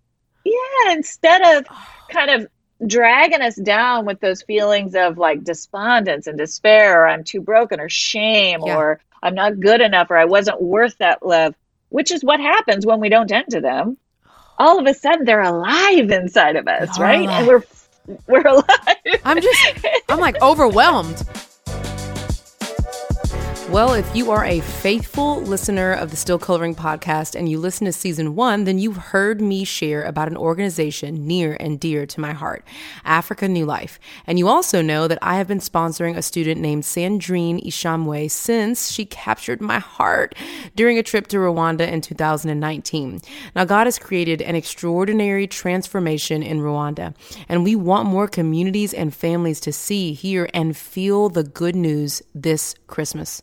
Yeah, 0.43 0.91
instead 0.91 1.41
of 1.57 1.65
oh. 1.69 1.87
kind 2.11 2.29
of 2.29 2.47
dragging 2.85 3.41
us 3.41 3.55
down 3.55 4.05
with 4.05 4.19
those 4.19 4.41
feelings 4.41 4.95
of 4.95 5.17
like 5.17 5.43
despondence 5.43 6.27
and 6.27 6.37
despair 6.37 7.01
or 7.01 7.07
I'm 7.07 7.23
too 7.23 7.41
broken 7.41 7.79
or 7.79 7.89
shame 7.89 8.59
Yeah. 8.65 8.75
or 8.77 8.99
I'm 9.23 9.33
not 9.33 9.59
good 9.59 9.81
enough 9.81 10.11
or 10.11 10.17
I 10.17 10.25
wasn't 10.25 10.61
worth 10.61 10.97
that 10.97 11.25
love, 11.25 11.55
which 11.89 12.11
is 12.11 12.23
what 12.23 12.39
happens 12.39 12.85
when 12.85 12.99
we 12.99 13.09
don't 13.09 13.27
tend 13.27 13.47
to 13.51 13.61
them. 13.61 13.97
All 14.57 14.77
of 14.79 14.85
a 14.85 14.93
sudden 14.93 15.25
they're 15.25 15.41
alive 15.41 16.11
inside 16.11 16.57
of 16.57 16.67
us, 16.67 16.99
right? 16.99 17.21
Alive. 17.21 17.39
And 17.39 17.47
we're 17.47 17.63
we're 18.27 18.41
alive. 18.47 19.21
I'm 19.23 19.41
just 19.41 19.85
I'm 20.09 20.19
like 20.19 20.41
overwhelmed. 20.41 21.23
Well, 23.71 23.93
if 23.93 24.15
you 24.15 24.29
are 24.29 24.45
a 24.45 24.61
faithful 24.61 25.41
listener 25.41 25.91
of 25.91 26.11
the 26.11 26.15
Still 26.15 26.37
Coloring 26.37 26.75
podcast 26.75 27.35
and 27.35 27.49
you 27.49 27.59
listen 27.59 27.85
to 27.85 27.91
season 27.91 28.35
one, 28.35 28.63
then 28.63 28.77
you've 28.77 28.95
heard 28.95 29.41
me 29.41 29.65
share 29.65 30.03
about 30.03 30.29
an 30.29 30.37
organization 30.37 31.25
near 31.25 31.57
and 31.59 31.79
dear 31.79 32.05
to 32.05 32.19
my 32.21 32.31
heart, 32.31 32.63
Africa 33.03 33.49
New 33.49 33.65
Life. 33.65 33.99
And 34.27 34.37
you 34.37 34.47
also 34.47 34.83
know 34.83 35.07
that 35.07 35.17
I 35.21 35.37
have 35.37 35.47
been 35.47 35.59
sponsoring 35.59 36.15
a 36.15 36.21
student 36.21 36.61
named 36.61 36.83
Sandrine 36.83 37.65
Ishamwe 37.65 38.29
since 38.29 38.91
she 38.91 39.03
captured 39.03 39.61
my 39.61 39.79
heart 39.79 40.35
during 40.75 40.99
a 40.99 41.03
trip 41.03 41.27
to 41.27 41.37
Rwanda 41.37 41.91
in 41.91 42.01
2019. 42.01 43.19
Now, 43.55 43.65
God 43.65 43.87
has 43.87 43.99
created 43.99 44.43
an 44.43 44.55
extraordinary 44.55 45.47
transformation 45.47 46.43
in 46.43 46.59
Rwanda, 46.59 47.15
and 47.49 47.63
we 47.63 47.75
want 47.75 48.07
more 48.07 48.27
communities 48.27 48.93
and 48.93 49.13
families 49.13 49.59
to 49.61 49.73
see, 49.73 50.13
hear, 50.13 50.47
and 50.53 50.77
feel 50.77 51.29
the 51.29 51.43
good 51.43 51.75
news 51.75 52.21
this 52.33 52.75
Christmas. 52.87 53.41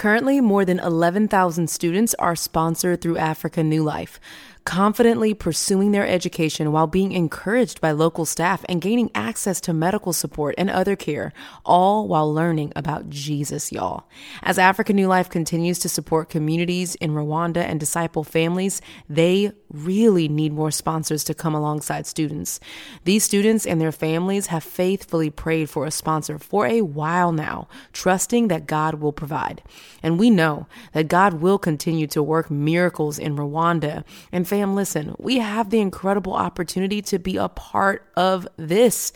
Currently, 0.00 0.40
more 0.40 0.64
than 0.64 0.78
11,000 0.78 1.68
students 1.68 2.14
are 2.14 2.34
sponsored 2.34 3.02
through 3.02 3.18
Africa 3.18 3.62
New 3.62 3.82
Life 3.82 4.18
confidently 4.64 5.34
pursuing 5.34 5.92
their 5.92 6.06
education 6.06 6.72
while 6.72 6.86
being 6.86 7.12
encouraged 7.12 7.80
by 7.80 7.90
local 7.90 8.24
staff 8.24 8.64
and 8.68 8.80
gaining 8.80 9.10
access 9.14 9.60
to 9.60 9.72
medical 9.72 10.12
support 10.12 10.54
and 10.58 10.70
other 10.70 10.96
care, 10.96 11.32
all 11.64 12.06
while 12.06 12.32
learning 12.32 12.72
about 12.76 13.08
Jesus, 13.08 13.72
y'all. 13.72 14.04
As 14.42 14.58
Africa 14.58 14.92
New 14.92 15.08
Life 15.08 15.28
continues 15.28 15.78
to 15.80 15.88
support 15.88 16.28
communities 16.28 16.94
in 16.96 17.12
Rwanda 17.12 17.58
and 17.58 17.80
disciple 17.80 18.24
families, 18.24 18.80
they 19.08 19.52
really 19.70 20.28
need 20.28 20.52
more 20.52 20.70
sponsors 20.70 21.24
to 21.24 21.34
come 21.34 21.54
alongside 21.54 22.06
students. 22.06 22.60
These 23.04 23.24
students 23.24 23.66
and 23.66 23.80
their 23.80 23.92
families 23.92 24.48
have 24.48 24.64
faithfully 24.64 25.30
prayed 25.30 25.70
for 25.70 25.86
a 25.86 25.90
sponsor 25.90 26.38
for 26.38 26.66
a 26.66 26.82
while 26.82 27.32
now, 27.32 27.68
trusting 27.92 28.48
that 28.48 28.66
God 28.66 28.94
will 28.94 29.12
provide. 29.12 29.62
And 30.02 30.18
we 30.18 30.30
know 30.30 30.66
that 30.92 31.08
God 31.08 31.34
will 31.34 31.58
continue 31.58 32.06
to 32.08 32.22
work 32.22 32.50
miracles 32.50 33.18
in 33.18 33.36
Rwanda 33.36 34.04
and 34.32 34.46
fam, 34.46 34.74
listen, 34.74 35.14
we 35.18 35.38
have 35.38 35.70
the 35.70 35.80
incredible 35.80 36.34
opportunity 36.34 37.02
to 37.02 37.18
be 37.18 37.36
a 37.36 37.48
part 37.48 38.06
of 38.16 38.48
this. 38.56 39.12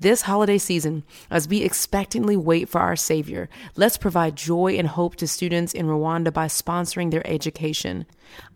This 0.00 0.22
holiday 0.22 0.58
season, 0.58 1.04
as 1.30 1.48
we 1.48 1.62
expectantly 1.62 2.36
wait 2.36 2.68
for 2.68 2.80
our 2.80 2.96
Savior, 2.96 3.48
let's 3.76 3.98
provide 3.98 4.36
joy 4.36 4.74
and 4.76 4.88
hope 4.88 5.16
to 5.16 5.28
students 5.28 5.74
in 5.74 5.86
Rwanda 5.86 6.32
by 6.32 6.46
sponsoring 6.46 7.10
their 7.10 7.26
education. 7.26 8.06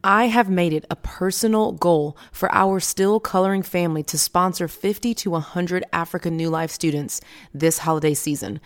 I 0.05 0.27
have 0.27 0.51
made 0.51 0.73
it 0.73 0.85
a 0.91 0.97
personal 0.97 1.42
goal 1.49 2.17
for 2.31 2.53
our 2.55 2.81
still 2.81 3.21
coloring 3.21 3.63
family 3.63 4.03
to 4.05 4.19
sponsor 4.19 4.69
50 4.69 5.15
to 5.15 5.31
100 5.31 5.85
African 5.93 6.37
New 6.37 6.49
Life 6.49 6.71
students 6.71 7.21
this 7.53 7.79
holiday 7.79 8.15
season. 8.15 8.61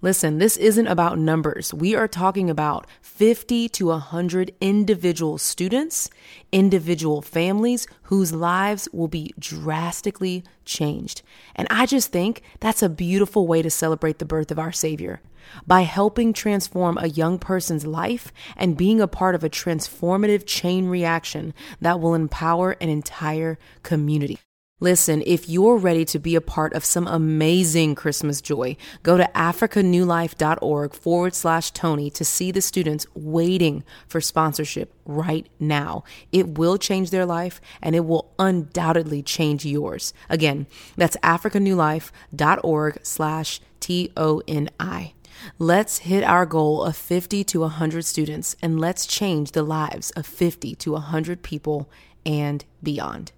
Listen, 0.00 0.38
this 0.38 0.56
isn't 0.56 0.88
about 0.88 1.18
numbers. 1.18 1.72
We 1.72 1.94
are 1.94 2.08
talking 2.08 2.50
about 2.50 2.86
50 3.02 3.68
to 3.68 3.86
100 3.86 4.52
individual 4.60 5.38
students, 5.38 6.10
individual 6.50 7.22
families 7.22 7.86
whose 8.04 8.32
lives 8.32 8.88
will 8.92 9.08
be 9.08 9.32
drastically 9.38 10.42
changed. 10.64 11.22
And 11.54 11.68
I 11.70 11.86
just 11.86 12.10
think 12.10 12.42
that's 12.58 12.82
a 12.82 12.88
beautiful 12.88 13.46
way 13.46 13.62
to 13.62 13.70
celebrate 13.70 14.18
the 14.18 14.24
birth 14.24 14.50
of 14.50 14.58
our 14.58 14.72
Savior. 14.72 15.20
By 15.66 15.82
helping 15.82 16.32
transform 16.32 16.98
a 16.98 17.08
young 17.08 17.38
person's 17.38 17.86
life 17.86 18.32
and 18.56 18.76
being 18.76 19.00
a 19.00 19.08
part 19.08 19.34
of 19.34 19.44
a 19.44 19.50
transformative 19.50 20.44
chain 20.46 20.88
reaction 20.88 21.54
that 21.80 22.00
will 22.00 22.14
empower 22.14 22.72
an 22.80 22.88
entire 22.88 23.58
community. 23.82 24.38
Listen, 24.82 25.22
if 25.24 25.48
you're 25.48 25.76
ready 25.76 26.04
to 26.06 26.18
be 26.18 26.34
a 26.34 26.40
part 26.40 26.72
of 26.72 26.84
some 26.84 27.06
amazing 27.06 27.94
Christmas 27.94 28.40
joy, 28.40 28.76
go 29.04 29.16
to 29.16 29.30
africanewlife.org 29.32 30.92
forward 30.92 31.36
slash 31.36 31.70
Toni 31.70 32.10
to 32.10 32.24
see 32.24 32.50
the 32.50 32.60
students 32.60 33.06
waiting 33.14 33.84
for 34.08 34.20
sponsorship 34.20 34.92
right 35.06 35.46
now. 35.60 36.02
It 36.32 36.58
will 36.58 36.78
change 36.78 37.10
their 37.10 37.24
life 37.24 37.60
and 37.80 37.94
it 37.94 38.04
will 38.04 38.32
undoubtedly 38.40 39.22
change 39.22 39.64
yours. 39.64 40.12
Again, 40.28 40.66
that's 40.96 41.16
africanewlife.org 41.18 42.98
slash 43.04 43.60
T 43.78 44.10
O 44.16 44.42
N 44.48 44.68
I. 44.80 45.12
Let's 45.58 45.98
hit 45.98 46.24
our 46.24 46.46
goal 46.46 46.82
of 46.82 46.96
50 46.96 47.44
to 47.44 47.60
100 47.60 48.04
students 48.04 48.56
and 48.62 48.80
let's 48.80 49.06
change 49.06 49.52
the 49.52 49.62
lives 49.62 50.10
of 50.12 50.26
50 50.26 50.74
to 50.76 50.92
100 50.92 51.42
people 51.42 51.90
and 52.24 52.64
beyond. 52.82 53.32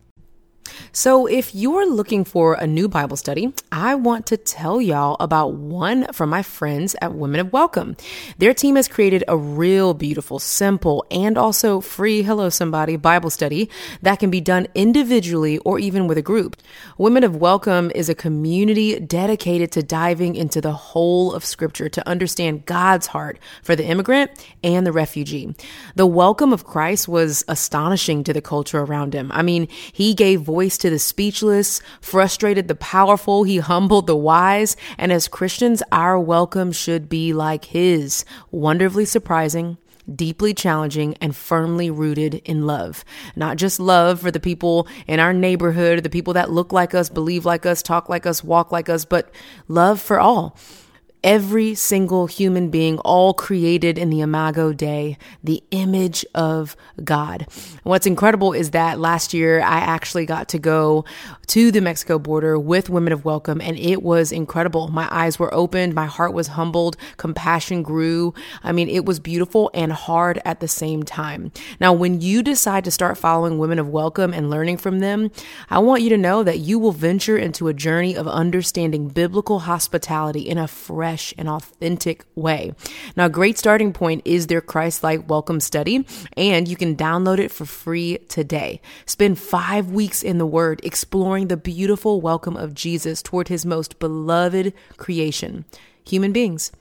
So, 0.93 1.27
if 1.27 1.55
you're 1.55 1.91
looking 1.91 2.25
for 2.25 2.55
a 2.55 2.67
new 2.67 2.89
Bible 2.89 3.17
study, 3.17 3.53
I 3.73 3.95
want 3.95 4.27
to 4.27 4.37
tell 4.37 4.81
y'all 4.81 5.17
about 5.21 5.55
one 5.55 6.13
from 6.13 6.31
my 6.31 6.43
friends 6.43 6.95
at 7.03 7.15
Women 7.15 7.41
of 7.41 7.53
Welcome. 7.53 7.97
Their 8.39 8.55
team 8.55 8.77
has 8.77 8.89
created 8.89 9.25
a 9.27 9.37
real 9.37 9.95
beautiful, 9.95 10.39
simple, 10.39 11.05
and 11.11 11.37
also 11.37 11.81
free 11.81 12.23
Hello 12.23 12.49
Somebody 12.49 12.97
Bible 12.97 13.31
study 13.31 13.69
that 14.03 14.21
can 14.21 14.31
be 14.31 14.41
done 14.41 14.67
individually 14.75 15.59
or 15.59 15.79
even 15.79 16.07
with 16.07 16.17
a 16.17 16.23
group. 16.23 16.57
Women 16.97 17.25
of 17.25 17.37
Welcome 17.37 17.91
is 17.95 18.09
a 18.09 18.15
community 18.15 18.99
dedicated 19.01 19.73
to 19.73 19.83
diving 19.83 20.37
into 20.37 20.61
the 20.61 20.73
whole 20.73 21.33
of 21.33 21.45
Scripture 21.45 21.89
to 21.89 22.09
understand 22.09 22.67
God's 22.67 23.09
heart 23.09 23.39
for 23.63 23.75
the 23.75 23.85
immigrant 23.85 24.31
and 24.63 24.87
the 24.87 24.93
refugee. 24.93 25.55
The 25.97 26.07
welcome 26.07 26.53
of 26.53 26.65
Christ 26.65 27.09
was 27.09 27.45
astonishing 27.49 28.23
to 28.25 28.33
the 28.33 28.41
culture 28.41 28.81
around 28.81 29.15
him. 29.15 29.33
I 29.33 29.43
mean, 29.43 29.69
he 29.93 30.15
gave 30.15 30.41
voice 30.41 30.54
to 30.55 30.89
the 30.89 30.99
speechless, 30.99 31.83
frustrated 32.01 32.69
the 32.69 32.77
powerful, 32.77 33.43
he 33.43 33.59
humbled 33.59 34.07
the 34.07 34.17
wise, 34.17 34.77
and 34.97 35.13
as 35.13 35.27
Christians, 35.27 35.83
our 35.91 36.19
welcome 36.19 36.71
should 36.71 37.09
be 37.09 37.33
like 37.33 37.65
his 37.67 38.25
wonderfully 38.53 39.05
surprising, 39.05 39.79
deeply 40.15 40.55
challenging 40.55 41.17
and 41.21 41.35
firmly 41.35 41.91
rooted 41.91 42.37
in 42.45 42.67
love. 42.67 43.05
Not 43.35 43.57
just 43.57 43.81
love 43.81 44.21
for 44.21 44.31
the 44.31 44.39
people 44.39 44.87
in 45.09 45.19
our 45.19 45.33
neighborhood, 45.33 46.05
the 46.05 46.09
people 46.09 46.35
that 46.35 46.51
look 46.51 46.73
like 46.73 46.95
us, 46.95 47.09
believe 47.09 47.45
like 47.45 47.67
us, 47.67 47.83
talk 47.83 48.09
like 48.09 48.25
us, 48.25 48.45
walk 48.45 48.71
like 48.71 48.89
us, 48.89 49.05
but 49.05 49.31
love 49.67 50.01
for 50.01 50.21
all 50.21 50.57
every 51.25 51.75
single 51.75 52.27
human 52.27 52.69
being, 52.69 52.99
all 52.99 53.33
created 53.33 53.97
in 53.97 54.11
the 54.11 54.21
Imago 54.21 54.75
Dei, 54.75 55.17
the 55.43 55.65
image 55.71 56.25
of 56.35 56.77
God. 57.03 57.47
what's 57.83 58.07
incredible 58.07 58.53
is 58.53 58.71
that 58.73 59.01
last 59.01 59.33
year 59.33 59.61
I 59.61 59.79
actually 59.79 60.27
got 60.27 60.49
to 60.51 60.59
go 60.59 61.07
to 61.47 61.73
the 61.73 61.81
Mexico 61.81 62.19
border 62.19 62.59
with 62.59 62.91
Women 62.91 63.13
of 63.13 63.25
Welcome, 63.25 63.61
and 63.63 63.79
it 63.79 64.03
was 64.03 64.33
incredible. 64.33 64.89
My 64.89 65.09
eyes 65.11 65.39
were 65.39 65.53
opened, 65.55 65.95
my 65.95 66.05
heart 66.05 66.35
was 66.35 66.49
humbled, 66.49 66.97
compassion 67.17 67.83
grew. 67.83 68.35
I 68.63 68.73
mean, 68.73 68.91
it 68.91 69.07
was 69.07 69.19
beautiful 69.19 69.71
and 69.73 69.93
hard 69.93 70.41
at 70.45 70.61
the 70.61 70.69
same 70.69 71.03
time. 71.05 71.53
Now, 71.81 71.95
when 71.95 72.21
you 72.21 72.43
decide 72.43 72.85
to 72.85 72.91
start 72.91 73.17
following 73.17 73.59
Women 73.59 73.79
of 73.79 73.89
Welcome 73.89 74.35
and 74.35 74.51
learning 74.51 74.77
from 74.77 74.99
them, 74.99 75.31
I 75.71 75.79
want 75.79 76.03
you 76.03 76.11
to 76.11 76.19
know 76.19 76.43
that 76.43 76.59
you 76.59 76.79
will 76.79 76.93
venture 76.93 77.39
into 77.39 77.69
a 77.69 77.75
journey 77.75 78.15
of 78.15 78.29
understanding 78.29 79.09
biblical 79.09 79.61
hospitality 79.61 80.41
in 80.41 80.59
a 80.59 80.69
fresh 80.69 81.14
fresh 81.15 81.33
and 81.39 81.49
authentic 81.49 82.25
way. 82.35 82.73
Now, 83.17 83.27
a 83.27 83.31
great 83.31 83.57
starting 83.57 83.93
point 83.93 84.23
is 84.25 84.49
their 84.49 84.61
Christ 84.61 85.05
like 85.05 85.29
welcome 85.29 85.61
study, 85.61 86.05
and 86.37 86.67
you 86.67 86.75
can 86.75 86.97
download 86.97 87.39
it 87.39 87.53
for 87.53 87.65
free 87.65 88.19
today. 88.29 88.81
Spend 89.07 89.39
five 89.39 89.91
weeks 89.91 90.25
in 90.25 90.39
the 90.39 90.47
Word 90.47 90.81
exploring 90.83 91.47
the 91.47 91.57
beautiful 91.57 92.21
welcome 92.21 92.57
of 92.57 92.75
Jesus 92.75 93.23
toward 93.23 93.47
his 93.47 93.65
most 93.65 94.01
beloved 94.01 94.73
creation, 94.97 95.65
human 96.05 96.33
beings 96.33 96.73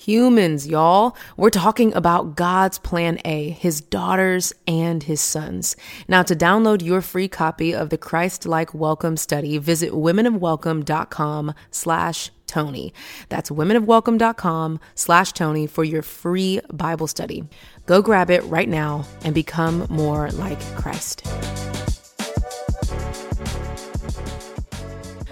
humans, 0.00 0.66
y'all. 0.66 1.14
We're 1.36 1.50
talking 1.50 1.92
about 1.92 2.34
God's 2.34 2.78
plan 2.78 3.18
A, 3.26 3.50
his 3.50 3.82
daughters 3.82 4.54
and 4.66 5.02
his 5.02 5.20
sons. 5.20 5.76
Now, 6.08 6.22
to 6.22 6.34
download 6.34 6.82
your 6.82 7.02
free 7.02 7.28
copy 7.28 7.74
of 7.74 7.90
the 7.90 7.98
Christ-like 7.98 8.72
welcome 8.72 9.18
study, 9.18 9.58
visit 9.58 9.92
womenofwelcome.com 9.92 11.52
slash 11.70 12.30
Toni. 12.50 12.92
That's 13.28 13.50
womenofwelcome.com 13.50 14.80
slash 14.96 15.32
Toni 15.32 15.66
for 15.66 15.84
your 15.84 16.02
free 16.02 16.60
Bible 16.72 17.06
study. 17.06 17.44
Go 17.86 18.02
grab 18.02 18.30
it 18.30 18.42
right 18.44 18.68
now 18.68 19.06
and 19.24 19.34
become 19.34 19.86
more 19.88 20.30
like 20.32 20.60
Christ. 20.76 21.22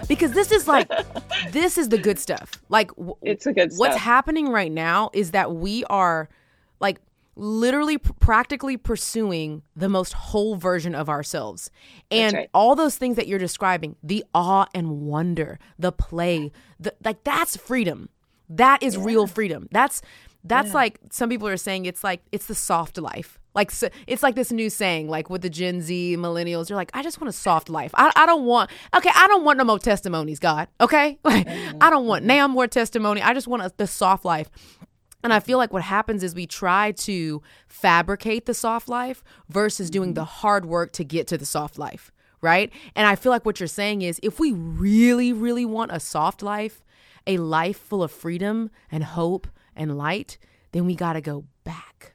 because 0.08 0.32
this 0.32 0.50
is 0.50 0.66
like 0.66 0.90
this 1.52 1.76
is 1.78 1.90
the 1.90 1.98
good 1.98 2.18
stuff. 2.18 2.52
Like 2.68 2.88
w- 2.96 3.16
it's 3.22 3.46
a 3.46 3.52
good. 3.52 3.72
What's 3.76 3.96
happening 3.96 4.48
right 4.48 4.72
now 4.72 5.10
is 5.12 5.32
that 5.32 5.54
we 5.54 5.84
are 5.84 6.28
like 6.80 7.00
literally 7.38 7.98
pr- 7.98 8.12
practically 8.14 8.76
pursuing 8.76 9.62
the 9.74 9.88
most 9.88 10.12
whole 10.12 10.56
version 10.56 10.94
of 10.94 11.08
ourselves. 11.08 11.70
And 12.10 12.34
right. 12.34 12.50
all 12.52 12.74
those 12.74 12.96
things 12.96 13.16
that 13.16 13.26
you're 13.26 13.38
describing, 13.38 13.96
the 14.02 14.24
awe 14.34 14.66
and 14.74 15.02
wonder, 15.02 15.58
the 15.78 15.92
play, 15.92 16.52
the 16.78 16.94
like 17.04 17.24
that's 17.24 17.56
freedom. 17.56 18.08
That 18.50 18.82
is 18.82 18.96
yeah. 18.96 19.04
real 19.04 19.26
freedom. 19.26 19.68
That's 19.70 20.02
that's 20.44 20.68
Yeah. 20.68 20.74
like 20.74 21.00
some 21.10 21.28
people 21.28 21.48
are 21.48 21.56
saying 21.56 21.86
it's 21.86 22.04
like 22.04 22.22
it's 22.32 22.46
the 22.46 22.54
soft 22.54 22.98
life. 22.98 23.38
Like 23.54 23.70
so, 23.70 23.88
it's 24.06 24.22
like 24.22 24.36
this 24.36 24.52
new 24.52 24.70
saying, 24.70 25.08
like 25.08 25.30
with 25.30 25.42
the 25.42 25.50
Gen 25.50 25.80
Z 25.80 26.16
millennials, 26.16 26.68
you're 26.68 26.76
like, 26.76 26.90
I 26.94 27.02
just 27.02 27.20
want 27.20 27.28
a 27.28 27.32
soft 27.32 27.68
life. 27.68 27.90
I, 27.94 28.12
I 28.14 28.24
don't 28.26 28.44
want 28.44 28.70
okay, 28.96 29.10
I 29.14 29.26
don't 29.26 29.44
want 29.44 29.58
no 29.58 29.64
more 29.64 29.78
testimonies, 29.78 30.38
God. 30.38 30.68
Okay, 30.80 31.18
like 31.24 31.48
I 31.80 31.90
don't 31.90 32.06
want 32.06 32.24
now 32.24 32.46
more 32.46 32.66
testimony. 32.66 33.20
I 33.20 33.34
just 33.34 33.48
want 33.48 33.62
a, 33.62 33.72
the 33.76 33.86
soft 33.86 34.24
life. 34.24 34.50
And 35.22 35.32
I 35.32 35.40
feel 35.40 35.58
like 35.58 35.72
what 35.72 35.82
happens 35.82 36.22
is 36.22 36.34
we 36.34 36.46
try 36.46 36.92
to 36.92 37.42
fabricate 37.66 38.46
the 38.46 38.54
soft 38.54 38.88
life 38.88 39.24
versus 39.48 39.90
doing 39.90 40.14
the 40.14 40.22
mm-hmm. 40.22 40.40
hard 40.40 40.66
work 40.66 40.92
to 40.92 41.04
get 41.04 41.26
to 41.28 41.38
the 41.38 41.46
soft 41.46 41.78
life, 41.78 42.12
right? 42.40 42.72
And 42.94 43.06
I 43.06 43.16
feel 43.16 43.30
like 43.30 43.44
what 43.44 43.58
you're 43.58 43.66
saying 43.66 44.02
is 44.02 44.20
if 44.22 44.38
we 44.38 44.52
really, 44.52 45.32
really 45.32 45.64
want 45.64 45.90
a 45.92 46.00
soft 46.00 46.42
life, 46.42 46.84
a 47.26 47.36
life 47.36 47.78
full 47.78 48.02
of 48.02 48.12
freedom 48.12 48.70
and 48.90 49.02
hope 49.02 49.48
and 49.74 49.98
light, 49.98 50.38
then 50.72 50.86
we 50.86 50.94
got 50.94 51.14
to 51.14 51.20
go 51.20 51.44
back 51.64 52.14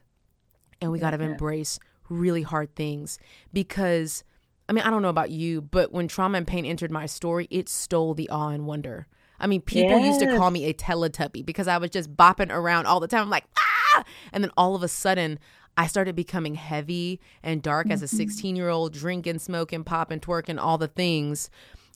and 0.80 0.90
we 0.90 0.98
got 0.98 1.10
to 1.10 1.22
embrace 1.22 1.78
really 2.08 2.42
hard 2.42 2.74
things 2.74 3.18
because 3.52 4.24
I 4.68 4.72
mean, 4.72 4.84
I 4.84 4.90
don't 4.90 5.02
know 5.02 5.08
about 5.08 5.30
you, 5.30 5.60
but 5.60 5.92
when 5.92 6.08
trauma 6.08 6.38
and 6.38 6.46
pain 6.46 6.64
entered 6.64 6.90
my 6.90 7.04
story, 7.04 7.48
it 7.50 7.68
stole 7.68 8.14
the 8.14 8.30
awe 8.30 8.48
and 8.48 8.66
wonder. 8.66 9.06
I 9.40 9.46
mean, 9.46 9.60
people 9.60 9.98
used 9.98 10.20
to 10.20 10.36
call 10.36 10.50
me 10.50 10.64
a 10.66 10.72
Teletubby 10.74 11.44
because 11.44 11.68
I 11.68 11.78
was 11.78 11.90
just 11.90 12.16
bopping 12.16 12.50
around 12.52 12.86
all 12.86 13.00
the 13.00 13.08
time. 13.08 13.22
I'm 13.22 13.30
like, 13.30 13.44
ah! 13.58 14.04
And 14.32 14.42
then 14.44 14.50
all 14.56 14.74
of 14.74 14.82
a 14.82 14.88
sudden, 14.88 15.38
I 15.76 15.86
started 15.88 16.14
becoming 16.14 16.54
heavy 16.54 17.20
and 17.42 17.60
dark 17.62 17.90
as 17.90 18.00
a 18.02 18.08
16 18.08 18.54
year 18.56 18.68
old, 18.68 18.92
drinking, 18.92 19.40
smoking, 19.40 19.82
popping, 19.84 20.20
twerking, 20.20 20.58
all 20.60 20.78
the 20.78 20.88
things. 20.88 21.50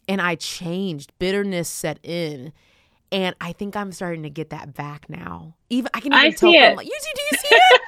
And 0.08 0.20
I 0.20 0.34
changed. 0.34 1.12
Bitterness 1.18 1.68
set 1.68 1.98
in. 2.02 2.52
And 3.10 3.34
I 3.40 3.52
think 3.52 3.74
I'm 3.76 3.92
starting 3.92 4.22
to 4.24 4.30
get 4.30 4.50
that 4.50 4.74
back 4.74 5.08
now. 5.08 5.54
Even 5.70 5.90
I 5.94 6.00
can 6.00 6.12
even 6.12 6.26
I 6.26 6.30
tell 6.30 6.50
see 6.50 6.58
it. 6.58 6.76
like, 6.76 6.86
you 6.86 6.98
see, 7.00 7.12
do 7.14 7.22
you 7.32 7.38
see 7.38 7.48
it? 7.50 7.80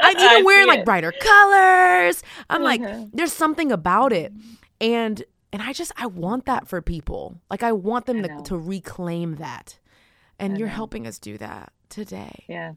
I'm 0.00 0.16
I 0.18 0.30
even 0.32 0.44
wearing 0.44 0.68
like 0.68 0.84
brighter 0.84 1.12
colors. 1.12 2.22
I'm 2.48 2.62
like, 2.62 2.80
Mhm. 2.80 3.10
there's 3.12 3.32
something 3.32 3.70
about 3.72 4.12
it. 4.12 4.32
And 4.80 5.22
and 5.56 5.62
I 5.66 5.72
just 5.72 5.90
I 5.96 6.04
want 6.04 6.44
that 6.44 6.68
for 6.68 6.82
people. 6.82 7.40
Like 7.48 7.62
I 7.62 7.72
want 7.72 8.04
them 8.04 8.18
I 8.18 8.28
to, 8.28 8.42
to 8.42 8.58
reclaim 8.58 9.36
that. 9.36 9.78
And 10.38 10.58
you're 10.58 10.68
helping 10.68 11.06
us 11.06 11.18
do 11.18 11.38
that 11.38 11.72
today. 11.88 12.44
Yeah. 12.46 12.74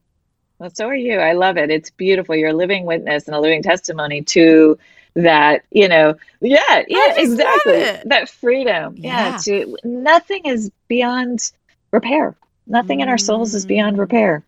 Well, 0.60 0.70
so 0.74 0.88
are 0.88 0.96
you. 0.96 1.18
I 1.18 1.34
love 1.34 1.58
it. 1.58 1.70
It's 1.70 1.90
beautiful. 1.90 2.38
You're 2.38 2.52
a 2.52 2.54
living 2.54 2.86
witness 2.86 3.28
and 3.28 3.36
a 3.36 3.40
living 3.42 3.62
testimony 3.64 4.22
to 4.22 4.78
that, 5.16 5.66
you 5.72 5.90
know. 5.90 6.16
Yeah, 6.40 6.86
yeah, 6.88 7.16
exactly. 7.18 7.84
That 8.06 8.30
freedom. 8.30 8.96
Yeah. 8.96 9.32
Yeah. 9.32 9.38
To 9.40 9.78
nothing 9.84 10.46
is 10.46 10.72
beyond 10.88 11.52
repair. 11.92 12.38
Nothing 12.66 13.02
in 13.02 13.10
our 13.10 13.18
souls 13.18 13.56
is 13.56 13.66
beyond 13.66 13.98
Mm. 13.98 14.00
repair. 14.00 14.46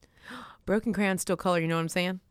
Broken 0.65 0.93
crayons 0.93 1.19
still 1.23 1.35
color, 1.35 1.59
you 1.59 1.67
know 1.67 1.75
what 1.75 1.81
I'm 1.81 1.89
saying? 1.89 2.21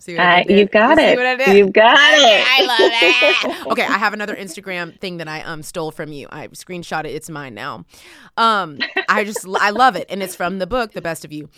See 0.00 0.14
what 0.16 0.22
I 0.22 0.40
Uh, 0.40 0.44
did 0.44 0.48
there? 0.48 0.58
you 0.58 0.66
got 0.66 0.98
see 0.98 1.04
it. 1.04 1.16
what 1.16 1.26
I 1.26 1.36
did? 1.36 1.56
You've 1.56 1.72
got 1.72 1.94
it. 1.96 2.46
I 2.48 2.62
love 2.64 3.60
it. 3.62 3.66
okay, 3.72 3.82
I 3.84 3.98
have 3.98 4.12
another 4.12 4.34
Instagram 4.34 4.98
thing 4.98 5.18
that 5.18 5.28
I 5.28 5.42
um 5.42 5.62
stole 5.62 5.90
from 5.90 6.12
you. 6.12 6.26
I 6.30 6.48
screenshot 6.48 7.04
it. 7.04 7.10
It's 7.10 7.30
mine 7.30 7.54
now. 7.54 7.84
Um, 8.36 8.78
I 9.08 9.24
just 9.24 9.46
I 9.60 9.70
love 9.70 9.96
it, 9.96 10.06
and 10.10 10.22
it's 10.22 10.34
from 10.34 10.58
the 10.58 10.66
book, 10.66 10.92
The 10.92 11.02
Best 11.02 11.24
of 11.24 11.32
You. 11.32 11.48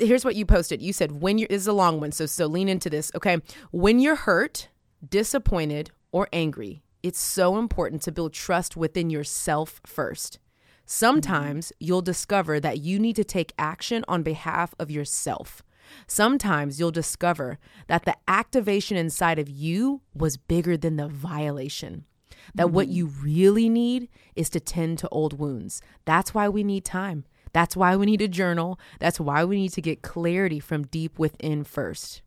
Here's 0.00 0.24
what 0.24 0.34
you 0.36 0.46
posted. 0.46 0.80
You 0.82 0.92
said 0.92 1.22
when 1.22 1.38
you're 1.38 1.48
this 1.48 1.62
is 1.62 1.66
a 1.68 1.72
long 1.72 2.00
one, 2.00 2.12
so 2.12 2.26
so 2.26 2.46
lean 2.46 2.68
into 2.68 2.88
this. 2.90 3.12
Okay, 3.14 3.38
when 3.70 3.98
you're 4.00 4.16
hurt, 4.16 4.68
disappointed, 5.06 5.90
or 6.12 6.28
angry, 6.32 6.82
it's 7.02 7.20
so 7.20 7.58
important 7.58 8.02
to 8.02 8.12
build 8.12 8.32
trust 8.32 8.76
within 8.76 9.10
yourself 9.10 9.80
first. 9.84 10.38
Sometimes 10.86 11.72
you'll 11.80 12.02
discover 12.02 12.58
that 12.60 12.78
you 12.80 12.98
need 12.98 13.16
to 13.16 13.24
take 13.24 13.52
action 13.58 14.04
on 14.08 14.22
behalf 14.22 14.74
of 14.78 14.90
yourself. 14.90 15.62
Sometimes 16.06 16.78
you'll 16.78 16.90
discover 16.90 17.58
that 17.86 18.04
the 18.04 18.16
activation 18.28 18.96
inside 18.96 19.38
of 19.38 19.48
you 19.48 20.02
was 20.14 20.36
bigger 20.36 20.76
than 20.76 20.96
the 20.96 21.08
violation. 21.08 22.04
That 22.54 22.70
what 22.70 22.86
mm-hmm. 22.86 22.96
you 22.96 23.06
really 23.22 23.68
need 23.68 24.08
is 24.34 24.50
to 24.50 24.60
tend 24.60 24.98
to 24.98 25.08
old 25.10 25.38
wounds. 25.38 25.80
That's 26.04 26.34
why 26.34 26.48
we 26.48 26.64
need 26.64 26.84
time. 26.84 27.24
That's 27.52 27.76
why 27.76 27.96
we 27.96 28.06
need 28.06 28.22
a 28.22 28.28
journal. 28.28 28.80
That's 28.98 29.20
why 29.20 29.44
we 29.44 29.56
need 29.56 29.72
to 29.74 29.82
get 29.82 30.02
clarity 30.02 30.58
from 30.58 30.86
deep 30.86 31.18
within 31.18 31.64
first. 31.64 32.22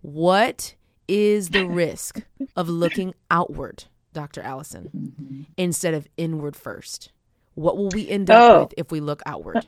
What 0.00 0.74
is 1.08 1.50
the 1.50 1.66
risk 1.66 2.22
of 2.56 2.68
looking 2.68 3.14
outward, 3.30 3.84
Dr. 4.12 4.40
Alison, 4.42 4.90
mm-hmm. 4.96 5.42
instead 5.56 5.94
of 5.94 6.08
inward 6.16 6.56
first? 6.56 7.10
What 7.54 7.76
will 7.76 7.90
we 7.90 8.08
end 8.08 8.30
up 8.30 8.50
Oh. 8.50 8.62
with 8.62 8.74
if 8.76 8.90
we 8.90 9.00
look 9.00 9.22
outward? 9.26 9.66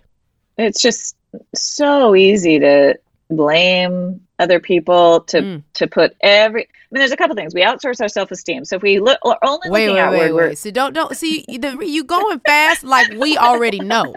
It's 0.59 0.81
just 0.81 1.17
so 1.55 2.17
easy 2.17 2.59
to 2.61 2.99
blame 3.31 4.21
other 4.39 4.61
people 4.61 5.21
to 5.23 5.41
Mm. 5.41 5.63
to 5.75 5.87
put 5.87 6.15
every 6.21 6.63
I 6.63 6.67
mean 6.93 7.01
there's 7.01 7.11
a 7.13 7.17
couple 7.17 7.35
things. 7.35 7.55
We 7.55 7.63
outsource 7.63 8.01
our 8.01 8.09
self-esteem. 8.09 8.65
So 8.65 8.77
if 8.77 8.83
we 8.83 9.01
look 9.01 9.19
or 9.25 9.37
only 9.43 9.71
Wait, 9.71 9.87
looking 9.87 9.95
wait, 9.97 10.01
outward, 10.01 10.19
wait, 10.21 10.33
we're 10.33 10.49
wait. 10.51 10.59
So 10.59 10.71
don't 10.71 10.93
don't 10.93 11.17
see 11.17 11.45
the, 11.49 11.79
you 11.85 12.05
going 12.05 12.41
fast 12.41 12.85
like 12.85 13.11
we 13.13 13.37
already 13.37 13.81
know. 13.81 14.15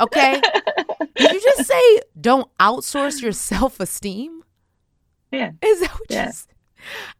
Okay? 0.00 0.40
Did 1.16 1.32
you 1.32 1.40
just 1.40 1.64
say 1.66 2.00
don't 2.20 2.48
outsource 2.58 3.20
your 3.22 3.32
self 3.32 3.80
esteem? 3.80 4.42
yeah. 5.32 5.50
Is 5.62 5.80
that 5.80 5.90
what 5.92 6.10
Yeah. 6.10 6.26
you 6.26 6.32
said? 6.32 6.52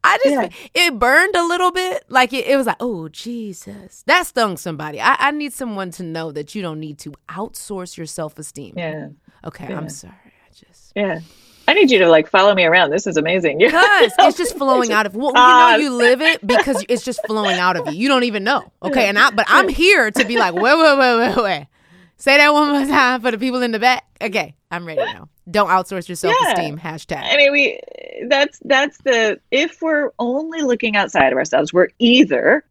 I 0.05 0.19
just 0.23 0.55
Yeah. 0.75 0.87
it 0.87 0.99
burned 0.99 1.35
a 1.35 1.43
little 1.45 1.73
bit. 1.73 2.05
Like 2.09 2.33
it, 2.33 2.47
it 2.47 2.57
was 2.57 2.67
like, 2.67 2.77
oh 2.81 3.09
Jesus. 3.09 4.03
That 4.07 4.27
stung 4.27 4.57
somebody. 4.57 5.01
I, 5.01 5.17
I 5.19 5.31
need 5.33 5.53
someone 5.53 5.91
to 5.93 6.03
know 6.03 6.31
that 6.33 6.55
you 6.55 6.63
don't 6.63 6.79
need 6.81 6.99
to 7.01 7.13
outsource 7.29 7.97
your 7.97 8.07
self 8.07 8.39
esteem. 8.39 8.75
Yeah. 8.77 9.09
Okay, 9.45 9.67
Yeah. 9.69 9.79
I'm 9.79 9.89
sorry. 9.89 10.15
Yeah. 10.97 11.21
I 11.69 11.75
need 11.75 11.91
you 11.91 11.99
to 12.01 12.09
like 12.09 12.29
follow 12.31 12.55
me 12.55 12.65
around. 12.65 12.91
This 12.91 13.07
is 13.07 13.17
amazing. 13.17 13.59
Because 13.61 14.13
it's 14.19 14.37
just 14.39 14.57
flowing 14.59 14.93
out 14.93 15.07
of 15.07 15.15
well, 15.15 15.29
you 15.29 15.35
Ah. 15.37 15.73
know 15.73 15.77
you 15.83 15.91
live 15.93 16.21
it 16.23 16.45
because 16.47 16.85
it's 16.89 17.05
just 17.05 17.25
flowing 17.27 17.59
out 17.59 17.77
of 17.77 17.87
you. 17.93 18.01
You 18.01 18.09
don't 18.09 18.25
even 18.25 18.43
know. 18.45 18.73
Okay, 18.83 19.09
and 19.09 19.19
I 19.19 19.31
but 19.31 19.47
I'm 19.49 19.69
here 19.83 20.11
to 20.11 20.25
be 20.25 20.39
like, 20.39 20.55
wait, 20.55 20.63
wait, 20.79 20.99
wait, 20.99 21.19
wait, 21.19 21.37
wait. 21.45 21.67
Say 22.19 22.39
that 22.39 22.53
one 22.53 22.73
more 22.73 22.87
time 22.87 23.21
for 23.21 23.31
the 23.31 23.39
people 23.39 23.61
in 23.63 23.73
the 23.73 23.79
back. 23.79 24.05
Okay, 24.23 24.55
I'm 24.71 24.87
ready 24.87 25.03
now. 25.05 25.29
Don't 25.51 25.69
outsource 25.69 26.09
your 26.09 26.17
self 26.17 26.35
esteem. 26.49 26.79
Hashtag. 26.79 27.23
I 27.23 27.37
mean, 27.37 27.53
we 27.53 27.81
that's 28.29 28.59
that's 28.65 28.97
the 28.99 29.39
if 29.51 29.83
we're 29.83 30.11
only 30.19 30.63
looking 30.63 30.97
outside 30.97 31.31
of 31.33 31.37
ourselves, 31.39 31.73
we're 31.73 31.89
either 31.99 32.65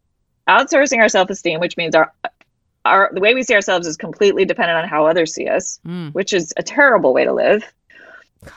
outsourcing 0.49 0.99
our 0.99 1.09
self-esteem, 1.09 1.59
which 1.59 1.75
means 1.77 1.95
our 1.95 2.11
our 2.85 3.09
the 3.13 3.19
way 3.19 3.33
we 3.33 3.43
see 3.43 3.53
ourselves 3.55 3.87
is 3.87 3.97
completely 3.97 4.45
dependent 4.45 4.77
on 4.79 4.87
how 4.87 5.05
others 5.05 5.33
see 5.33 5.47
us, 5.47 5.79
Mm. 5.85 6.13
which 6.13 6.33
is 6.33 6.53
a 6.57 6.63
terrible 6.63 7.13
way 7.13 7.25
to 7.25 7.33
live, 7.33 7.63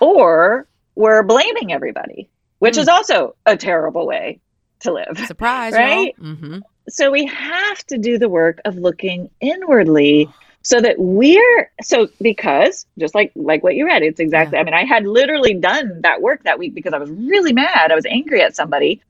or 0.01 0.66
we're 0.95 1.22
blaming 1.22 1.72
everybody, 1.72 2.28
which 2.59 2.74
Mm. 2.76 2.80
is 2.80 2.89
also 2.89 3.36
a 3.47 3.57
terrible 3.57 4.07
way 4.07 4.41
to 4.80 4.93
live. 4.93 5.18
Surprise, 5.26 5.72
Right? 5.74 6.14
Mm-hmm. 6.20 6.59
So 6.89 7.11
we 7.11 7.26
have 7.26 7.84
to 7.86 7.99
do 7.99 8.18
the 8.18 8.28
work 8.28 8.61
of 8.64 8.76
looking 8.76 9.28
inwardly 9.41 10.28
so 10.62 10.80
that 10.80 10.97
we're 10.99 11.70
so 11.82 12.09
because 12.20 12.86
just 12.99 13.14
like 13.14 13.30
like 13.36 13.62
what 13.62 13.74
you 13.76 13.86
read 13.86 14.03
it's 14.03 14.18
exactly 14.18 14.59
i 14.59 14.62
mean 14.64 14.74
i 14.74 14.84
had 14.84 15.07
literally 15.07 15.55
done 15.55 16.01
that 16.03 16.20
work 16.20 16.43
that 16.43 16.59
week 16.59 16.74
because 16.74 16.93
i 16.93 16.99
was 16.99 17.09
really 17.11 17.53
mad 17.53 17.93
i 17.93 17.95
was 17.95 18.05
angry 18.07 18.43
at 18.43 18.57
somebody 18.57 19.01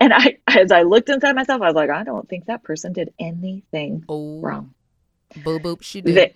and 0.00 0.12
i 0.14 0.38
as 0.48 0.72
i 0.72 0.82
looked 0.82 1.08
inside 1.10 1.34
myself 1.36 1.60
i 1.60 1.66
was 1.66 1.74
like 1.74 1.90
i 1.90 2.02
don't 2.02 2.28
think 2.30 2.46
that 2.46 2.62
person 2.62 2.92
did 2.94 3.12
anything 3.20 4.04
Oh, 4.08 4.40
wrong 4.40 4.72
boo 5.44 5.58
boop, 5.60 5.82
she 5.82 6.00
did. 6.00 6.34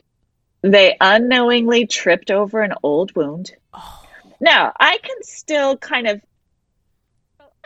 They, 0.63 0.97
unknowingly 1.01 1.87
tripped 1.87 2.31
over 2.31 2.61
an 2.63 2.75
old 2.83 3.15
wound 3.17 3.53
Oh. 3.73 4.03
now 4.41 4.73
i 4.79 4.99
can 5.03 5.23
still 5.23 5.77
kind 5.77 6.07
of 6.07 6.21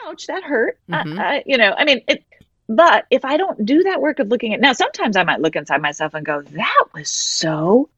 ouch 0.07 0.27
that 0.27 0.43
hurt 0.45 0.79
I- 0.91 1.03
Mhm. 1.05 1.19
I, 1.19 1.43
you 1.47 1.57
know 1.57 1.75
i 1.77 1.85
mean 1.85 2.03
it 2.09 2.25
but 2.69 3.07
if 3.11 3.25
i 3.25 3.37
don't 3.37 3.65
do 3.65 3.83
that 3.85 4.01
work 4.01 4.19
of 4.19 4.29
looking 4.29 4.55
at 4.55 4.61
now 4.61 4.73
sometimes 4.73 5.17
i 5.17 5.25
might 5.25 5.41
look 5.41 5.57
inside 5.57 5.81
myself 5.83 6.15
and 6.15 6.25
go 6.27 6.43
that 6.43 6.85
was 6.95 7.11
so 7.11 7.89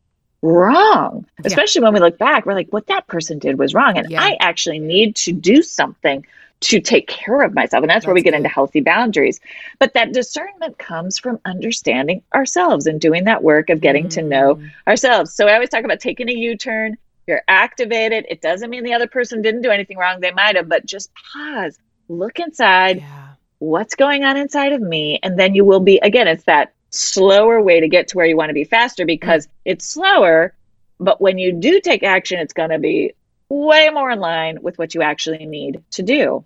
wrong 0.42 1.26
Yeah. 1.40 1.46
especially 1.46 1.82
when 1.82 1.94
we 1.94 2.00
look 2.00 2.18
back 2.18 2.46
we're 2.46 2.54
like 2.54 2.68
what 2.72 2.86
that 2.88 3.06
person 3.06 3.38
did 3.38 3.58
was 3.58 3.74
wrong 3.74 3.98
and 3.98 4.10
Yeah. 4.10 4.22
i 4.22 4.36
actually 4.40 4.78
need 4.78 5.16
to 5.16 5.32
do 5.32 5.62
something 5.62 6.24
to 6.60 6.80
take 6.80 7.06
care 7.06 7.42
of 7.42 7.54
myself 7.54 7.82
and 7.82 7.90
that's, 7.90 8.06
where 8.06 8.14
we 8.14 8.22
get 8.22 8.30
good. 8.30 8.38
into 8.38 8.48
healthy 8.48 8.80
boundaries 8.80 9.40
but 9.78 9.92
that 9.94 10.12
discernment 10.12 10.78
comes 10.78 11.18
from 11.18 11.38
understanding 11.44 12.22
ourselves 12.34 12.86
and 12.86 13.00
doing 13.00 13.24
that 13.24 13.42
work 13.42 13.68
of 13.68 13.80
getting 13.80 14.08
to 14.08 14.22
know 14.22 14.54
Mm. 14.56 14.70
ourselves. 14.86 15.34
So 15.34 15.46
I 15.48 15.54
always 15.54 15.68
talk 15.68 15.84
about 15.84 16.00
taking 16.00 16.28
a 16.28 16.32
U 16.32 16.56
turn. 16.56 16.96
You're 17.26 17.42
activated. 17.48 18.24
It 18.30 18.40
doesn't 18.40 18.70
mean 18.70 18.84
the 18.84 18.94
other 18.94 19.06
person 19.08 19.42
didn't 19.42 19.62
do 19.62 19.70
anything 19.70 19.98
wrong. 19.98 20.20
They 20.20 20.30
might 20.30 20.56
have, 20.56 20.68
but 20.68 20.86
just 20.86 21.10
pause, 21.32 21.78
look 22.08 22.38
inside. 22.38 22.98
Yeah. 22.98 23.28
What's 23.58 23.94
going 23.94 24.24
on 24.24 24.36
inside 24.36 24.72
of 24.72 24.80
me? 24.80 25.18
And 25.22 25.38
then 25.38 25.54
you 25.54 25.64
will 25.64 25.80
be, 25.80 25.98
again, 25.98 26.28
it's 26.28 26.44
that 26.44 26.72
slower 26.90 27.60
way 27.60 27.80
to 27.80 27.88
get 27.88 28.08
to 28.08 28.16
where 28.16 28.26
you 28.26 28.36
want 28.36 28.50
to 28.50 28.54
be 28.54 28.64
faster 28.64 29.04
because 29.04 29.48
it's 29.64 29.84
slower. 29.86 30.54
But 31.00 31.20
when 31.20 31.36
you 31.36 31.52
do 31.52 31.80
take 31.80 32.02
action, 32.02 32.38
it's 32.38 32.52
going 32.52 32.70
to 32.70 32.78
be 32.78 33.12
way 33.48 33.90
more 33.90 34.10
in 34.10 34.20
line 34.20 34.58
with 34.62 34.78
what 34.78 34.94
you 34.94 35.02
actually 35.02 35.46
need 35.46 35.82
to 35.92 36.02
do. 36.02 36.44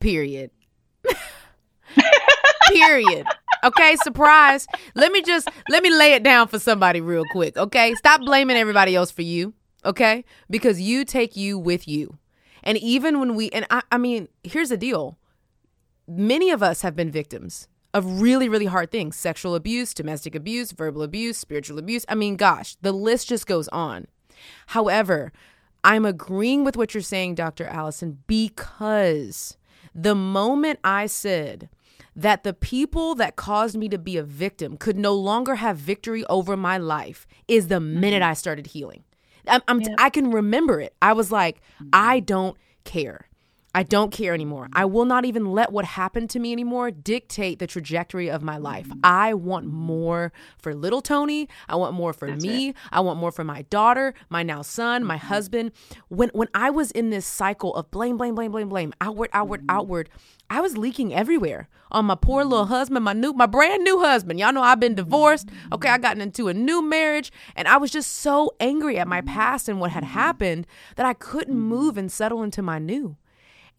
Period. 0.00 0.50
Period. 2.68 3.26
Okay, 3.64 3.96
surprise. 3.96 4.66
Let 4.94 5.10
me 5.10 5.22
just 5.22 5.48
let 5.68 5.82
me 5.82 5.90
lay 5.90 6.12
it 6.12 6.22
down 6.22 6.48
for 6.48 6.58
somebody 6.58 7.00
real 7.00 7.24
quick. 7.32 7.56
Okay, 7.56 7.94
stop 7.94 8.20
blaming 8.20 8.56
everybody 8.56 8.94
else 8.94 9.10
for 9.10 9.22
you. 9.22 9.54
okay? 9.84 10.24
Because 10.50 10.80
you 10.80 11.04
take 11.04 11.36
you 11.36 11.58
with 11.58 11.88
you. 11.88 12.18
And 12.62 12.76
even 12.78 13.20
when 13.20 13.34
we, 13.34 13.48
and 13.50 13.66
I, 13.70 13.82
I 13.90 13.98
mean, 13.98 14.28
here's 14.42 14.68
the 14.68 14.76
deal 14.76 15.18
many 16.06 16.50
of 16.50 16.62
us 16.62 16.82
have 16.82 16.96
been 16.96 17.10
victims 17.10 17.68
of 17.94 18.20
really, 18.20 18.48
really 18.48 18.66
hard 18.66 18.90
things 18.90 19.16
sexual 19.16 19.54
abuse, 19.54 19.94
domestic 19.94 20.34
abuse, 20.34 20.72
verbal 20.72 21.02
abuse, 21.02 21.38
spiritual 21.38 21.78
abuse. 21.78 22.04
I 22.08 22.14
mean, 22.14 22.36
gosh, 22.36 22.76
the 22.82 22.92
list 22.92 23.28
just 23.28 23.46
goes 23.46 23.68
on. 23.68 24.06
However, 24.68 25.32
I'm 25.88 26.04
agreeing 26.04 26.64
with 26.64 26.76
what 26.76 26.92
you're 26.92 27.00
saying, 27.00 27.36
Dr. 27.36 27.64
Alison, 27.64 28.18
because 28.26 29.56
the 29.94 30.14
moment 30.14 30.80
I 30.84 31.06
said 31.06 31.70
that 32.14 32.42
the 32.42 32.52
people 32.52 33.14
that 33.14 33.36
caused 33.36 33.74
me 33.78 33.88
to 33.88 33.96
be 33.96 34.18
a 34.18 34.22
victim 34.22 34.76
could 34.76 34.98
no 34.98 35.14
longer 35.14 35.54
have 35.54 35.78
victory 35.78 36.26
over 36.26 36.58
my 36.58 36.76
life 36.76 37.26
is 37.48 37.68
the 37.68 37.80
minute 37.80 38.20
mm-hmm. 38.20 38.30
I 38.30 38.34
started 38.34 38.66
healing. 38.66 39.02
I'm, 39.46 39.62
I'm 39.66 39.80
yeah. 39.80 39.94
I 39.96 40.10
can 40.10 40.30
remember 40.30 40.78
it. 40.78 40.94
I 41.00 41.14
was 41.14 41.32
like, 41.32 41.62
I 41.90 42.20
don't 42.20 42.58
care. 42.84 43.27
I 43.74 43.82
don't 43.82 44.10
care 44.10 44.32
anymore. 44.32 44.68
I 44.72 44.86
will 44.86 45.04
not 45.04 45.26
even 45.26 45.52
let 45.52 45.72
what 45.72 45.84
happened 45.84 46.30
to 46.30 46.38
me 46.38 46.52
anymore 46.52 46.90
dictate 46.90 47.58
the 47.58 47.66
trajectory 47.66 48.30
of 48.30 48.42
my 48.42 48.56
life. 48.56 48.88
I 49.04 49.34
want 49.34 49.66
more 49.66 50.32
for 50.58 50.74
little 50.74 51.02
Toni. 51.02 51.48
I 51.68 51.76
want 51.76 51.94
more 51.94 52.14
for 52.14 52.30
That's 52.30 52.42
me. 52.42 52.70
It. 52.70 52.76
I 52.90 53.00
want 53.00 53.18
more 53.20 53.30
for 53.30 53.44
my 53.44 53.62
daughter, 53.62 54.14
my 54.30 54.42
now 54.42 54.62
son, 54.62 55.04
my 55.04 55.16
mm-hmm. 55.16 55.26
husband. 55.26 55.72
When 56.08 56.30
when 56.30 56.48
I 56.54 56.70
was 56.70 56.90
in 56.90 57.10
this 57.10 57.26
cycle 57.26 57.74
of 57.74 57.90
blame, 57.90 58.16
blame, 58.16 58.34
blame, 58.34 58.52
blame, 58.52 58.70
blame, 58.70 58.94
outward, 59.02 59.28
outward, 59.34 59.60
mm-hmm. 59.60 59.76
outward, 59.76 60.08
I 60.48 60.62
was 60.62 60.78
leaking 60.78 61.14
everywhere 61.14 61.68
on 61.92 62.06
my 62.06 62.14
poor 62.14 62.44
little 62.44 62.64
mm-hmm. 62.64 62.72
husband, 62.74 63.04
my 63.04 63.12
new, 63.12 63.34
my 63.34 63.46
brand 63.46 63.84
new 63.84 64.00
husband. 64.00 64.40
Y'all 64.40 64.52
know 64.52 64.62
I've 64.62 64.80
been 64.80 64.94
divorced. 64.94 65.50
Okay, 65.72 65.90
I 65.90 65.98
gotten 65.98 66.22
into 66.22 66.48
a 66.48 66.54
new 66.54 66.80
marriage, 66.80 67.30
and 67.54 67.68
I 67.68 67.76
was 67.76 67.90
just 67.90 68.12
so 68.12 68.54
angry 68.60 68.98
at 68.98 69.06
my 69.06 69.20
past 69.20 69.68
and 69.68 69.78
what 69.78 69.90
had 69.90 70.04
happened 70.04 70.66
that 70.96 71.04
I 71.04 71.12
couldn't 71.12 71.58
move 71.58 71.98
and 71.98 72.10
settle 72.10 72.42
into 72.42 72.62
my 72.62 72.78
new. 72.78 73.16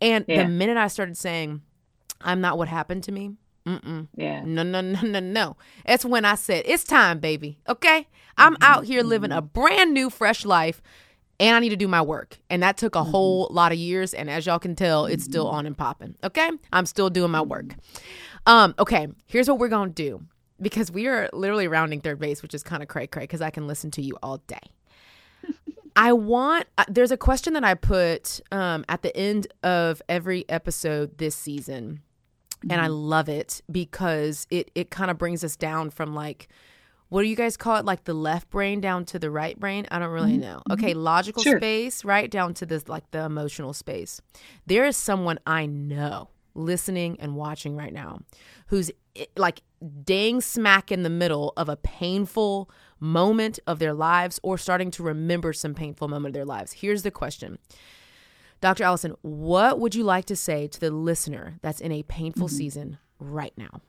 And 0.02 0.26
yeah. 0.28 0.44
the 0.44 0.50
minute 0.50 0.78
I 0.78 0.88
started 0.88 1.18
saying, 1.18 1.62
I'm 2.22 2.42
not 2.42 2.58
what 2.58 2.68
happened 2.68 3.04
to 3.06 3.12
me, 3.12 3.36
Mm-mm. 3.66 4.08
Yeah. 4.16 4.44
No, 4.46 4.64
no, 4.64 4.82
no, 4.82 5.02
no, 5.02 5.20
no. 5.20 5.58
That's 5.86 6.06
when 6.06 6.26
I 6.26 6.36
said, 6.36 6.64
it's 6.66 6.84
time, 6.84 7.20
baby. 7.20 7.60
Okay. 7.68 8.08
I'm 8.38 8.54
mm-hmm. 8.54 8.64
out 8.64 8.86
here 8.86 9.04
living 9.04 9.32
a 9.32 9.42
brand 9.42 9.94
new, 9.94 10.10
fresh 10.10 10.46
life 10.46 10.82
and 11.40 11.56
I 11.56 11.60
need 11.60 11.70
to 11.70 11.78
do 11.78 11.88
my 11.88 12.02
work. 12.02 12.38
And 12.50 12.64
that 12.64 12.78
took 12.78 12.96
a 12.96 13.00
mm-hmm. 13.00 13.12
whole 13.12 13.48
lot 13.52 13.72
of 13.72 13.78
years. 13.78 14.14
And 14.14 14.30
as 14.30 14.46
y'all 14.46 14.60
can 14.60 14.76
tell, 14.76 15.06
it's 15.06 15.24
still 15.24 15.48
on 15.48 15.66
and 15.66 15.78
popping. 15.78 16.16
Okay. 16.24 16.50
I'm 16.74 16.86
still 16.86 17.10
doing 17.10 17.32
my 17.32 17.42
work. 17.42 17.76
Um, 18.46 18.76
okay. 18.80 19.08
Here's 19.26 19.48
what 19.48 19.60
we're 19.60 19.70
going 19.70 19.94
to 19.94 19.96
do 19.96 20.26
because 20.62 20.92
we 20.92 21.08
are 21.08 21.30
literally 21.32 21.68
rounding 21.68 22.02
third 22.02 22.20
base, 22.20 22.42
which 22.42 22.54
is 22.54 22.64
kind 22.64 22.84
of 22.84 22.90
cray 22.90 23.08
cray 23.08 23.24
because 23.24 23.42
I 23.42 23.52
can 23.52 23.68
listen 23.68 23.92
to 23.92 24.02
you 24.02 24.18
all 24.22 24.38
day. 24.48 24.60
I 25.96 26.14
want, 26.14 26.68
uh, 26.78 26.86
there's 26.88 27.12
a 27.12 27.18
question 27.18 27.54
that 27.54 27.64
I 27.64 27.74
put 27.74 28.42
um, 28.52 28.86
at 28.90 29.02
the 29.02 29.16
end 29.16 29.48
of 29.64 30.02
every 30.10 30.46
episode 30.50 31.18
this 31.18 31.36
season. 31.36 32.02
Mm-hmm. 32.60 32.72
And 32.72 32.82
I 32.82 32.86
mm-hmm. 32.86 32.94
love 32.94 33.30
it 33.30 33.62
because 33.72 34.48
it, 34.50 34.72
it 34.76 34.90
kind 34.90 35.10
of 35.10 35.18
brings 35.18 35.44
us 35.44 35.56
down 35.56 35.90
from 35.90 36.14
like, 36.14 36.50
what 37.10 37.24
do 37.24 37.28
you 37.28 37.36
guys 37.36 37.58
call 37.58 37.78
it? 37.78 37.86
Like 37.86 38.04
the 38.04 38.14
left 38.14 38.50
brain 38.50 38.82
down 38.82 39.06
to 39.06 39.20
the 39.20 39.32
right 39.32 39.60
brain? 39.60 39.88
I 39.90 40.00
don't 40.00 40.12
really 40.12 40.34
mm-hmm. 40.34 40.42
know. 40.42 40.62
Okay, 40.72 40.92
mm-hmm. 40.92 41.00
logical 41.00 41.44
sure. 41.44 41.58
space, 41.58 42.06
right 42.06 42.30
down 42.30 42.54
to 42.56 42.66
this, 42.66 42.88
like 42.88 43.10
the 43.12 43.24
emotional 43.24 43.74
space. 43.74 44.22
There 44.68 44.86
is 44.86 44.96
someone 44.96 45.40
I 45.48 45.66
know 45.66 46.30
listening 46.54 47.18
and 47.20 47.36
watching 47.36 47.76
right 47.76 47.94
now 47.94 48.20
who's 48.68 48.92
like 49.38 49.62
dang 50.04 50.42
smack 50.42 50.92
in 50.92 51.04
the 51.04 51.10
middle 51.10 51.54
of 51.58 51.70
a 51.70 51.78
painful 51.78 52.70
moment 53.00 53.60
of 53.66 53.80
their 53.80 53.94
lives 53.94 54.40
or 54.44 54.58
starting 54.58 54.92
to 54.92 55.04
remember 55.04 55.54
some 55.54 55.74
painful 55.74 56.08
moment 56.08 56.32
of 56.32 56.34
their 56.34 56.46
lives. 56.46 56.74
Here's 56.74 57.04
the 57.04 57.12
question. 57.12 57.58
Dr. 58.62 58.84
Alison, 58.84 59.16
what 59.22 59.80
would 59.80 59.96
you 59.96 60.04
like 60.04 60.26
to 60.26 60.36
say 60.36 60.68
to 60.68 60.80
the 60.80 60.92
listener 60.92 61.60
that's 61.62 61.80
in 61.80 61.92
a 61.92 62.04
painful 62.04 62.48
mm-hmm. 62.48 62.58
season 62.58 62.98
right 63.20 63.54
now? 63.58 63.82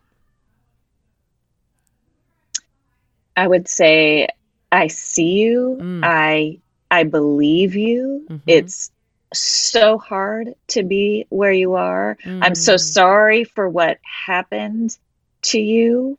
I 3.37 3.47
would 3.47 3.69
say 3.69 4.29
I 4.71 4.87
see 4.89 5.41
you. 5.41 5.79
Mm. 5.81 6.01
I 6.05 6.59
I 6.91 7.05
believe 7.05 7.75
you. 7.75 8.27
Mm-hmm. 8.29 8.43
It's 8.47 8.91
so 9.33 9.99
hard 9.99 10.55
to 10.69 10.83
be 10.83 11.27
where 11.31 11.53
you 11.53 11.75
are. 11.75 12.19
Mm. 12.25 12.41
I'm 12.43 12.55
so 12.55 12.75
mm. 12.75 12.81
sorry 12.81 13.45
for 13.45 13.69
what 13.69 13.99
happened 14.03 14.97
to 15.43 15.61
you. 15.61 16.19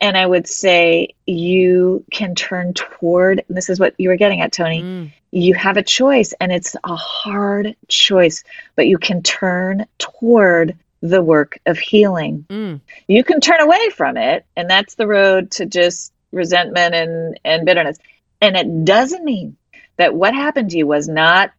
And 0.00 0.16
I 0.16 0.26
would 0.26 0.46
say 0.46 1.14
you 1.26 2.04
can 2.10 2.34
turn 2.34 2.74
toward, 2.74 3.44
this 3.48 3.70
is 3.70 3.80
what 3.80 3.94
you 3.98 4.10
were 4.10 4.16
getting 4.16 4.42
at, 4.42 4.52
Toni. 4.52 4.82
Mm. 4.82 5.12
You 5.30 5.54
have 5.54 5.76
a 5.76 5.82
choice, 5.82 6.34
and 6.40 6.52
it's 6.52 6.76
a 6.84 6.96
hard 6.96 7.76
choice, 7.88 8.44
but 8.74 8.86
you 8.86 8.98
can 8.98 9.22
turn 9.22 9.86
toward 9.98 10.76
the 11.00 11.22
work 11.22 11.58
of 11.66 11.78
healing. 11.78 12.44
Mm. 12.48 12.80
You 13.08 13.24
can 13.24 13.40
turn 13.40 13.60
away 13.60 13.90
from 13.90 14.16
it, 14.16 14.44
and 14.56 14.68
that's 14.68 14.94
the 14.94 15.06
road 15.06 15.50
to 15.52 15.66
just 15.66 16.12
resentment 16.32 16.94
and, 16.94 17.40
and 17.44 17.64
bitterness. 17.64 17.98
And 18.40 18.56
it 18.56 18.84
doesn't 18.84 19.24
mean 19.24 19.56
that 19.96 20.14
what 20.14 20.34
happened 20.34 20.70
to 20.70 20.78
you 20.78 20.86
was 20.86 21.08
not 21.08 21.52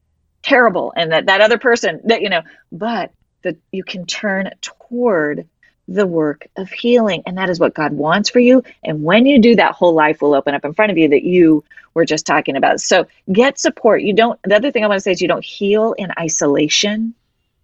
terrible 0.44 0.94
and 0.96 1.12
that 1.12 1.26
that 1.26 1.42
other 1.42 1.58
person 1.58 2.00
that 2.06 2.22
you 2.22 2.30
know 2.30 2.42
but 2.72 3.12
that 3.42 3.58
you 3.72 3.84
can 3.84 4.06
turn 4.06 4.50
toward 4.62 5.48
the 5.88 6.06
work 6.06 6.48
of 6.58 6.70
healing. 6.70 7.24
And 7.26 7.38
that 7.38 7.50
is 7.50 7.60
what 7.60 7.74
God 7.74 7.94
wants 7.94 8.30
for 8.30 8.40
you. 8.40 8.64
And 8.84 9.04
when 9.04 9.26
you 9.26 9.40
do 9.40 9.56
that, 9.56 9.74
whole 9.74 9.94
life 9.94 10.22
will 10.22 10.34
open 10.34 10.54
up 10.54 10.66
in 10.66 10.74
front 10.74 10.92
of 10.92 10.98
you 10.98 11.10
that 11.10 11.24
you 11.24 11.64
were 11.94 12.06
just 12.06 12.26
talking 12.26 12.58
about. 12.58 12.82
So 12.82 13.08
get 13.32 13.60
support. 13.60 14.02
You 14.02 14.14
don't, 14.14 14.40
the 14.44 14.56
other 14.56 14.72
thing 14.72 14.84
I 14.84 14.88
want 14.88 14.98
to 14.98 15.02
say 15.02 15.12
is 15.12 15.22
you 15.22 15.28
don't 15.28 15.46
heal 15.46 15.94
in 15.94 16.12
isolation. 16.20 17.14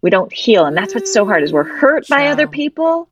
We 0.00 0.10
don't 0.10 0.32
heal. 0.32 0.64
And 0.64 0.76
that's 0.76 0.94
what's 0.94 1.12
so 1.12 1.24
hard 1.24 1.42
is 1.42 1.52
we're 1.52 1.64
hurt 1.64 2.08
by 2.08 2.28
other 2.28 2.48
people, 2.48 3.08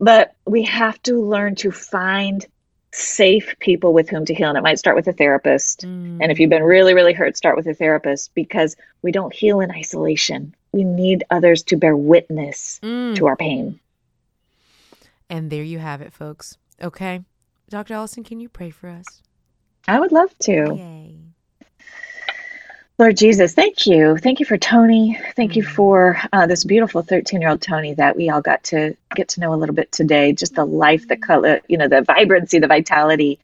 but 0.00 0.34
we 0.46 0.62
have 0.64 1.00
to 1.02 1.20
learn 1.20 1.56
to 1.56 1.70
find 1.70 2.46
safe 2.92 3.56
people 3.58 3.92
with 3.92 4.08
whom 4.08 4.24
to 4.24 4.34
heal. 4.34 4.48
And 4.48 4.58
it 4.58 4.62
might 4.62 4.78
start 4.78 4.96
with 4.96 5.08
a 5.08 5.12
therapist. 5.12 5.82
Mm. 5.82 6.18
And 6.20 6.32
if 6.32 6.40
you've 6.40 6.50
been 6.50 6.62
really, 6.62 6.94
really 6.94 7.12
hurt, 7.12 7.36
start 7.36 7.56
with 7.56 7.66
a 7.66 7.74
therapist 7.74 8.34
because 8.34 8.76
we 9.02 9.12
don't 9.12 9.32
heal 9.32 9.60
in 9.60 9.70
isolation. 9.70 10.54
We 10.72 10.84
need 10.84 11.24
others 11.30 11.62
to 11.64 11.76
bear 11.76 11.96
witness 11.96 12.80
mm. 12.82 13.16
to 13.16 13.26
our 13.26 13.36
pain. 13.36 13.78
And 15.30 15.50
there 15.50 15.62
you 15.62 15.78
have 15.78 16.00
it, 16.00 16.12
folks. 16.12 16.56
Okay. 16.82 17.22
Dr. 17.68 17.94
Alison, 17.94 18.24
can 18.24 18.40
you 18.40 18.48
pray 18.48 18.70
for 18.70 18.88
us? 18.88 19.22
I 19.86 20.00
would 20.00 20.12
love 20.12 20.36
to. 20.40 20.74
Yay. 20.74 21.16
Lord 22.98 23.16
Jesus, 23.16 23.54
thank 23.54 23.86
you. 23.86 24.16
Thank 24.16 24.40
you 24.40 24.46
for 24.46 24.58
Toni. 24.58 25.16
Thank 25.36 25.52
mm-hmm. 25.52 25.58
you 25.58 25.62
for 25.62 26.20
uh, 26.32 26.46
this 26.46 26.64
beautiful 26.64 27.02
13 27.02 27.40
year 27.40 27.50
old 27.50 27.62
Toni 27.62 27.94
that 27.94 28.16
we 28.16 28.28
all 28.28 28.40
got 28.40 28.64
to 28.64 28.96
get 29.14 29.28
to 29.28 29.40
know 29.40 29.54
a 29.54 29.56
little 29.56 29.74
bit 29.74 29.92
today. 29.92 30.32
Just 30.32 30.56
the 30.56 30.64
life, 30.64 31.06
the 31.06 31.16
color, 31.16 31.60
you 31.68 31.78
know, 31.78 31.86
the 31.86 32.02
vibrancy, 32.02 32.58
the 32.58 32.66
vitality. 32.66 33.38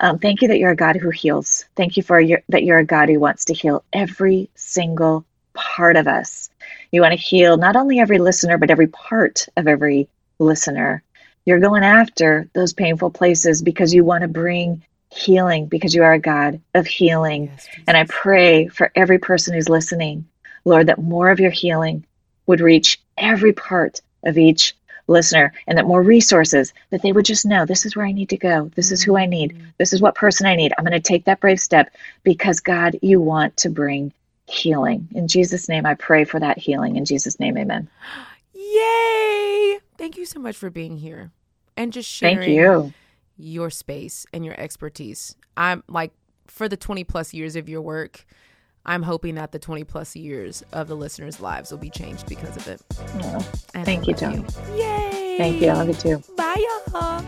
Um, 0.00 0.18
thank 0.18 0.42
you 0.42 0.48
that 0.48 0.58
you're 0.58 0.72
a 0.72 0.76
God 0.76 0.96
who 0.96 1.08
heals. 1.08 1.64
Thank 1.74 1.96
you 1.96 2.02
for 2.02 2.20
your, 2.20 2.42
that 2.50 2.64
you're 2.64 2.80
a 2.80 2.84
God 2.84 3.08
who 3.08 3.18
wants 3.18 3.46
to 3.46 3.54
heal 3.54 3.82
every 3.94 4.50
single 4.54 5.24
part 5.54 5.96
of 5.96 6.06
us. 6.06 6.50
You 6.92 7.00
want 7.00 7.12
to 7.12 7.18
heal 7.18 7.56
not 7.56 7.76
only 7.76 8.00
every 8.00 8.18
listener, 8.18 8.58
but 8.58 8.70
every 8.70 8.88
part 8.88 9.46
of 9.56 9.66
every 9.66 10.08
listener. 10.38 11.02
You're 11.48 11.60
going 11.60 11.82
after 11.82 12.50
those 12.52 12.74
painful 12.74 13.10
places 13.10 13.62
because 13.62 13.94
you 13.94 14.04
want 14.04 14.20
to 14.20 14.28
bring 14.28 14.82
healing, 15.08 15.64
because 15.64 15.94
you 15.94 16.02
are 16.02 16.12
a 16.12 16.18
God 16.18 16.60
of 16.74 16.86
healing. 16.86 17.46
Yes, 17.46 17.66
and 17.86 17.96
I 17.96 18.04
pray 18.04 18.66
for 18.68 18.92
every 18.94 19.18
person 19.18 19.54
who's 19.54 19.70
listening, 19.70 20.28
Lord, 20.66 20.88
that 20.88 21.00
more 21.00 21.30
of 21.30 21.40
your 21.40 21.50
healing 21.50 22.04
would 22.46 22.60
reach 22.60 23.00
every 23.16 23.54
part 23.54 24.02
of 24.24 24.36
each 24.36 24.76
listener 25.06 25.54
and 25.66 25.78
that 25.78 25.86
more 25.86 26.02
resources 26.02 26.74
that 26.90 27.00
they 27.00 27.12
would 27.12 27.24
just 27.24 27.46
know 27.46 27.64
this 27.64 27.86
is 27.86 27.96
where 27.96 28.04
I 28.04 28.12
need 28.12 28.28
to 28.28 28.36
go. 28.36 28.70
This 28.74 28.92
is 28.92 29.02
who 29.02 29.16
I 29.16 29.24
need. 29.24 29.54
Mm-hmm. 29.54 29.68
This 29.78 29.94
is 29.94 30.02
what 30.02 30.16
person 30.16 30.46
I 30.46 30.54
need. 30.54 30.74
I'm 30.76 30.84
going 30.84 30.92
to 30.92 31.00
take 31.00 31.24
that 31.24 31.40
brave 31.40 31.60
step 31.60 31.94
because 32.24 32.60
God, 32.60 32.98
you 33.00 33.22
want 33.22 33.56
to 33.56 33.70
bring 33.70 34.12
healing. 34.44 35.08
In 35.14 35.28
Jesus' 35.28 35.66
name, 35.66 35.86
I 35.86 35.94
pray 35.94 36.24
for 36.24 36.40
that 36.40 36.58
healing. 36.58 36.96
In 36.96 37.06
Jesus' 37.06 37.40
name, 37.40 37.56
amen. 37.56 37.88
Yay! 38.52 39.78
Thank 39.96 40.18
you 40.18 40.26
so 40.26 40.38
much 40.38 40.54
for 40.54 40.68
being 40.68 40.98
here 40.98 41.32
and 41.78 41.92
just 41.92 42.10
sharing 42.10 42.38
Thank 42.38 42.50
you. 42.50 42.92
your 43.38 43.70
space 43.70 44.26
and 44.34 44.44
your 44.44 44.60
expertise. 44.60 45.36
I'm 45.56 45.84
like 45.88 46.12
for 46.46 46.68
the 46.68 46.76
20 46.76 47.04
plus 47.04 47.32
years 47.32 47.56
of 47.56 47.68
your 47.68 47.80
work, 47.80 48.26
I'm 48.84 49.02
hoping 49.02 49.36
that 49.36 49.52
the 49.52 49.58
20 49.58 49.84
plus 49.84 50.16
years 50.16 50.62
of 50.72 50.88
the 50.88 50.96
listeners' 50.96 51.40
lives 51.40 51.70
will 51.70 51.78
be 51.78 51.90
changed 51.90 52.26
because 52.26 52.56
of 52.56 52.66
it. 52.66 52.82
Oh, 53.22 53.38
thank 53.84 54.08
you, 54.08 54.14
Toni. 54.14 54.38
You. 54.38 54.76
Yay! 54.76 55.36
Thank 55.38 55.62
you. 55.62 55.68
I 55.68 55.74
love 55.74 55.88
you 55.88 55.94
too. 55.94 56.22
Bye, 56.36 56.66
y'all. 56.92 57.24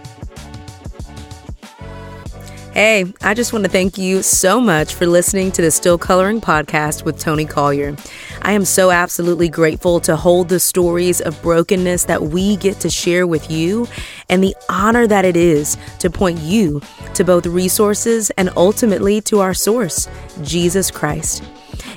Hey, 2.73 3.13
I 3.21 3.35
just 3.35 3.53
want 3.53 3.65
to 3.65 3.71
thank 3.71 3.99
you 3.99 4.23
so 4.23 4.61
much 4.61 4.95
for 4.95 5.07
listening 5.07 5.53
to 5.53 5.63
the 5.63 5.71
Still 5.71 5.99
Coloring 5.99 6.41
podcast 6.41 7.05
with 7.05 7.19
Toni 7.19 7.45
Collier. 7.45 7.97
I 8.43 8.53
am 8.53 8.65
so 8.65 8.91
absolutely 8.91 9.49
grateful 9.49 10.01
to 10.01 10.17
hold 10.17 10.49
the 10.49 10.61
stories 10.61 11.21
of 11.21 11.41
brokenness 11.43 12.05
that 12.05 12.23
we 12.23 12.57
get 12.57 12.81
to 12.81 12.91
share 12.91 13.27
with 13.27 13.51
you 13.51 13.87
and 14.29 14.43
the 14.43 14.57
honor 14.69 15.07
that 15.07 15.25
it 15.25 15.37
is 15.37 15.77
to 15.99 16.11
point 16.11 16.39
you 16.39 16.81
to 17.15 17.25
both 17.25 17.47
resources 17.47 18.31
and 18.31 18.51
ultimately 18.57 19.21
to 19.23 19.41
our 19.41 19.55
source, 19.55 20.09
Jesus 20.43 20.91
Christ. 20.91 21.43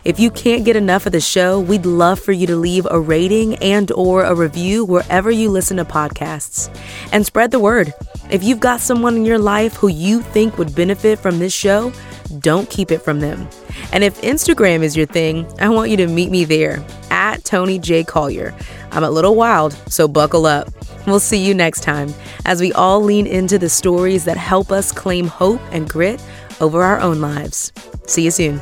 If 0.04 0.20
you 0.20 0.32
can't 0.32 0.66
get 0.66 0.76
enough 0.76 1.06
of 1.06 1.14
the 1.14 1.22
show, 1.22 1.60
we'd 1.60 1.86
love 1.86 2.20
for 2.20 2.34
you 2.34 2.46
to 2.48 2.56
leave 2.56 2.86
a 2.92 3.00
rating 3.00 3.56
and 3.56 3.90
or 3.94 4.24
a 4.24 4.36
review 4.36 4.84
wherever 4.84 5.32
you 5.32 5.50
listen 5.50 5.78
to 5.78 5.86
podcasts. 5.86 6.70
And 7.12 7.26
spread 7.26 7.52
the 7.52 7.60
word. 7.60 7.94
If 8.30 8.44
you've 8.44 8.60
got 8.60 8.82
someone 8.82 9.16
in 9.16 9.26
your 9.26 9.40
life 9.40 9.76
who 9.76 9.88
you 9.88 10.22
think 10.22 10.58
would 10.58 10.76
benefit 10.76 11.20
from 11.20 11.40
this 11.40 11.54
show, 11.54 11.94
don't 12.40 12.70
keep 12.70 12.92
it 12.92 13.02
from 13.02 13.20
them. 13.20 13.48
And 13.92 14.04
if 14.04 14.22
Instagram 14.22 14.82
is 14.82 14.96
your 14.96 15.06
thing, 15.06 15.48
I 15.60 15.70
want 15.70 15.92
you 15.92 15.98
to 15.98 16.08
meet 16.08 16.32
me 16.32 16.46
there 16.46 16.84
at 17.10 17.44
Toni 17.44 17.80
J. 17.80 18.04
Collier. 18.04 18.54
I'm 18.92 19.04
a 19.04 19.10
little 19.10 19.36
wild, 19.36 19.74
so 19.88 20.08
buckle 20.08 20.46
up. 20.46 20.70
We'll 21.06 21.20
see 21.20 21.46
you 21.46 21.54
next 21.54 21.82
time 21.82 22.14
as 22.46 22.62
we 22.62 22.72
all 22.74 23.02
lean 23.02 23.28
into 23.28 23.60
the 23.60 23.70
stories 23.70 24.26
that 24.26 24.38
help 24.38 24.72
us 24.72 24.92
claim 24.92 25.28
hope 25.28 25.62
and 25.72 25.90
grit 25.90 26.24
over 26.62 26.82
our 26.82 27.00
own 27.00 27.20
lives. 27.20 27.74
See 28.08 28.24
you 28.24 28.32
soon. 28.32 28.62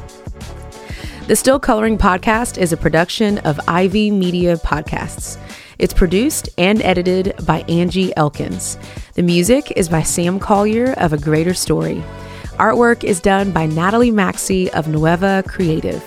The 1.27 1.35
Still 1.35 1.59
Coloring 1.59 1.97
Podcast 1.97 2.57
is 2.57 2.73
a 2.73 2.77
production 2.77 3.37
of 3.39 3.59
Ivey 3.67 4.11
Media 4.11 4.57
Podcasts. 4.57 5.37
It's 5.77 5.93
produced 5.93 6.49
and 6.57 6.81
edited 6.81 7.33
by 7.45 7.61
Angie 7.61 8.15
Elkins. 8.17 8.77
The 9.13 9.23
music 9.23 9.71
is 9.75 9.87
by 9.87 10.03
Sam 10.03 10.39
Collier 10.39 10.93
of 10.93 11.13
A 11.13 11.17
Greater 11.17 11.53
Story. 11.53 12.03
Artwork 12.61 13.03
is 13.03 13.19
done 13.19 13.51
by 13.51 13.65
Natalie 13.65 14.11
Maxey 14.11 14.69
of 14.73 14.87
Nueva 14.87 15.43
Creative. 15.47 15.99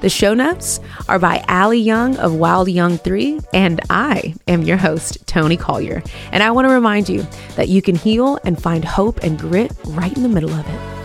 The 0.00 0.08
show 0.08 0.32
notes 0.32 0.80
are 1.06 1.18
by 1.18 1.44
Allie 1.48 1.80
Young 1.80 2.16
of 2.16 2.34
Wild 2.34 2.70
Young 2.70 2.96
3, 2.96 3.40
and 3.52 3.78
I 3.90 4.34
am 4.46 4.62
your 4.62 4.78
host, 4.78 5.26
Toni 5.26 5.58
Collier. 5.58 6.02
And 6.32 6.42
I 6.42 6.50
want 6.50 6.66
to 6.66 6.72
remind 6.72 7.10
you 7.10 7.26
that 7.56 7.68
you 7.68 7.82
can 7.82 7.94
heal 7.94 8.38
and 8.46 8.58
find 8.58 8.86
hope 8.86 9.22
and 9.22 9.38
grit 9.38 9.70
right 9.88 10.16
in 10.16 10.22
the 10.22 10.30
middle 10.30 10.54
of 10.54 10.66
it. 10.66 10.97